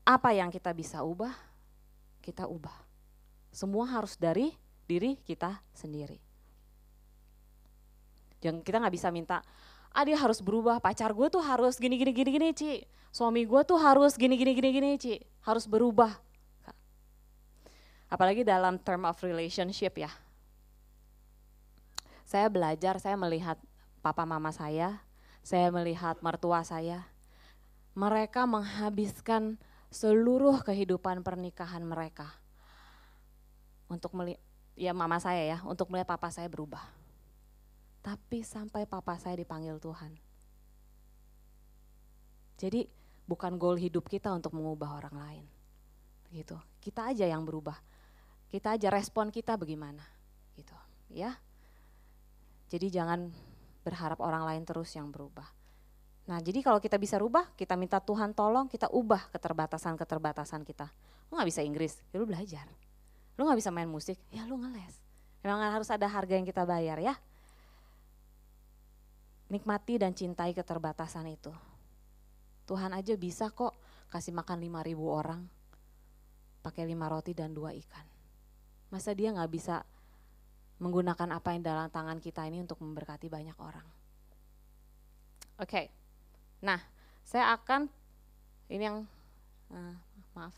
Apa 0.03 0.35
yang 0.35 0.51
kita 0.51 0.75
bisa 0.75 1.07
ubah? 1.07 1.33
Kita 2.19 2.51
ubah. 2.51 2.75
Semua 3.55 3.87
harus 3.89 4.19
dari 4.19 4.53
diri 4.91 5.17
kita 5.23 5.63
sendiri. 5.71 6.19
Jangan 8.39 8.63
kita 8.63 8.77
nggak 8.79 8.95
bisa 8.95 9.09
minta, 9.11 9.43
ah 9.93 10.05
dia 10.05 10.17
harus 10.17 10.39
berubah, 10.39 10.79
pacar 10.79 11.11
gue 11.13 11.29
tuh 11.33 11.43
harus 11.43 11.77
gini 11.81 11.97
gini 11.97 12.13
gini 12.13 12.31
gini 12.31 12.49
Ci, 12.53 12.73
suami 13.11 13.45
gue 13.45 13.61
tuh 13.65 13.79
harus 13.81 14.15
gini 14.15 14.37
gini 14.37 14.53
gini 14.55 14.71
gini 14.73 14.91
Ci, 15.01 15.15
harus 15.45 15.65
berubah. 15.65 16.17
Apalagi 18.09 18.41
dalam 18.41 18.81
term 18.81 19.05
of 19.05 19.21
relationship 19.21 20.01
ya. 20.01 20.09
Saya 22.25 22.49
belajar, 22.49 22.97
saya 23.01 23.17
melihat 23.17 23.57
papa 24.01 24.25
mama 24.25 24.53
saya, 24.53 25.01
saya 25.45 25.69
melihat 25.73 26.17
mertua 26.25 26.65
saya. 26.65 27.05
Mereka 27.93 28.49
menghabiskan 28.49 29.61
seluruh 29.89 30.61
kehidupan 30.65 31.25
pernikahan 31.25 31.81
mereka 31.81 32.29
untuk 33.89 34.13
melihat 34.13 34.41
ya 34.77 34.93
mama 34.93 35.17
saya 35.19 35.57
ya, 35.57 35.59
untuk 35.65 35.89
melihat 35.89 36.13
papa 36.13 36.29
saya 36.29 36.47
berubah 36.47 36.85
tapi 38.03 38.47
sampai 38.47 38.87
papa 38.87 39.19
saya 39.19 39.37
dipanggil 39.39 39.77
Tuhan. 39.83 40.13
Jadi 42.59 42.87
bukan 43.29 43.55
goal 43.61 43.79
hidup 43.79 44.09
kita 44.11 44.35
untuk 44.35 44.57
mengubah 44.57 44.99
orang 44.99 45.15
lain. 45.15 45.45
Gitu. 46.35 46.59
Kita 46.83 47.11
aja 47.11 47.29
yang 47.29 47.47
berubah. 47.47 47.79
Kita 48.49 48.75
aja 48.75 48.89
respon 48.91 49.31
kita 49.31 49.55
bagaimana. 49.55 50.03
Gitu, 50.57 50.75
ya. 51.13 51.37
Jadi 52.69 52.87
jangan 52.91 53.31
berharap 53.87 54.19
orang 54.25 54.45
lain 54.49 54.63
terus 54.67 54.91
yang 54.97 55.13
berubah. 55.13 55.47
Nah, 56.29 56.45
jadi 56.45 56.61
kalau 56.61 56.77
kita 56.77 57.01
bisa 57.01 57.17
rubah, 57.17 57.49
kita 57.57 57.73
minta 57.73 58.01
Tuhan 58.05 58.37
tolong, 58.37 58.69
kita 58.69 58.93
ubah 58.93 59.33
keterbatasan-keterbatasan 59.33 60.61
kita. 60.61 60.93
Lu 61.33 61.41
gak 61.41 61.49
bisa 61.49 61.65
Inggris, 61.65 62.05
ya 62.13 62.21
lu 62.21 62.29
belajar. 62.29 62.69
Lu 63.41 63.49
gak 63.49 63.57
bisa 63.57 63.73
main 63.73 63.89
musik, 63.89 64.21
ya 64.29 64.45
lu 64.45 64.61
ngeles. 64.61 65.01
Memang 65.41 65.73
harus 65.73 65.89
ada 65.89 66.05
harga 66.05 66.37
yang 66.37 66.45
kita 66.45 66.69
bayar 66.69 67.01
ya 67.01 67.17
nikmati 69.49 69.97
dan 69.97 70.13
cintai 70.13 70.53
keterbatasan 70.53 71.29
itu. 71.29 71.53
Tuhan 72.69 72.93
aja 72.93 73.17
bisa 73.17 73.49
kok 73.49 73.73
kasih 74.13 74.37
makan 74.37 74.61
5000 74.61 74.97
orang 75.01 75.41
pakai 76.69 76.85
lima 76.85 77.09
roti 77.09 77.33
dan 77.33 77.57
dua 77.57 77.73
ikan. 77.73 78.05
Masa 78.93 79.17
dia 79.17 79.33
nggak 79.33 79.49
bisa 79.49 79.81
menggunakan 80.79 81.29
apa 81.33 81.57
yang 81.57 81.63
dalam 81.65 81.89
tangan 81.89 82.21
kita 82.21 82.45
ini 82.45 82.63
untuk 82.63 82.79
memberkati 82.85 83.33
banyak 83.33 83.57
orang. 83.57 83.87
Oke, 85.59 85.65
okay. 85.65 85.87
nah 86.63 86.79
saya 87.27 87.51
akan 87.57 87.91
ini 88.71 88.85
yang 88.85 89.03
uh, 89.75 89.95
maaf, 90.39 90.55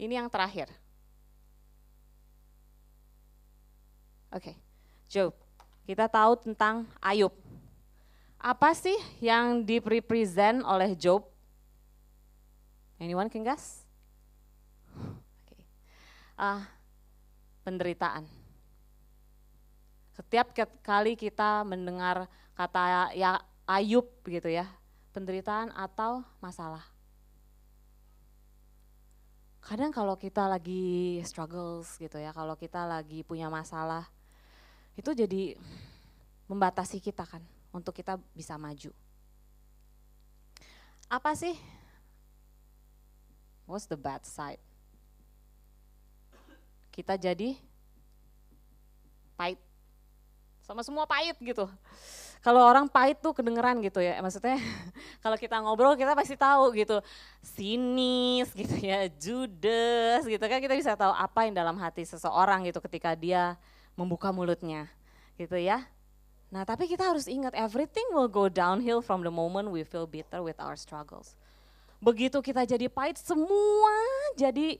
ini 0.00 0.16
yang 0.16 0.32
terakhir. 0.32 0.72
Oke, 4.32 4.54
okay. 4.54 4.56
Job. 5.10 5.36
Kita 5.84 6.08
tahu 6.08 6.40
tentang 6.40 6.88
Ayub. 7.04 7.43
Apa 8.44 8.76
sih 8.76 8.92
yang 9.24 9.64
direpresent 9.64 10.60
oleh 10.68 10.92
Job? 10.92 11.24
Anyone 13.00 13.32
can 13.32 13.40
guess? 13.40 13.88
Okay. 15.48 15.64
Uh, 16.36 16.60
penderitaan. 17.64 18.28
Setiap 20.12 20.52
kali 20.84 21.16
kita 21.16 21.64
mendengar 21.64 22.28
kata 22.52 23.16
ya 23.16 23.40
Ayub 23.64 24.12
gitu 24.28 24.52
ya, 24.52 24.68
penderitaan 25.16 25.72
atau 25.72 26.20
masalah. 26.44 26.84
Kadang 29.64 29.88
kalau 29.88 30.20
kita 30.20 30.44
lagi 30.44 31.16
struggles 31.24 31.96
gitu 31.96 32.20
ya, 32.20 32.36
kalau 32.36 32.60
kita 32.60 32.84
lagi 32.84 33.24
punya 33.24 33.48
masalah, 33.48 34.04
itu 35.00 35.16
jadi 35.16 35.56
membatasi 36.44 37.00
kita 37.00 37.24
kan 37.24 37.40
untuk 37.74 37.90
kita 37.90 38.14
bisa 38.38 38.54
maju. 38.54 38.94
Apa 41.10 41.34
sih? 41.34 41.58
What's 43.66 43.90
the 43.90 43.98
bad 43.98 44.22
side? 44.22 44.62
Kita 46.94 47.18
jadi 47.18 47.58
pahit. 49.34 49.58
Sama 50.62 50.86
semua 50.86 51.04
pahit 51.10 51.34
gitu. 51.42 51.66
Kalau 52.44 52.60
orang 52.60 52.84
pahit 52.86 53.24
tuh 53.24 53.32
kedengeran 53.32 53.80
gitu 53.80 54.04
ya, 54.04 54.20
maksudnya 54.20 54.60
kalau 55.24 55.34
kita 55.40 55.64
ngobrol 55.64 55.96
kita 55.96 56.12
pasti 56.12 56.36
tahu 56.36 56.76
gitu, 56.76 57.00
sinis 57.40 58.52
gitu 58.52 58.84
ya, 58.84 59.08
judes 59.08 60.28
gitu 60.28 60.44
kan 60.44 60.60
kita 60.60 60.76
bisa 60.76 60.92
tahu 60.92 61.16
apa 61.16 61.48
yang 61.48 61.56
dalam 61.56 61.76
hati 61.80 62.04
seseorang 62.04 62.68
gitu 62.68 62.84
ketika 62.84 63.16
dia 63.16 63.56
membuka 63.96 64.28
mulutnya 64.28 64.92
gitu 65.40 65.56
ya. 65.56 65.88
Nah 66.54 66.62
tapi 66.62 66.86
kita 66.86 67.02
harus 67.02 67.26
ingat 67.26 67.50
everything 67.58 68.06
will 68.14 68.30
go 68.30 68.46
downhill 68.46 69.02
from 69.02 69.26
the 69.26 69.34
moment 69.34 69.74
we 69.74 69.82
feel 69.82 70.06
bitter 70.06 70.38
with 70.38 70.54
our 70.62 70.78
struggles. 70.78 71.34
Begitu 71.98 72.38
kita 72.38 72.62
jadi 72.62 72.86
pahit 72.86 73.18
semua 73.18 73.90
jadi 74.38 74.78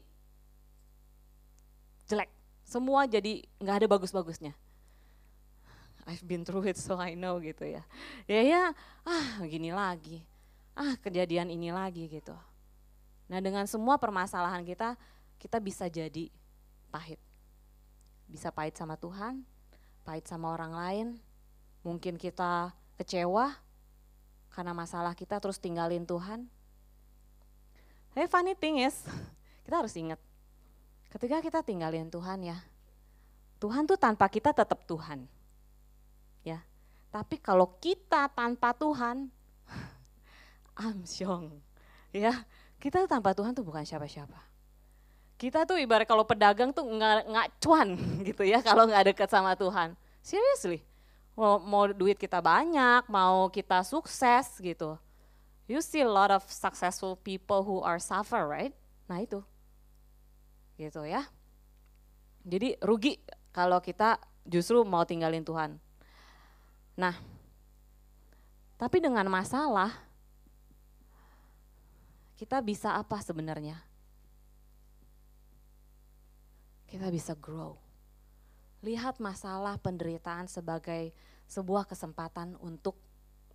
jelek, 2.07 2.31
semua 2.63 3.11
jadi 3.11 3.43
nggak 3.59 3.77
ada 3.83 3.87
bagus-bagusnya. 3.91 4.55
I've 6.07 6.23
been 6.23 6.47
through 6.47 6.71
it 6.71 6.79
so 6.79 6.95
I 6.95 7.19
know 7.19 7.43
gitu 7.43 7.67
ya. 7.67 7.83
Ya 8.31 8.41
ya, 8.47 8.63
ah 9.03 9.43
gini 9.43 9.75
lagi, 9.75 10.23
ah 10.79 10.95
kejadian 11.03 11.51
ini 11.51 11.75
lagi 11.75 12.07
gitu. 12.07 12.39
Nah 13.27 13.43
dengan 13.43 13.67
semua 13.67 13.99
permasalahan 13.99 14.63
kita, 14.63 14.95
kita 15.43 15.59
bisa 15.59 15.91
jadi 15.91 16.31
pahit. 16.95 17.19
Bisa 18.31 18.55
pahit 18.55 18.79
sama 18.79 18.95
Tuhan, 18.95 19.43
pahit 20.07 20.29
sama 20.29 20.55
orang 20.55 20.71
lain, 20.77 21.07
mungkin 21.85 22.17
kita 22.17 22.73
kecewa 22.97 23.53
karena 24.51 24.73
masalah 24.73 25.13
kita 25.13 25.37
terus 25.39 25.61
tinggalin 25.61 26.09
Tuhan. 26.09 26.49
Hey 28.17 28.27
funny 28.27 28.57
thing 28.57 28.81
is, 28.81 29.05
kita 29.69 29.85
harus 29.85 29.93
ingat, 29.95 30.19
ketika 31.13 31.45
kita 31.45 31.61
tinggalin 31.61 32.09
Tuhan 32.09 32.43
ya, 32.43 32.59
Tuhan 33.61 33.85
tuh 33.85 34.01
tanpa 34.01 34.27
kita 34.33 34.57
tetap 34.57 34.83
Tuhan 34.89 35.29
ya. 36.43 36.65
Tapi 37.13 37.39
kalau 37.39 37.79
kita 37.79 38.27
tanpa 38.33 38.75
Tuhan, 38.75 39.31
amsyong, 40.89 41.55
ya 42.11 42.43
kita 42.79 43.07
tanpa 43.07 43.35
Tuhan 43.37 43.55
tuh 43.55 43.67
bukan 43.67 43.83
siapa-siapa. 43.83 44.41
Kita 45.35 45.67
tuh 45.67 45.83
ibarat 45.83 46.07
kalau 46.07 46.23
pedagang 46.23 46.71
tuh 46.71 46.87
nggak 46.87 47.59
cuan 47.59 47.99
gitu 48.29 48.47
ya 48.47 48.63
kalau 48.63 48.87
nggak 48.87 49.15
dekat 49.15 49.29
sama 49.29 49.59
Tuhan. 49.59 49.99
Seriously, 50.23 50.87
mau, 51.35 51.59
mau 51.59 51.85
duit 51.91 52.19
kita 52.19 52.39
banyak, 52.39 53.07
mau 53.11 53.51
kita 53.51 53.83
sukses 53.83 54.47
gitu. 54.59 54.99
You 55.67 55.83
see 55.83 56.05
a 56.05 56.09
lot 56.09 56.31
of 56.31 56.45
successful 56.47 57.19
people 57.19 57.65
who 57.65 57.81
are 57.83 57.99
suffer, 57.99 58.45
right? 58.47 58.75
Nah 59.11 59.21
itu, 59.23 59.41
gitu 60.79 61.03
ya. 61.05 61.27
Jadi 62.45 62.77
rugi 62.85 63.17
kalau 63.51 63.81
kita 63.81 64.21
justru 64.45 64.85
mau 64.85 65.09
tinggalin 65.09 65.41
Tuhan. 65.41 65.81
Nah, 66.95 67.17
tapi 68.77 69.01
dengan 69.01 69.25
masalah, 69.33 69.91
kita 72.37 72.61
bisa 72.61 72.95
apa 73.01 73.19
sebenarnya? 73.25 73.81
Kita 76.85 77.09
bisa 77.09 77.33
grow. 77.35 77.84
Lihat 78.85 79.17
masalah 79.17 79.81
penderitaan 79.81 80.45
sebagai 80.45 81.17
sebuah 81.49 81.89
kesempatan 81.89 82.53
untuk 82.61 83.01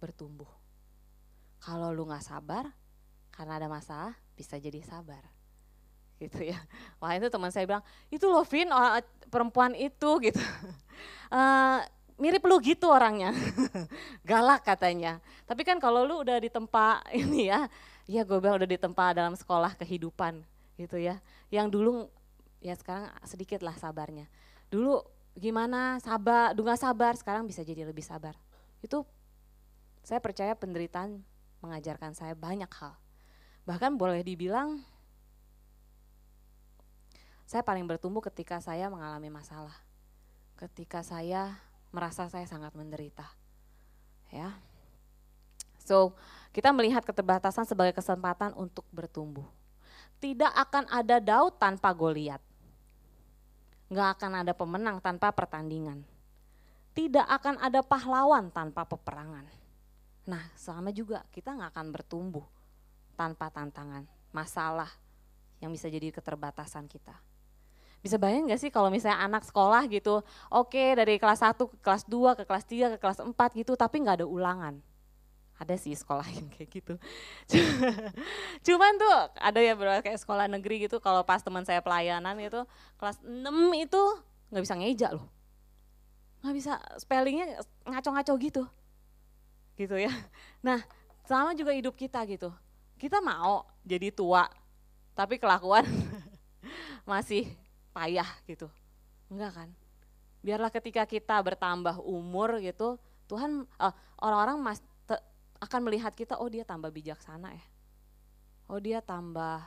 bertumbuh. 0.02 0.50
Kalau 1.62 1.94
lu 1.94 2.10
gak 2.10 2.26
sabar, 2.26 2.66
karena 3.30 3.62
ada 3.62 3.68
masalah, 3.70 4.18
bisa 4.34 4.58
jadi 4.58 4.82
sabar. 4.82 5.22
Gitu 6.18 6.50
ya. 6.50 6.58
Wah 6.98 7.14
itu 7.14 7.30
teman 7.30 7.54
saya 7.54 7.70
bilang, 7.70 7.86
itu 8.10 8.26
loh 8.26 8.42
Vin, 8.42 8.74
perempuan 9.30 9.78
itu 9.78 10.10
gitu. 10.26 10.42
Uh, 11.30 11.86
mirip 12.20 12.44
lu 12.44 12.60
gitu 12.60 12.92
orangnya. 12.92 13.32
Galak 14.30 14.68
katanya. 14.68 15.24
Tapi 15.48 15.64
kan 15.64 15.80
kalau 15.80 16.04
lu 16.04 16.22
udah 16.22 16.38
di 16.38 16.52
tempat 16.52 17.08
ini 17.16 17.48
ya, 17.48 17.72
ya 18.06 18.28
gue 18.28 18.38
bilang 18.38 18.60
udah 18.60 18.70
di 18.70 18.78
tempat 18.78 19.16
dalam 19.16 19.34
sekolah 19.34 19.74
kehidupan 19.80 20.44
gitu 20.76 21.00
ya. 21.00 21.24
Yang 21.50 21.68
dulu 21.80 21.92
ya 22.60 22.76
sekarang 22.76 23.08
sedikit 23.24 23.64
lah 23.64 23.74
sabarnya. 23.80 24.28
Dulu 24.68 25.00
gimana 25.40 25.98
sabar, 26.04 26.52
dulu 26.52 26.70
gak 26.70 26.84
sabar, 26.84 27.16
sekarang 27.16 27.48
bisa 27.48 27.64
jadi 27.64 27.88
lebih 27.88 28.04
sabar. 28.04 28.36
Itu 28.84 29.08
saya 30.04 30.20
percaya 30.20 30.54
penderitaan 30.54 31.24
mengajarkan 31.64 32.16
saya 32.16 32.36
banyak 32.36 32.70
hal. 32.70 32.96
Bahkan 33.68 33.96
boleh 33.96 34.24
dibilang 34.24 34.84
saya 37.50 37.66
paling 37.66 37.90
bertumbuh 37.90 38.22
ketika 38.22 38.62
saya 38.62 38.94
mengalami 38.94 39.34
masalah. 39.34 39.74
Ketika 40.54 41.02
saya 41.02 41.58
merasa 41.90 42.30
saya 42.30 42.46
sangat 42.46 42.78
menderita. 42.78 43.26
Ya. 44.30 44.54
So, 45.82 46.14
kita 46.54 46.70
melihat 46.70 47.02
keterbatasan 47.02 47.66
sebagai 47.66 47.98
kesempatan 47.98 48.54
untuk 48.54 48.86
bertumbuh. 48.94 49.46
Tidak 50.22 50.52
akan 50.54 50.86
ada 50.94 51.18
Daud 51.18 51.58
tanpa 51.58 51.90
Goliat. 51.96 52.44
Nggak 53.90 54.10
akan 54.18 54.32
ada 54.46 54.54
pemenang 54.54 54.98
tanpa 55.02 55.34
pertandingan. 55.34 56.06
Tidak 56.94 57.26
akan 57.26 57.58
ada 57.62 57.82
pahlawan 57.82 58.54
tanpa 58.54 58.86
peperangan. 58.86 59.46
Nah, 60.30 60.46
sama 60.54 60.94
juga 60.94 61.26
kita 61.34 61.58
nggak 61.58 61.74
akan 61.74 61.88
bertumbuh 61.90 62.46
tanpa 63.18 63.50
tantangan, 63.50 64.06
masalah 64.30 64.90
yang 65.60 65.74
bisa 65.74 65.90
jadi 65.90 66.14
keterbatasan 66.14 66.86
kita. 66.86 67.18
Bisa 68.00 68.16
bayang 68.16 68.48
gak 68.48 68.64
sih 68.64 68.72
kalau 68.72 68.88
misalnya 68.88 69.20
anak 69.20 69.44
sekolah 69.44 69.84
gitu, 69.92 70.24
oke 70.48 70.72
okay, 70.72 70.96
dari 70.96 71.20
kelas 71.20 71.44
1 71.44 71.60
ke 71.60 71.76
kelas 71.84 72.08
2 72.08 72.40
ke 72.40 72.44
kelas 72.48 72.64
3 72.64 72.96
ke 72.96 72.98
kelas 73.02 73.20
4 73.20 73.60
gitu, 73.60 73.76
tapi 73.76 74.00
nggak 74.00 74.24
ada 74.24 74.28
ulangan. 74.28 74.80
Ada 75.60 75.76
sih 75.76 75.92
sekolah 75.92 76.24
yang 76.32 76.48
kayak 76.48 76.70
gitu. 76.72 76.94
Cuman 78.66 78.96
tuh 78.96 79.12
ada 79.36 79.60
ya 79.60 79.76
berarti 79.76 80.08
kayak 80.08 80.24
sekolah 80.24 80.48
negeri 80.48 80.88
gitu, 80.88 81.04
kalau 81.04 81.28
pas 81.28 81.44
teman 81.44 81.68
saya 81.68 81.84
pelayanan 81.84 82.40
gitu, 82.40 82.64
kelas 82.96 83.20
6 83.20 83.44
itu 83.76 84.02
nggak 84.56 84.64
bisa 84.64 84.76
ngeja 84.80 85.08
loh. 85.20 85.28
Nggak 86.40 86.56
bisa, 86.56 86.72
spellingnya 86.96 87.60
ngaco-ngaco 87.84 88.34
gitu. 88.40 88.64
Gitu 89.76 89.96
ya. 90.00 90.12
Nah 90.66 90.80
sama 91.28 91.52
juga 91.54 91.76
hidup 91.76 91.94
kita 92.00 92.24
gitu. 92.24 92.56
Kita 92.96 93.20
mau 93.20 93.68
jadi 93.84 94.16
tua, 94.16 94.48
tapi 95.12 95.36
kelakuan 95.36 95.84
masih 97.12 97.52
payah 97.92 98.28
gitu. 98.48 98.72
Enggak 99.28 99.52
kan? 99.60 99.70
Biarlah 100.40 100.72
ketika 100.72 101.04
kita 101.04 101.36
bertambah 101.44 102.00
umur 102.00 102.64
gitu, 102.64 102.96
Tuhan 103.30 103.68
uh, 103.78 103.94
orang-orang 104.24 104.58
mas 104.58 104.80
te, 104.82 104.89
akan 105.60 105.92
melihat 105.92 106.16
kita, 106.16 106.40
oh 106.40 106.48
dia 106.48 106.64
tambah 106.64 106.88
bijaksana 106.92 107.52
ya. 107.52 107.66
Oh 108.72 108.80
dia 108.80 109.04
tambah 109.04 109.60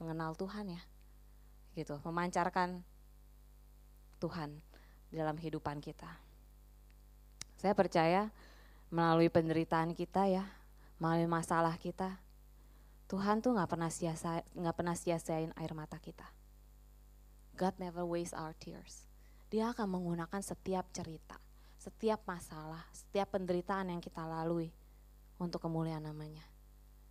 mengenal 0.00 0.32
Tuhan 0.36 0.72
ya. 0.72 0.82
Gitu, 1.76 2.00
memancarkan 2.00 2.80
Tuhan 4.22 4.56
dalam 5.12 5.36
kehidupan 5.36 5.84
kita. 5.84 6.08
Saya 7.60 7.76
percaya 7.76 8.32
melalui 8.88 9.28
penderitaan 9.28 9.92
kita 9.92 10.24
ya, 10.28 10.44
melalui 10.96 11.28
masalah 11.28 11.76
kita, 11.76 12.16
Tuhan 13.04 13.44
tuh 13.44 13.52
nggak 13.52 13.68
pernah 13.68 13.92
sia 13.92 14.16
nggak 14.56 14.76
pernah 14.76 14.96
sia-siain 14.96 15.52
air 15.60 15.72
mata 15.76 16.00
kita. 16.00 16.24
God 17.54 17.76
never 17.78 18.02
waste 18.02 18.32
our 18.34 18.56
tears. 18.56 19.06
Dia 19.52 19.70
akan 19.70 20.00
menggunakan 20.00 20.40
setiap 20.40 20.88
cerita, 20.90 21.38
setiap 21.78 22.24
masalah, 22.26 22.82
setiap 22.90 23.36
penderitaan 23.36 23.92
yang 23.92 24.00
kita 24.02 24.24
lalui 24.24 24.72
untuk 25.38 25.62
kemuliaan 25.62 26.04
namanya. 26.04 26.42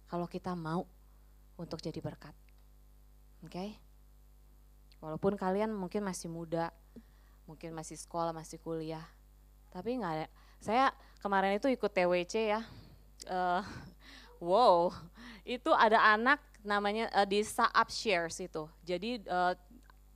Kalau 0.08 0.30
kita 0.30 0.54
mau 0.54 0.86
untuk 1.58 1.80
jadi 1.82 2.00
berkat. 2.00 2.36
Oke? 3.44 3.52
Okay? 3.52 3.70
Walaupun 5.04 5.36
kalian 5.36 5.76
mungkin 5.76 6.00
masih 6.00 6.32
muda, 6.32 6.72
mungkin 7.44 7.76
masih 7.76 8.00
sekolah, 8.00 8.32
masih 8.32 8.56
kuliah. 8.64 9.04
Tapi 9.68 10.00
nggak 10.00 10.14
ada. 10.16 10.28
Saya 10.64 10.86
kemarin 11.20 11.60
itu 11.60 11.68
ikut 11.68 11.92
TWC 11.92 12.34
ya. 12.56 12.64
Uh, 13.28 13.60
wow, 14.40 14.96
itu 15.44 15.72
ada 15.76 16.00
anak 16.16 16.40
namanya 16.64 17.12
uh, 17.12 17.28
di 17.28 17.44
Saab 17.44 17.92
Shares 17.92 18.40
itu. 18.40 18.64
Jadi 18.88 19.20
uh, 19.28 19.52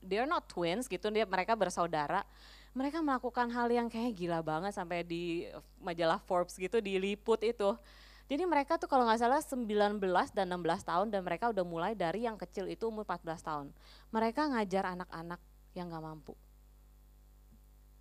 they're 0.00 0.28
not 0.28 0.48
twins 0.48 0.88
gitu, 0.88 1.12
dia 1.12 1.28
mereka 1.28 1.52
bersaudara. 1.52 2.24
Mereka 2.76 3.00
melakukan 3.00 3.48
hal 3.52 3.68
yang 3.72 3.88
kayak 3.88 4.16
gila 4.16 4.40
banget 4.44 4.76
sampai 4.76 5.04
di 5.04 5.48
majalah 5.80 6.20
Forbes 6.24 6.56
gitu 6.56 6.78
diliput 6.78 7.40
itu. 7.44 7.76
Jadi 8.28 8.44
mereka 8.44 8.76
tuh 8.76 8.88
kalau 8.92 9.08
nggak 9.08 9.24
salah 9.24 9.40
19 9.40 9.96
dan 10.36 10.46
16 10.52 10.84
tahun 10.84 11.06
dan 11.08 11.24
mereka 11.24 11.48
udah 11.48 11.64
mulai 11.64 11.92
dari 11.96 12.28
yang 12.28 12.36
kecil 12.36 12.68
itu 12.68 12.88
umur 12.92 13.08
14 13.08 13.40
tahun. 13.40 13.66
Mereka 14.12 14.52
ngajar 14.52 14.84
anak-anak 14.92 15.40
yang 15.72 15.88
nggak 15.88 16.04
mampu. 16.04 16.36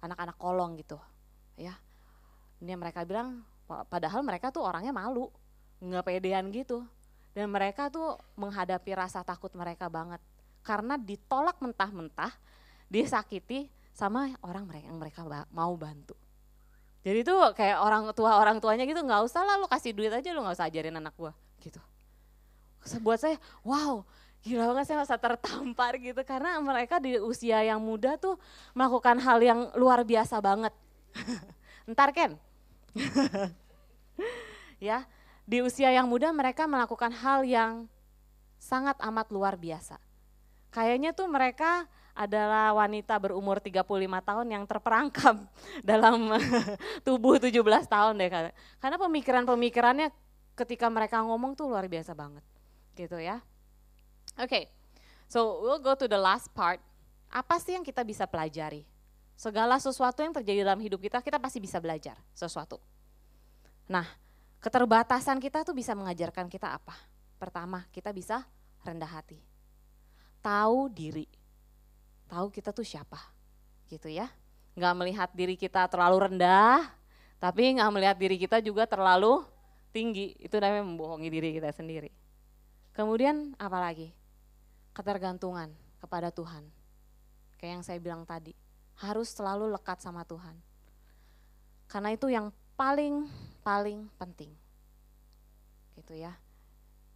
Anak-anak 0.04 0.36
kolong 0.36 0.76
gitu 0.76 1.00
ya. 1.56 1.74
Ini 2.60 2.76
mereka 2.76 3.08
bilang 3.08 3.48
Padahal 3.68 4.24
mereka 4.24 4.48
tuh 4.48 4.64
orangnya 4.64 4.96
malu, 4.96 5.28
nggak 5.84 6.04
pedean 6.08 6.48
gitu. 6.56 6.88
Dan 7.36 7.52
mereka 7.52 7.92
tuh 7.92 8.16
menghadapi 8.40 8.96
rasa 8.96 9.22
takut 9.28 9.52
mereka 9.54 9.92
banget. 9.92 10.24
Karena 10.64 10.96
ditolak 10.96 11.60
mentah-mentah, 11.60 12.32
disakiti 12.88 13.68
sama 13.98 14.30
orang 14.46 14.70
mereka 14.70 14.86
yang 14.94 15.02
mereka 15.02 15.26
mau 15.50 15.74
bantu. 15.74 16.14
Jadi 17.02 17.26
tuh 17.26 17.42
kayak 17.58 17.82
orang 17.82 18.14
tua 18.14 18.38
orang 18.38 18.62
tuanya 18.62 18.86
gitu 18.86 19.02
nggak 19.02 19.26
usah 19.26 19.42
lah 19.42 19.58
lu 19.58 19.66
kasih 19.66 19.98
duit 19.98 20.14
aja 20.14 20.30
lu 20.38 20.46
nggak 20.46 20.54
usah 20.54 20.70
ajarin 20.70 21.02
anak 21.02 21.18
gua 21.18 21.34
gitu. 21.58 21.82
Buat 23.02 23.26
saya 23.26 23.42
wow 23.66 24.06
gila 24.46 24.70
banget 24.70 24.94
saya 24.94 25.02
masa 25.02 25.18
tertampar 25.18 25.98
gitu 25.98 26.22
karena 26.22 26.62
mereka 26.62 27.02
di 27.02 27.18
usia 27.18 27.66
yang 27.66 27.82
muda 27.82 28.22
tuh 28.22 28.38
melakukan 28.78 29.18
hal 29.18 29.42
yang 29.42 29.60
luar 29.74 30.06
biasa 30.06 30.38
banget. 30.46 30.72
Ntar 31.90 32.14
Ken. 32.14 32.38
ya, 34.88 35.10
di 35.44 35.58
usia 35.66 35.90
yang 35.90 36.06
muda 36.06 36.30
mereka 36.30 36.70
melakukan 36.70 37.10
hal 37.18 37.42
yang 37.44 37.90
sangat 38.62 38.96
amat 39.02 39.28
luar 39.34 39.58
biasa. 39.58 39.98
Kayaknya 40.70 41.18
tuh 41.18 41.26
mereka 41.26 41.90
adalah 42.18 42.74
wanita 42.74 43.14
berumur 43.22 43.62
35 43.62 43.86
tahun 44.26 44.48
yang 44.50 44.64
terperangkap 44.66 45.38
dalam 45.86 46.34
tubuh 47.06 47.38
17 47.38 47.62
tahun 47.86 48.14
deh. 48.18 48.30
Karena 48.82 48.98
pemikiran-pemikirannya 48.98 50.10
ketika 50.58 50.90
mereka 50.90 51.22
ngomong 51.22 51.54
tuh 51.54 51.70
luar 51.70 51.86
biasa 51.86 52.18
banget. 52.18 52.42
Gitu 52.98 53.22
ya. 53.22 53.38
Oke, 54.42 54.50
okay, 54.50 54.64
so 55.30 55.62
we'll 55.62 55.82
go 55.82 55.94
to 55.94 56.10
the 56.10 56.18
last 56.18 56.50
part. 56.58 56.82
Apa 57.30 57.62
sih 57.62 57.78
yang 57.78 57.86
kita 57.86 58.02
bisa 58.02 58.26
pelajari? 58.26 58.82
Segala 59.38 59.78
sesuatu 59.78 60.26
yang 60.26 60.34
terjadi 60.34 60.66
dalam 60.66 60.82
hidup 60.82 60.98
kita, 60.98 61.22
kita 61.22 61.38
pasti 61.38 61.62
bisa 61.62 61.78
belajar 61.78 62.18
sesuatu. 62.34 62.82
Nah, 63.86 64.06
keterbatasan 64.58 65.38
kita 65.38 65.62
tuh 65.62 65.78
bisa 65.78 65.94
mengajarkan 65.94 66.50
kita 66.50 66.74
apa? 66.74 66.98
Pertama, 67.38 67.86
kita 67.94 68.10
bisa 68.10 68.42
rendah 68.82 69.10
hati. 69.10 69.38
Tahu 70.42 70.90
diri 70.90 71.47
tahu 72.28 72.52
kita 72.52 72.76
tuh 72.76 72.84
siapa 72.84 73.18
gitu 73.88 74.12
ya. 74.12 74.28
Nggak 74.78 74.94
melihat 74.94 75.30
diri 75.34 75.56
kita 75.58 75.90
terlalu 75.90 76.30
rendah, 76.30 76.86
tapi 77.42 77.80
nggak 77.80 77.92
melihat 77.96 78.18
diri 78.20 78.38
kita 78.38 78.62
juga 78.62 78.86
terlalu 78.86 79.42
tinggi. 79.90 80.38
Itu 80.38 80.62
namanya 80.62 80.86
membohongi 80.86 81.30
diri 81.32 81.50
kita 81.58 81.74
sendiri. 81.74 82.12
Kemudian 82.94 83.58
apa 83.58 83.82
lagi? 83.82 84.14
Ketergantungan 84.94 85.74
kepada 85.98 86.30
Tuhan. 86.30 86.70
Kayak 87.58 87.82
yang 87.82 87.84
saya 87.86 87.98
bilang 87.98 88.22
tadi, 88.28 88.54
harus 89.02 89.34
selalu 89.34 89.74
lekat 89.74 89.98
sama 89.98 90.22
Tuhan. 90.28 90.54
Karena 91.90 92.14
itu 92.14 92.30
yang 92.30 92.54
paling 92.78 93.26
paling 93.66 94.06
penting. 94.22 94.54
Gitu 95.98 96.14
ya. 96.22 96.38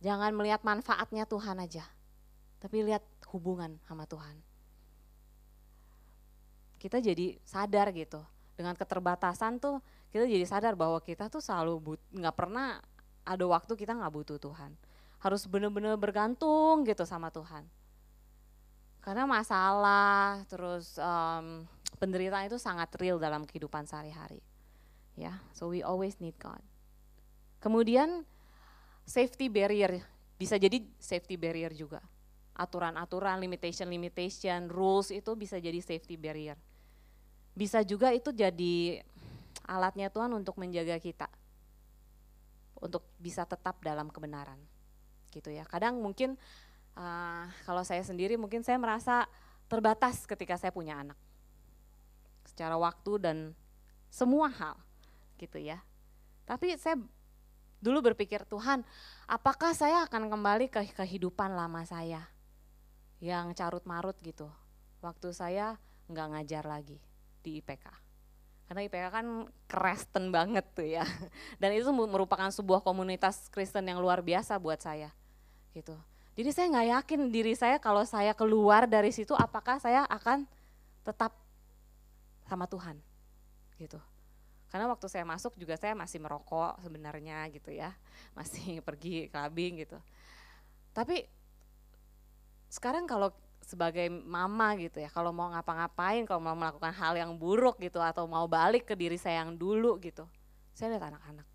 Jangan 0.01 0.33
melihat 0.33 0.65
manfaatnya 0.65 1.29
Tuhan 1.29 1.61
aja, 1.61 1.85
tapi 2.57 2.81
lihat 2.81 3.05
hubungan 3.29 3.77
sama 3.85 4.09
Tuhan 4.09 4.50
kita 6.81 6.97
jadi 6.97 7.37
sadar 7.45 7.93
gitu. 7.93 8.17
Dengan 8.57 8.73
keterbatasan 8.73 9.61
tuh 9.61 9.77
kita 10.09 10.25
jadi 10.25 10.49
sadar 10.49 10.73
bahwa 10.73 10.97
kita 10.97 11.29
tuh 11.29 11.37
selalu 11.37 12.01
nggak 12.09 12.33
pernah 12.33 12.81
ada 13.21 13.45
waktu 13.45 13.77
kita 13.77 13.93
nggak 13.93 14.09
butuh 14.09 14.41
Tuhan. 14.41 14.73
Harus 15.21 15.45
benar-benar 15.45 15.93
bergantung 16.01 16.81
gitu 16.89 17.05
sama 17.05 17.29
Tuhan. 17.29 17.69
Karena 19.05 19.29
masalah 19.29 20.41
terus 20.49 20.97
um, 20.97 21.69
penderitaan 22.01 22.49
itu 22.49 22.57
sangat 22.57 22.89
real 22.97 23.21
dalam 23.21 23.45
kehidupan 23.45 23.85
sehari-hari. 23.85 24.41
Ya 25.13 25.37
so 25.53 25.69
we 25.69 25.85
always 25.85 26.17
need 26.17 26.33
God. 26.41 26.65
Kemudian 27.61 28.25
safety 29.05 29.53
barrier. 29.53 30.01
Bisa 30.41 30.57
jadi 30.57 30.81
safety 30.97 31.37
barrier 31.37 31.69
juga. 31.77 32.01
Aturan-aturan 32.57 33.37
limitation-limitation 33.37 34.65
rules 34.65 35.13
itu 35.13 35.37
bisa 35.37 35.61
jadi 35.61 35.77
safety 35.77 36.17
barrier 36.17 36.57
bisa 37.51 37.83
juga 37.83 38.15
itu 38.15 38.31
jadi 38.31 39.03
alatnya 39.67 40.07
Tuhan 40.11 40.31
untuk 40.31 40.55
menjaga 40.59 40.97
kita. 40.99 41.27
Untuk 42.81 43.05
bisa 43.21 43.45
tetap 43.45 43.77
dalam 43.83 44.09
kebenaran. 44.09 44.57
Gitu 45.29 45.53
ya. 45.53 45.67
Kadang 45.67 46.01
mungkin 46.01 46.39
uh, 46.97 47.45
kalau 47.67 47.83
saya 47.85 48.01
sendiri 48.01 48.35
mungkin 48.39 48.65
saya 48.65 48.79
merasa 48.81 49.27
terbatas 49.69 50.25
ketika 50.25 50.57
saya 50.57 50.73
punya 50.73 50.99
anak. 50.99 51.19
Secara 52.47 52.75
waktu 52.79 53.11
dan 53.21 53.37
semua 54.09 54.49
hal. 54.49 54.75
Gitu 55.37 55.61
ya. 55.61 55.79
Tapi 56.47 56.75
saya 56.75 56.97
dulu 57.81 58.13
berpikir 58.13 58.45
Tuhan 58.45 58.85
apakah 59.25 59.73
saya 59.73 60.05
akan 60.05 60.29
kembali 60.29 60.67
ke 60.71 60.81
kehidupan 60.95 61.53
lama 61.53 61.85
saya? 61.85 62.25
Yang 63.21 63.53
carut 63.61 63.85
marut 63.85 64.17
gitu. 64.25 64.49
Waktu 65.05 65.29
saya 65.33 65.77
nggak 66.09 66.27
ngajar 66.33 66.65
lagi 66.65 67.10
di 67.41 67.59
IPK. 67.59 67.85
Karena 68.71 68.87
IPK 68.87 69.05
kan 69.11 69.27
Kristen 69.67 70.31
banget 70.31 70.63
tuh 70.71 70.87
ya. 70.87 71.03
Dan 71.61 71.75
itu 71.75 71.91
merupakan 71.91 72.47
sebuah 72.47 72.79
komunitas 72.79 73.51
Kristen 73.51 73.83
yang 73.83 73.99
luar 73.99 74.23
biasa 74.23 74.55
buat 74.55 74.79
saya. 74.79 75.11
Gitu. 75.75 75.91
Jadi 76.39 76.49
saya 76.55 76.71
nggak 76.71 76.87
yakin 76.95 77.21
diri 77.27 77.51
saya 77.51 77.75
kalau 77.83 78.07
saya 78.07 78.31
keluar 78.31 78.87
dari 78.87 79.11
situ 79.11 79.35
apakah 79.35 79.75
saya 79.83 80.07
akan 80.07 80.47
tetap 81.03 81.35
sama 82.47 82.63
Tuhan. 82.71 82.95
Gitu. 83.75 83.99
Karena 84.71 84.87
waktu 84.87 85.11
saya 85.11 85.27
masuk 85.27 85.59
juga 85.59 85.75
saya 85.75 85.91
masih 85.91 86.23
merokok 86.23 86.79
sebenarnya 86.79 87.43
gitu 87.51 87.75
ya. 87.75 87.91
Masih 88.39 88.79
pergi 88.79 89.27
clubbing 89.27 89.83
gitu. 89.83 89.99
Tapi 90.95 91.27
sekarang 92.71 93.03
kalau 93.03 93.35
sebagai 93.71 94.11
mama 94.11 94.75
gitu 94.75 94.99
ya. 94.99 95.07
Kalau 95.07 95.31
mau 95.31 95.47
ngapa-ngapain 95.55 96.27
kalau 96.27 96.43
mau 96.43 96.55
melakukan 96.59 96.91
hal 96.91 97.15
yang 97.15 97.31
buruk 97.39 97.79
gitu 97.79 98.03
atau 98.03 98.27
mau 98.27 98.43
balik 98.51 98.91
ke 98.91 98.93
diri 98.99 99.15
saya 99.15 99.47
yang 99.47 99.55
dulu 99.55 99.95
gitu 100.03 100.27
saya 100.75 100.97
lihat 100.97 101.13
anak-anak. 101.13 101.47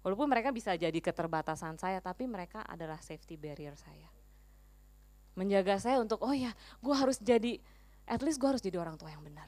Walaupun 0.00 0.26
mereka 0.32 0.48
bisa 0.50 0.72
jadi 0.74 0.96
keterbatasan 0.96 1.76
saya 1.76 2.00
tapi 2.00 2.24
mereka 2.24 2.64
adalah 2.64 2.96
safety 3.04 3.36
barrier 3.36 3.76
saya. 3.76 4.08
Menjaga 5.36 5.76
saya 5.76 6.00
untuk 6.00 6.24
oh 6.24 6.32
ya 6.34 6.50
gue 6.80 6.94
harus 6.96 7.20
jadi 7.20 7.60
at 8.08 8.24
least 8.24 8.40
gue 8.40 8.48
harus 8.48 8.64
jadi 8.64 8.80
orang 8.80 8.96
tua 8.96 9.12
yang 9.12 9.20
benar. 9.20 9.46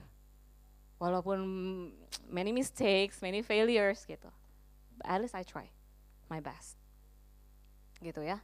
Walaupun 1.01 1.41
many 2.29 2.53
mistakes 2.53 3.19
many 3.25 3.41
failures 3.43 4.05
gitu 4.07 4.29
at 5.03 5.19
least 5.19 5.35
I 5.35 5.43
try 5.43 5.67
my 6.29 6.45
best. 6.45 6.77
Gitu 8.05 8.21
ya. 8.21 8.39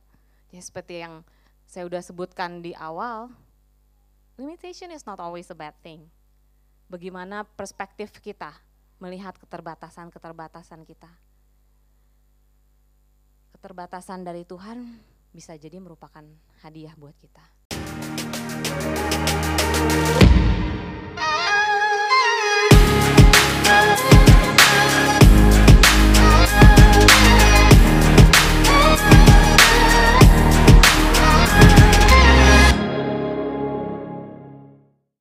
Ya 0.49 0.63
seperti 0.65 1.05
yang 1.05 1.21
saya 1.69 1.85
udah 1.85 2.01
sebutkan 2.01 2.65
di 2.65 2.73
awal, 2.73 3.29
limitation 4.41 4.89
is 4.89 5.05
not 5.05 5.21
always 5.21 5.53
a 5.53 5.57
bad 5.57 5.77
thing. 5.85 6.09
Bagaimana 6.89 7.45
perspektif 7.45 8.09
kita 8.25 8.57
melihat 8.97 9.37
keterbatasan-keterbatasan 9.37 10.89
kita. 10.89 11.13
Keterbatasan 13.53 14.25
dari 14.25 14.49
Tuhan 14.49 14.97
bisa 15.29 15.53
jadi 15.61 15.77
merupakan 15.77 16.25
hadiah 16.65 16.97
buat 16.97 17.13
kita. 17.21 17.45